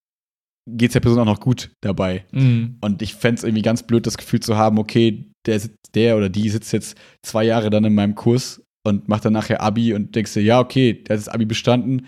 [0.69, 2.25] geht es der Person auch noch gut dabei.
[2.33, 2.79] Mhm.
[2.81, 5.61] Und ich fände es irgendwie ganz blöd, das Gefühl zu haben, okay, der,
[5.95, 9.61] der oder die sitzt jetzt zwei Jahre dann in meinem Kurs und macht dann nachher
[9.61, 12.07] Abi und denkst dir, ja, okay, der hat das Abi bestanden,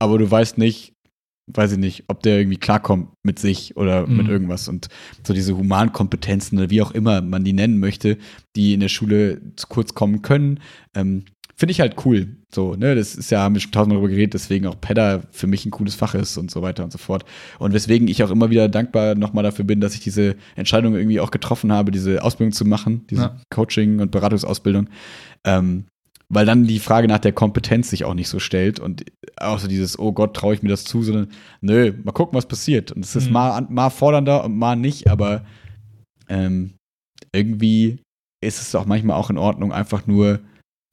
[0.00, 0.94] aber du weißt nicht,
[1.52, 4.16] weiß ich nicht, ob der irgendwie klarkommt mit sich oder mhm.
[4.16, 4.68] mit irgendwas.
[4.68, 4.88] Und
[5.26, 8.16] so diese Humankompetenzen oder wie auch immer man die nennen möchte,
[8.56, 10.60] die in der Schule zu kurz kommen können,
[10.94, 11.24] ähm,
[11.62, 12.38] finde ich halt cool.
[12.52, 15.46] So, ne, das ist ja, haben wir schon tausendmal darüber geredet, deswegen auch Pedda für
[15.46, 17.24] mich ein cooles Fach ist und so weiter und so fort.
[17.60, 21.20] Und weswegen ich auch immer wieder dankbar nochmal dafür bin, dass ich diese Entscheidung irgendwie
[21.20, 23.36] auch getroffen habe, diese Ausbildung zu machen, diese ja.
[23.48, 24.88] Coaching- und Beratungsausbildung.
[25.44, 25.84] Ähm,
[26.28, 29.04] weil dann die Frage nach der Kompetenz sich auch nicht so stellt und
[29.36, 31.28] auch so dieses, oh Gott, traue ich mir das zu, sondern
[31.60, 32.90] nö, mal gucken, was passiert.
[32.90, 33.34] Und es ist mhm.
[33.34, 35.44] mal, mal fordernder und mal nicht, aber
[36.28, 36.72] ähm,
[37.32, 38.00] irgendwie
[38.40, 40.40] ist es auch manchmal auch in Ordnung, einfach nur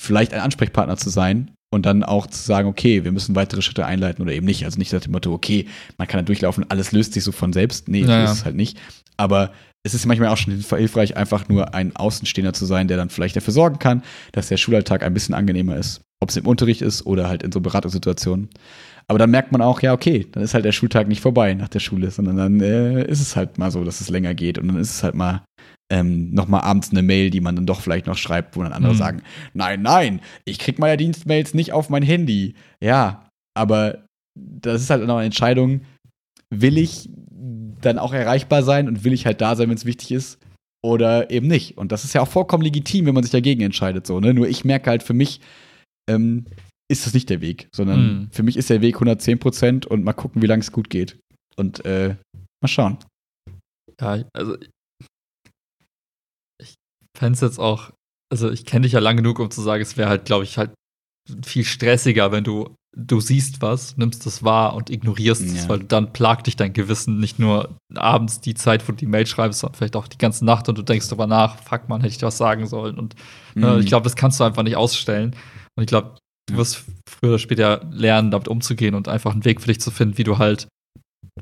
[0.01, 3.85] vielleicht ein Ansprechpartner zu sein und dann auch zu sagen, okay, wir müssen weitere Schritte
[3.85, 4.65] einleiten oder eben nicht.
[4.65, 7.53] Also nicht nach dem Motto, okay, man kann da durchlaufen, alles löst sich so von
[7.53, 7.87] selbst.
[7.87, 8.25] Nee, naja.
[8.25, 8.77] so ist es halt nicht.
[9.17, 9.51] Aber
[9.83, 13.35] es ist manchmal auch schon hilfreich, einfach nur ein Außenstehender zu sein, der dann vielleicht
[13.35, 16.01] dafür sorgen kann, dass der Schulalltag ein bisschen angenehmer ist.
[16.21, 18.49] Ob es im Unterricht ist oder halt in so Beratungssituationen.
[19.07, 21.69] Aber dann merkt man auch, ja, okay, dann ist halt der Schultag nicht vorbei nach
[21.69, 24.67] der Schule, sondern dann äh, ist es halt mal so, dass es länger geht und
[24.67, 25.41] dann ist es halt mal
[25.91, 28.93] ähm, nochmal abends eine Mail, die man dann doch vielleicht noch schreibt, wo dann andere
[28.93, 28.97] mhm.
[28.97, 29.21] sagen,
[29.53, 32.53] nein, nein, ich krieg meine Dienstmails nicht auf mein Handy.
[32.83, 35.81] Ja, aber das ist halt noch eine Entscheidung,
[36.53, 37.09] will ich
[37.81, 40.39] dann auch erreichbar sein und will ich halt da sein, wenn es wichtig ist
[40.83, 41.77] oder eben nicht.
[41.77, 44.05] Und das ist ja auch vollkommen legitim, wenn man sich dagegen entscheidet.
[44.05, 44.33] So, ne?
[44.33, 45.41] Nur ich merke halt für mich,
[46.09, 46.45] ähm,
[46.91, 48.27] ist das nicht der Weg, sondern mhm.
[48.31, 51.19] für mich ist der Weg 110 Prozent und mal gucken, wie lange es gut geht.
[51.55, 52.15] Und äh,
[52.61, 52.97] mal schauen.
[54.01, 54.69] Ja, also ich
[57.19, 57.91] fände es jetzt auch,
[58.31, 60.57] also ich kenne dich ja lang genug, um zu sagen, es wäre halt, glaube ich,
[60.57, 60.71] halt
[61.43, 65.53] viel stressiger, wenn du du siehst was, nimmst es wahr und ignorierst ja.
[65.53, 69.05] es, weil dann plagt dich dein Gewissen nicht nur abends die Zeit, wo du die
[69.05, 72.01] Mail schreibst, sondern vielleicht auch die ganze Nacht und du denkst darüber nach, fuck man,
[72.01, 72.97] hätte ich was sagen sollen.
[72.97, 73.15] Und
[73.55, 73.63] äh, mhm.
[73.63, 75.35] äh, ich glaube, das kannst du einfach nicht ausstellen.
[75.75, 76.17] Und ich glaube,
[76.47, 79.91] du wirst früher oder später lernen, damit umzugehen und einfach einen Weg für dich zu
[79.91, 80.67] finden, wie du halt,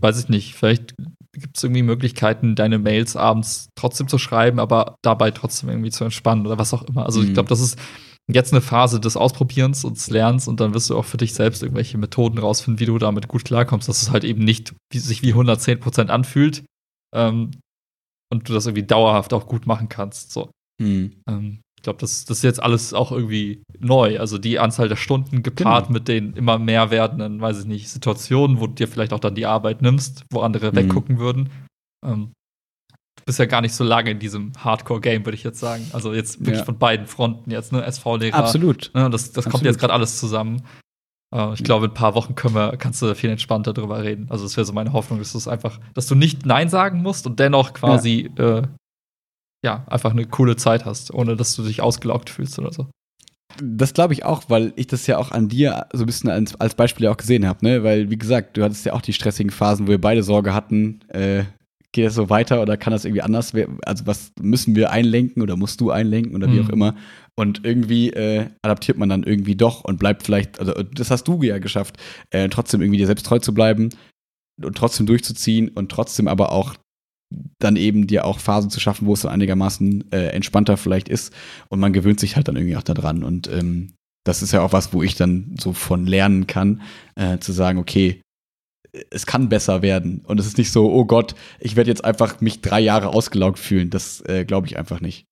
[0.01, 0.95] weiß ich nicht, vielleicht
[1.33, 6.03] gibt es irgendwie Möglichkeiten, deine Mails abends trotzdem zu schreiben, aber dabei trotzdem irgendwie zu
[6.03, 7.05] entspannen oder was auch immer.
[7.05, 7.27] Also mhm.
[7.27, 7.77] ich glaube, das ist
[8.29, 11.33] jetzt eine Phase des Ausprobierens und des Lernens und dann wirst du auch für dich
[11.33, 14.99] selbst irgendwelche Methoden rausfinden, wie du damit gut klarkommst, dass es halt eben nicht wie,
[14.99, 16.65] sich wie 110 Prozent anfühlt
[17.15, 17.51] ähm,
[18.31, 20.31] und du das irgendwie dauerhaft auch gut machen kannst.
[20.31, 20.51] So.
[20.81, 21.21] Hm.
[21.29, 24.19] Ähm, ich glaube, das, das ist jetzt alles auch irgendwie neu.
[24.19, 25.93] Also die Anzahl der Stunden gepaart genau.
[25.93, 29.35] mit den immer mehr werdenden, weiß ich nicht, Situationen, wo du dir vielleicht auch dann
[29.35, 30.75] die Arbeit nimmst, wo andere hm.
[30.75, 31.49] weggucken würden.
[32.05, 32.31] Ähm,
[33.27, 35.85] bist ja gar nicht so lange in diesem Hardcore-Game, würde ich jetzt sagen.
[35.91, 36.63] Also jetzt wirklich ja.
[36.63, 37.83] von beiden Fronten jetzt, ne?
[37.83, 38.35] SV-Lehrer.
[38.35, 38.89] Absolut.
[38.93, 39.09] Ne?
[39.09, 39.51] Das, das Absolut.
[39.51, 40.63] kommt jetzt gerade alles zusammen.
[41.35, 44.27] Uh, ich glaube, in ein paar Wochen können wir, kannst du viel entspannter drüber reden.
[44.29, 47.27] Also, das wäre so meine Hoffnung, dass du einfach, dass du nicht Nein sagen musst
[47.27, 48.59] und dennoch quasi, ja.
[48.59, 48.67] Äh,
[49.65, 52.87] ja, einfach eine coole Zeit hast, ohne dass du dich ausgelaugt fühlst oder so.
[53.61, 56.55] Das glaube ich auch, weil ich das ja auch an dir so ein bisschen als,
[56.59, 57.83] als Beispiel ja auch gesehen habe, ne?
[57.83, 60.99] Weil, wie gesagt, du hattest ja auch die stressigen Phasen, wo wir beide Sorge hatten,
[61.09, 61.43] äh,
[61.91, 63.79] geht das so weiter oder kann das irgendwie anders werden?
[63.83, 66.65] Also was müssen wir einlenken oder musst du einlenken oder wie mhm.
[66.65, 66.95] auch immer?
[67.35, 71.41] Und irgendwie äh, adaptiert man dann irgendwie doch und bleibt vielleicht, also das hast du
[71.41, 71.97] ja geschafft,
[72.31, 73.89] äh, trotzdem irgendwie dir selbst treu zu bleiben
[74.61, 76.75] und trotzdem durchzuziehen und trotzdem aber auch
[77.59, 81.33] dann eben dir auch Phasen zu schaffen, wo es dann einigermaßen äh, entspannter vielleicht ist
[81.69, 83.93] und man gewöhnt sich halt dann irgendwie auch daran und ähm,
[84.27, 86.81] das ist ja auch was, wo ich dann so von lernen kann,
[87.15, 88.21] äh, zu sagen, okay,
[89.09, 90.21] es kann besser werden.
[90.25, 93.59] Und es ist nicht so, oh Gott, ich werde jetzt einfach mich drei Jahre ausgelaugt
[93.59, 93.89] fühlen.
[93.89, 95.25] Das äh, glaube ich einfach nicht.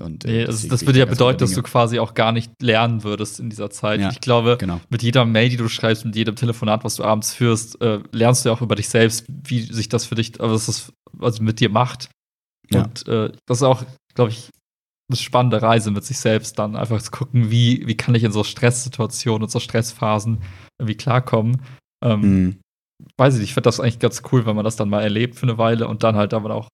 [0.00, 3.02] Und, äh, nee, das, das würde ja bedeuten, dass du quasi auch gar nicht lernen
[3.02, 4.00] würdest in dieser Zeit.
[4.00, 4.80] Ja, ich glaube, genau.
[4.88, 8.44] mit jeder Mail, die du schreibst, mit jedem Telefonat, was du abends führst, äh, lernst
[8.44, 11.60] du ja auch über dich selbst, wie sich das für dich, was das also mit
[11.60, 12.10] dir macht.
[12.70, 12.84] Ja.
[12.84, 13.84] Und äh, das ist auch,
[14.14, 14.50] glaube ich,
[15.08, 18.32] eine spannende Reise mit sich selbst, dann einfach zu gucken, wie, wie kann ich in
[18.32, 20.42] so Stresssituationen und so Stressphasen
[20.80, 21.62] irgendwie klarkommen.
[22.04, 22.56] Ähm, mhm.
[23.16, 25.36] Weiß ich nicht, ich finde das eigentlich ganz cool, wenn man das dann mal erlebt
[25.36, 26.68] für eine Weile und dann halt aber auch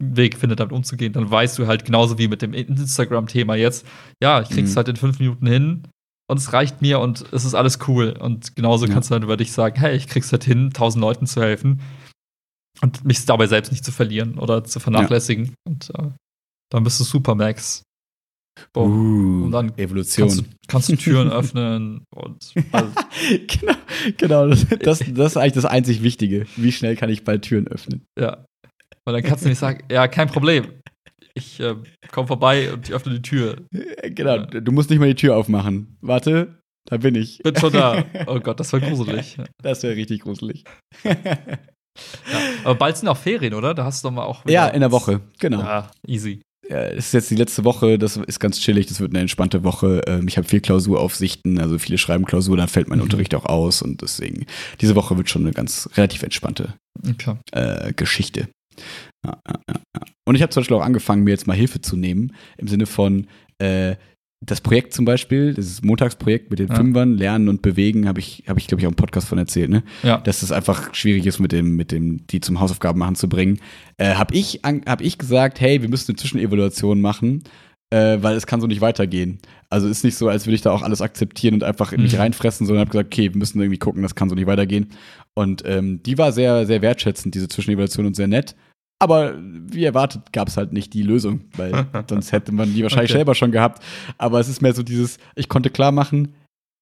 [0.00, 1.12] Weg findet, damit umzugehen.
[1.12, 3.86] Dann weißt du halt genauso wie mit dem Instagram-Thema jetzt,
[4.22, 4.76] ja, ich krieg's mhm.
[4.76, 5.82] halt in fünf Minuten hin
[6.30, 8.14] und es reicht mir und es ist alles cool.
[8.18, 8.92] Und genauso ja.
[8.92, 11.80] kannst du dann über dich sagen, hey, ich krieg's halt hin, tausend Leuten zu helfen
[12.80, 15.46] und mich dabei selbst nicht zu verlieren oder zu vernachlässigen.
[15.46, 15.52] Ja.
[15.64, 16.10] Und äh,
[16.70, 17.82] dann bist du super, Max.
[18.76, 20.28] Uh, und dann Evolution.
[20.28, 22.92] Kannst du, kannst du Türen öffnen und also.
[23.46, 23.74] genau,
[24.16, 26.46] genau das, das, das, ist eigentlich das einzig Wichtige.
[26.56, 28.04] Wie schnell kann ich bald Türen öffnen?
[28.18, 28.44] Ja.
[29.08, 30.66] Und dann kannst du nicht sagen, ja, kein Problem.
[31.32, 31.76] Ich äh,
[32.12, 33.56] komme vorbei und ich öffne die Tür.
[34.02, 34.44] Genau, ja.
[34.44, 35.96] du musst nicht mal die Tür aufmachen.
[36.02, 37.38] Warte, da bin ich.
[37.38, 38.04] Bin schon da.
[38.26, 39.38] Oh Gott, das wäre gruselig.
[39.62, 40.64] Das wäre richtig gruselig.
[42.30, 43.74] Ja, aber bald sind auch Ferien, oder?
[43.74, 44.44] Da hast du doch mal auch.
[44.46, 45.58] Ja, in der Woche, genau.
[45.58, 46.42] Ja, easy.
[46.68, 50.02] es ist jetzt die letzte Woche, das ist ganz chillig, das wird eine entspannte Woche.
[50.06, 53.04] Ähm, ich habe viel Klausuraufsichten, also viele schreiben Klausur, dann fällt mein mhm.
[53.06, 54.46] Unterricht auch aus und deswegen,
[54.80, 57.34] diese Woche wird schon eine ganz relativ entspannte okay.
[57.50, 58.46] äh, Geschichte.
[59.24, 60.02] Ja, ja, ja.
[60.26, 62.86] Und ich habe zum Beispiel auch angefangen, mir jetzt mal Hilfe zu nehmen, im Sinne
[62.86, 63.26] von,
[63.58, 63.96] äh,
[64.40, 66.76] das Projekt zum Beispiel, dieses Montagsprojekt mit den ja.
[66.76, 69.68] Fünfern, Lernen und Bewegen, habe ich, habe ich, glaube ich, auch im Podcast von erzählt,
[69.68, 69.82] ne?
[70.02, 70.18] Ja.
[70.18, 73.58] Dass es einfach schwierig ist, mit dem, mit dem, die zum Hausaufgaben machen zu bringen.
[73.96, 77.42] Äh, habe ich, hab ich gesagt, hey, wir müssen eine Zwischenevaluation machen,
[77.90, 79.38] äh, weil es kann so nicht weitergehen.
[79.70, 82.12] Also ist nicht so, als würde ich da auch alles akzeptieren und einfach in mich
[82.12, 82.20] mhm.
[82.20, 84.90] reinfressen, sondern habe gesagt, okay, wir müssen irgendwie gucken, das kann so nicht weitergehen.
[85.34, 88.54] Und ähm, die war sehr, sehr wertschätzend, diese Zwischenevaluation und sehr nett.
[89.00, 93.10] Aber wie erwartet gab es halt nicht die Lösung, weil sonst hätte man die wahrscheinlich
[93.10, 93.18] okay.
[93.18, 93.82] selber schon gehabt.
[94.18, 96.34] Aber es ist mehr so dieses, ich konnte klar machen,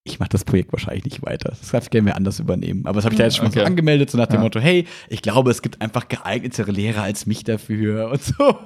[0.07, 1.51] ich mache das Projekt wahrscheinlich nicht weiter.
[1.51, 2.87] Das darf ich gerne mehr anders übernehmen.
[2.87, 3.59] Aber das habe ich da jetzt schon okay.
[3.59, 4.43] mal so angemeldet, so nach dem ja.
[4.43, 8.57] Motto, hey, ich glaube, es gibt einfach geeignetere Lehrer als mich dafür und so.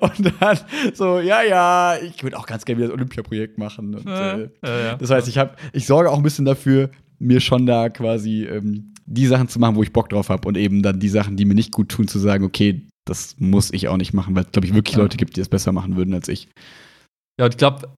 [0.00, 0.58] Und dann
[0.92, 3.94] so, ja, ja, ich würde auch ganz gerne wieder das Olympiaprojekt machen.
[3.94, 4.36] Und, ja.
[4.36, 7.88] Äh, ja, das heißt, ich habe, ich sorge auch ein bisschen dafür, mir schon da
[7.88, 11.08] quasi ähm, die Sachen zu machen, wo ich Bock drauf habe und eben dann die
[11.08, 14.34] Sachen, die mir nicht gut tun, zu sagen, okay, das muss ich auch nicht machen,
[14.34, 15.02] weil es, glaube ich, wirklich ja.
[15.02, 16.48] Leute gibt, die es besser machen würden als ich.
[17.38, 17.92] Ja, und ich glaube,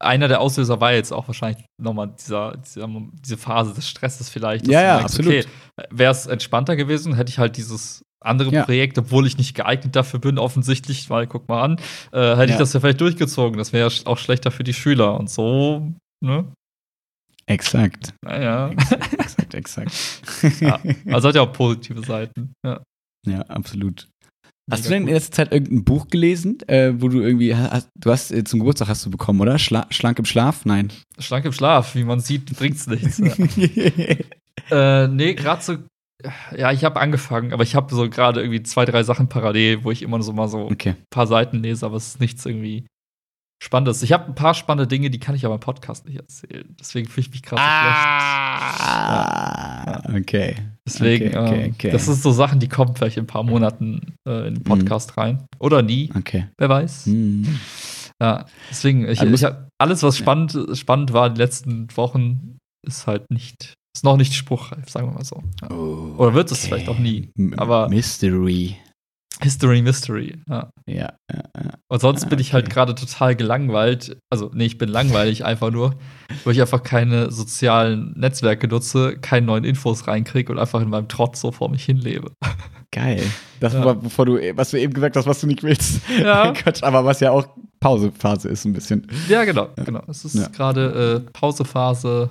[0.00, 2.88] einer der Auslöser war jetzt auch wahrscheinlich nochmal dieser, dieser,
[3.24, 4.66] diese Phase des Stresses vielleicht.
[4.66, 5.32] Ja, ja, denkst, absolut.
[5.34, 5.46] Okay,
[5.90, 8.64] wäre es entspannter gewesen, hätte ich halt dieses andere ja.
[8.64, 11.76] Projekt, obwohl ich nicht geeignet dafür bin, offensichtlich, weil guck mal an,
[12.12, 12.44] äh, hätte ja.
[12.46, 13.58] ich das ja vielleicht durchgezogen.
[13.58, 15.18] Das wäre ja auch schlechter für die Schüler.
[15.18, 16.52] Und so, ne?
[17.46, 18.14] Exakt.
[18.24, 18.70] Naja.
[18.70, 20.60] Exakt, exakt, exakt.
[20.60, 20.80] ja,
[21.12, 22.52] also hat ja auch positive Seiten.
[22.64, 22.82] Ja,
[23.26, 24.08] ja absolut.
[24.70, 28.10] Hast du denn in letzter Zeit irgendein Buch gelesen, äh, wo du irgendwie, hast, du
[28.10, 29.58] hast äh, zum Geburtstag hast du bekommen, oder?
[29.58, 30.64] Schla Schlank im Schlaf?
[30.64, 30.92] Nein.
[31.18, 33.18] Schlank im Schlaf, wie man sieht, bringt's nichts.
[34.70, 35.76] äh, nee, gerade so,
[36.56, 39.90] ja, ich habe angefangen, aber ich habe so gerade irgendwie zwei, drei Sachen parallel, wo
[39.90, 40.90] ich immer so mal so okay.
[40.90, 42.86] ein paar Seiten lese, aber es ist nichts irgendwie
[43.62, 44.02] Spannendes.
[44.02, 46.74] Ich habe ein paar spannende Dinge, die kann ich aber im Podcast nicht erzählen.
[46.80, 48.58] Deswegen fühle ich mich krass ah,
[49.92, 50.08] schlecht.
[50.08, 50.20] Ja.
[50.20, 50.56] Okay.
[50.84, 51.90] Deswegen, okay, okay, ähm, okay.
[51.92, 55.16] das sind so Sachen, die kommen vielleicht in ein paar Monaten äh, in den Podcast
[55.16, 55.20] mm.
[55.20, 55.46] rein.
[55.60, 56.10] Oder nie.
[56.12, 56.48] Okay.
[56.58, 57.06] Wer weiß.
[57.06, 57.44] Mm.
[58.20, 62.58] Ja, deswegen, ich, also, ich hab, alles, was spannend, spannend war in den letzten Wochen,
[62.84, 65.40] ist halt nicht, ist noch nicht spruchreif, sagen wir mal so.
[65.62, 65.70] Ja.
[65.70, 67.30] Oh, Oder wird es vielleicht auch nie.
[67.56, 68.76] Aber Mystery.
[69.40, 70.70] History Mystery, ja.
[70.86, 71.70] Ja, ja, ja.
[71.88, 74.16] Und sonst bin ich halt gerade total gelangweilt.
[74.30, 75.96] Also, nee, ich bin langweilig einfach nur,
[76.44, 81.08] weil ich einfach keine sozialen Netzwerke nutze, keine neuen Infos reinkriege und einfach in meinem
[81.08, 82.32] Trotz so vor mich hinlebe.
[82.92, 83.22] Geil.
[83.60, 83.84] Das ja.
[83.84, 86.02] war, bevor du, was du eben gesagt hast, was du nicht willst.
[86.20, 86.52] Ja.
[86.54, 87.46] Quatsch, aber was ja auch
[87.80, 89.06] Pausephase ist, ein bisschen.
[89.28, 90.02] Ja, genau, genau.
[90.08, 92.30] Es ist gerade äh, Pausephase,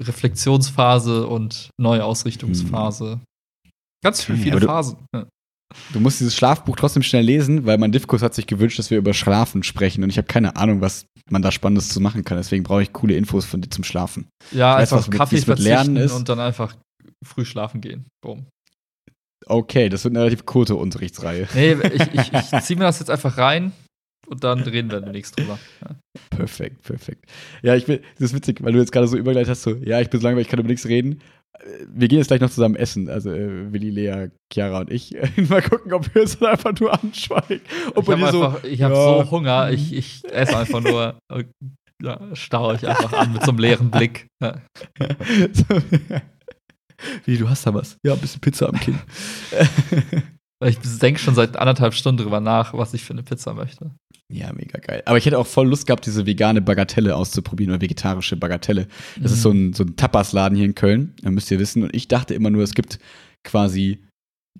[0.00, 3.12] Reflexionsphase und Neuausrichtungsphase.
[3.12, 3.20] Hm.
[4.02, 4.96] Ganz okay, viele Phasen.
[5.14, 5.26] Ja.
[5.92, 8.98] Du musst dieses Schlafbuch trotzdem schnell lesen, weil mein Diffkurs hat sich gewünscht, dass wir
[8.98, 12.38] über Schlafen sprechen und ich habe keine Ahnung, was man da Spannendes zu machen kann.
[12.38, 14.28] Deswegen brauche ich coole Infos von dir zum Schlafen.
[14.52, 16.12] Ja, weiß, einfach Kaffee mit, mit Lernen ist.
[16.12, 16.74] und dann einfach
[17.24, 18.06] früh schlafen gehen.
[18.22, 18.46] Boom.
[19.46, 21.48] Okay, das wird eine relativ kurze Unterrichtsreihe.
[21.54, 23.72] Nee, ich, ich, ich ziehe mir das jetzt einfach rein
[24.26, 25.58] und dann reden wir demnächst drüber.
[25.82, 25.96] Ja.
[26.30, 27.24] Perfekt, perfekt.
[27.62, 30.00] Ja, ich bin, das ist witzig, weil du jetzt gerade so übergeleitet hast, so, ja,
[30.00, 31.20] ich bin so langweilig, ich kann über nichts reden
[31.92, 35.16] wir gehen jetzt gleich noch zusammen essen, also äh, Willi, Lea, Chiara und ich.
[35.48, 37.60] Mal gucken, ob wir uns einfach nur anschweigen.
[37.94, 38.94] Ob ich habe so, hab ja.
[38.94, 41.18] so Hunger, ich, ich esse einfach nur,
[42.02, 44.28] ja, starre euch einfach an mit so einem leeren Blick.
[44.40, 44.56] Ja.
[47.24, 47.96] Wie, du hast da was?
[48.04, 48.98] Ja, ein bisschen Pizza am Kinn.
[50.60, 53.92] Ich denke schon seit anderthalb Stunden drüber nach, was ich für eine Pizza möchte.
[54.30, 55.02] Ja, mega geil.
[55.06, 58.86] Aber ich hätte auch voll Lust gehabt, diese vegane Bagatelle auszuprobieren oder vegetarische Bagatelle.
[59.16, 59.36] Das mhm.
[59.36, 61.82] ist so ein, so ein Tapasladen hier in Köln, da müsst ihr wissen.
[61.82, 62.98] Und ich dachte immer nur, es gibt
[63.42, 64.04] quasi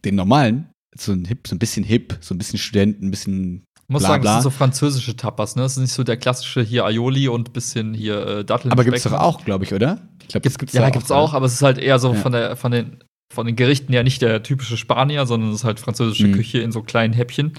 [0.05, 3.65] den normalen, so ein hip, so ein bisschen hip, so ein bisschen Studenten, ein bisschen.
[3.77, 5.63] Ich muss bla, sagen, das sind so französische Tapas, ne?
[5.63, 8.73] Das ist nicht so der klassische hier Aioli und bisschen hier äh, Datteln.
[8.73, 10.09] Aber gibt's doch auch, glaube ich, oder?
[10.23, 12.21] Ich glaube, das gibt's Ja, auch, gibt's auch, aber es ist halt eher so ja.
[12.21, 13.03] von der, von den
[13.33, 16.35] von den Gerichten ja nicht der typische Spanier, sondern es ist halt französische mhm.
[16.35, 17.53] Küche in so kleinen Häppchen.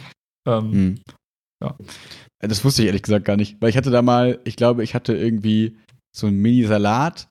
[0.47, 0.99] Ähm, mhm.
[1.63, 1.75] Ja.
[2.39, 4.95] Das wusste ich ehrlich gesagt gar nicht, weil ich hatte da mal, ich glaube, ich
[4.95, 5.77] hatte irgendwie
[6.15, 7.27] so einen Mini-Salat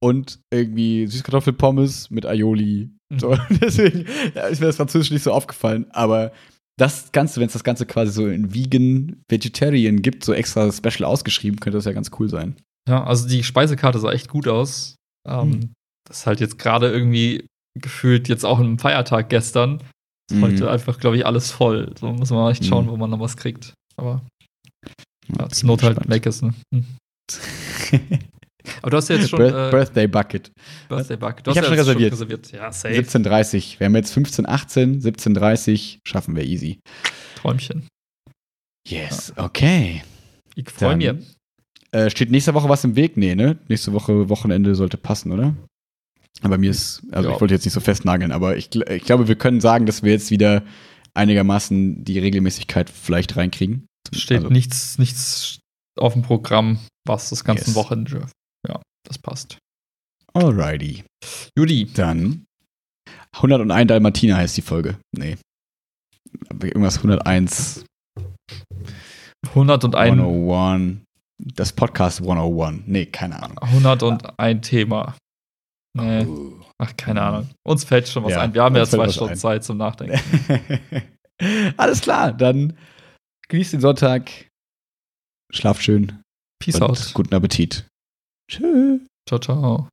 [0.00, 2.90] und irgendwie Süßkartoffelpommes mit Aioli.
[3.10, 3.18] Mhm.
[3.18, 5.86] So, deswegen ja, ist mir das Französisch nicht so aufgefallen.
[5.90, 6.32] Aber
[6.78, 11.04] das Ganze, wenn es das Ganze quasi so in Vegan Vegetarian gibt, so extra special
[11.04, 12.56] ausgeschrieben, könnte das ja ganz cool sein.
[12.88, 14.96] Ja, also die Speisekarte sah echt gut aus.
[15.26, 15.72] Ähm, mhm.
[16.06, 17.46] Das ist halt jetzt gerade irgendwie
[17.78, 19.82] gefühlt jetzt auch ein Feiertag gestern.
[20.30, 20.42] Mhm.
[20.42, 21.92] Heute einfach, glaube ich, alles voll.
[21.98, 22.90] So muss man echt schauen, mhm.
[22.90, 23.74] wo man noch was kriegt.
[23.96, 24.22] Aber
[25.38, 26.54] ja, zur Not halt weg ist, ne?
[26.74, 26.84] Hm.
[28.82, 29.38] Aber du hast ja jetzt schon.
[29.38, 30.52] Birth äh, Birthday Bucket.
[30.88, 31.46] Birthday Bucket.
[31.46, 32.10] Du ich habe schon reserviert.
[32.10, 32.52] Schon reserviert.
[32.52, 32.94] Ja, safe.
[32.94, 33.78] 17.30.
[33.78, 36.80] Wir haben jetzt 15.18, 17.30 schaffen wir easy.
[37.36, 37.86] Träumchen.
[38.86, 40.02] Yes, okay.
[40.54, 41.14] Ich freue mich.
[41.90, 43.16] Äh, steht nächste Woche was im Weg?
[43.16, 43.58] Nee, ne?
[43.68, 45.54] Nächste Woche, Wochenende sollte passen, oder?
[46.42, 47.34] Aber mir ist, also ja.
[47.34, 50.12] ich wollte jetzt nicht so festnageln, aber ich, ich glaube, wir können sagen, dass wir
[50.12, 50.62] jetzt wieder
[51.14, 53.86] einigermaßen die Regelmäßigkeit vielleicht reinkriegen.
[54.12, 54.50] Steht also.
[54.50, 55.58] nichts, nichts
[55.98, 57.74] auf dem Programm, was das ganze yes.
[57.74, 58.28] Wochenende.
[58.66, 59.58] Ja, das passt.
[60.32, 61.04] Alrighty.
[61.56, 61.86] Judy.
[61.92, 62.44] Dann
[63.32, 64.98] 101 Dalmatiner heißt die Folge.
[65.16, 65.36] Nee.
[66.62, 67.84] Irgendwas 101.
[69.48, 69.94] 101.
[69.94, 70.98] 101.
[71.38, 72.82] Das Podcast 101.
[72.86, 73.58] Nee, keine Ahnung.
[73.58, 75.16] 101 Thema.
[76.00, 76.26] Nee.
[76.26, 76.60] Oh.
[76.78, 77.50] Ach, keine Ahnung.
[77.64, 78.54] Uns fällt schon was ja, ein.
[78.54, 79.36] Wir haben ja zwei Stunden.
[79.36, 80.20] Zeit zum Nachdenken.
[81.76, 82.76] Alles klar, dann
[83.48, 84.30] genießt den Sonntag.
[85.50, 86.22] Schlaft schön.
[86.60, 87.12] Peace out.
[87.14, 87.88] Guten Appetit.
[88.50, 89.00] Tschüss.
[89.28, 89.88] Ciao, ciao.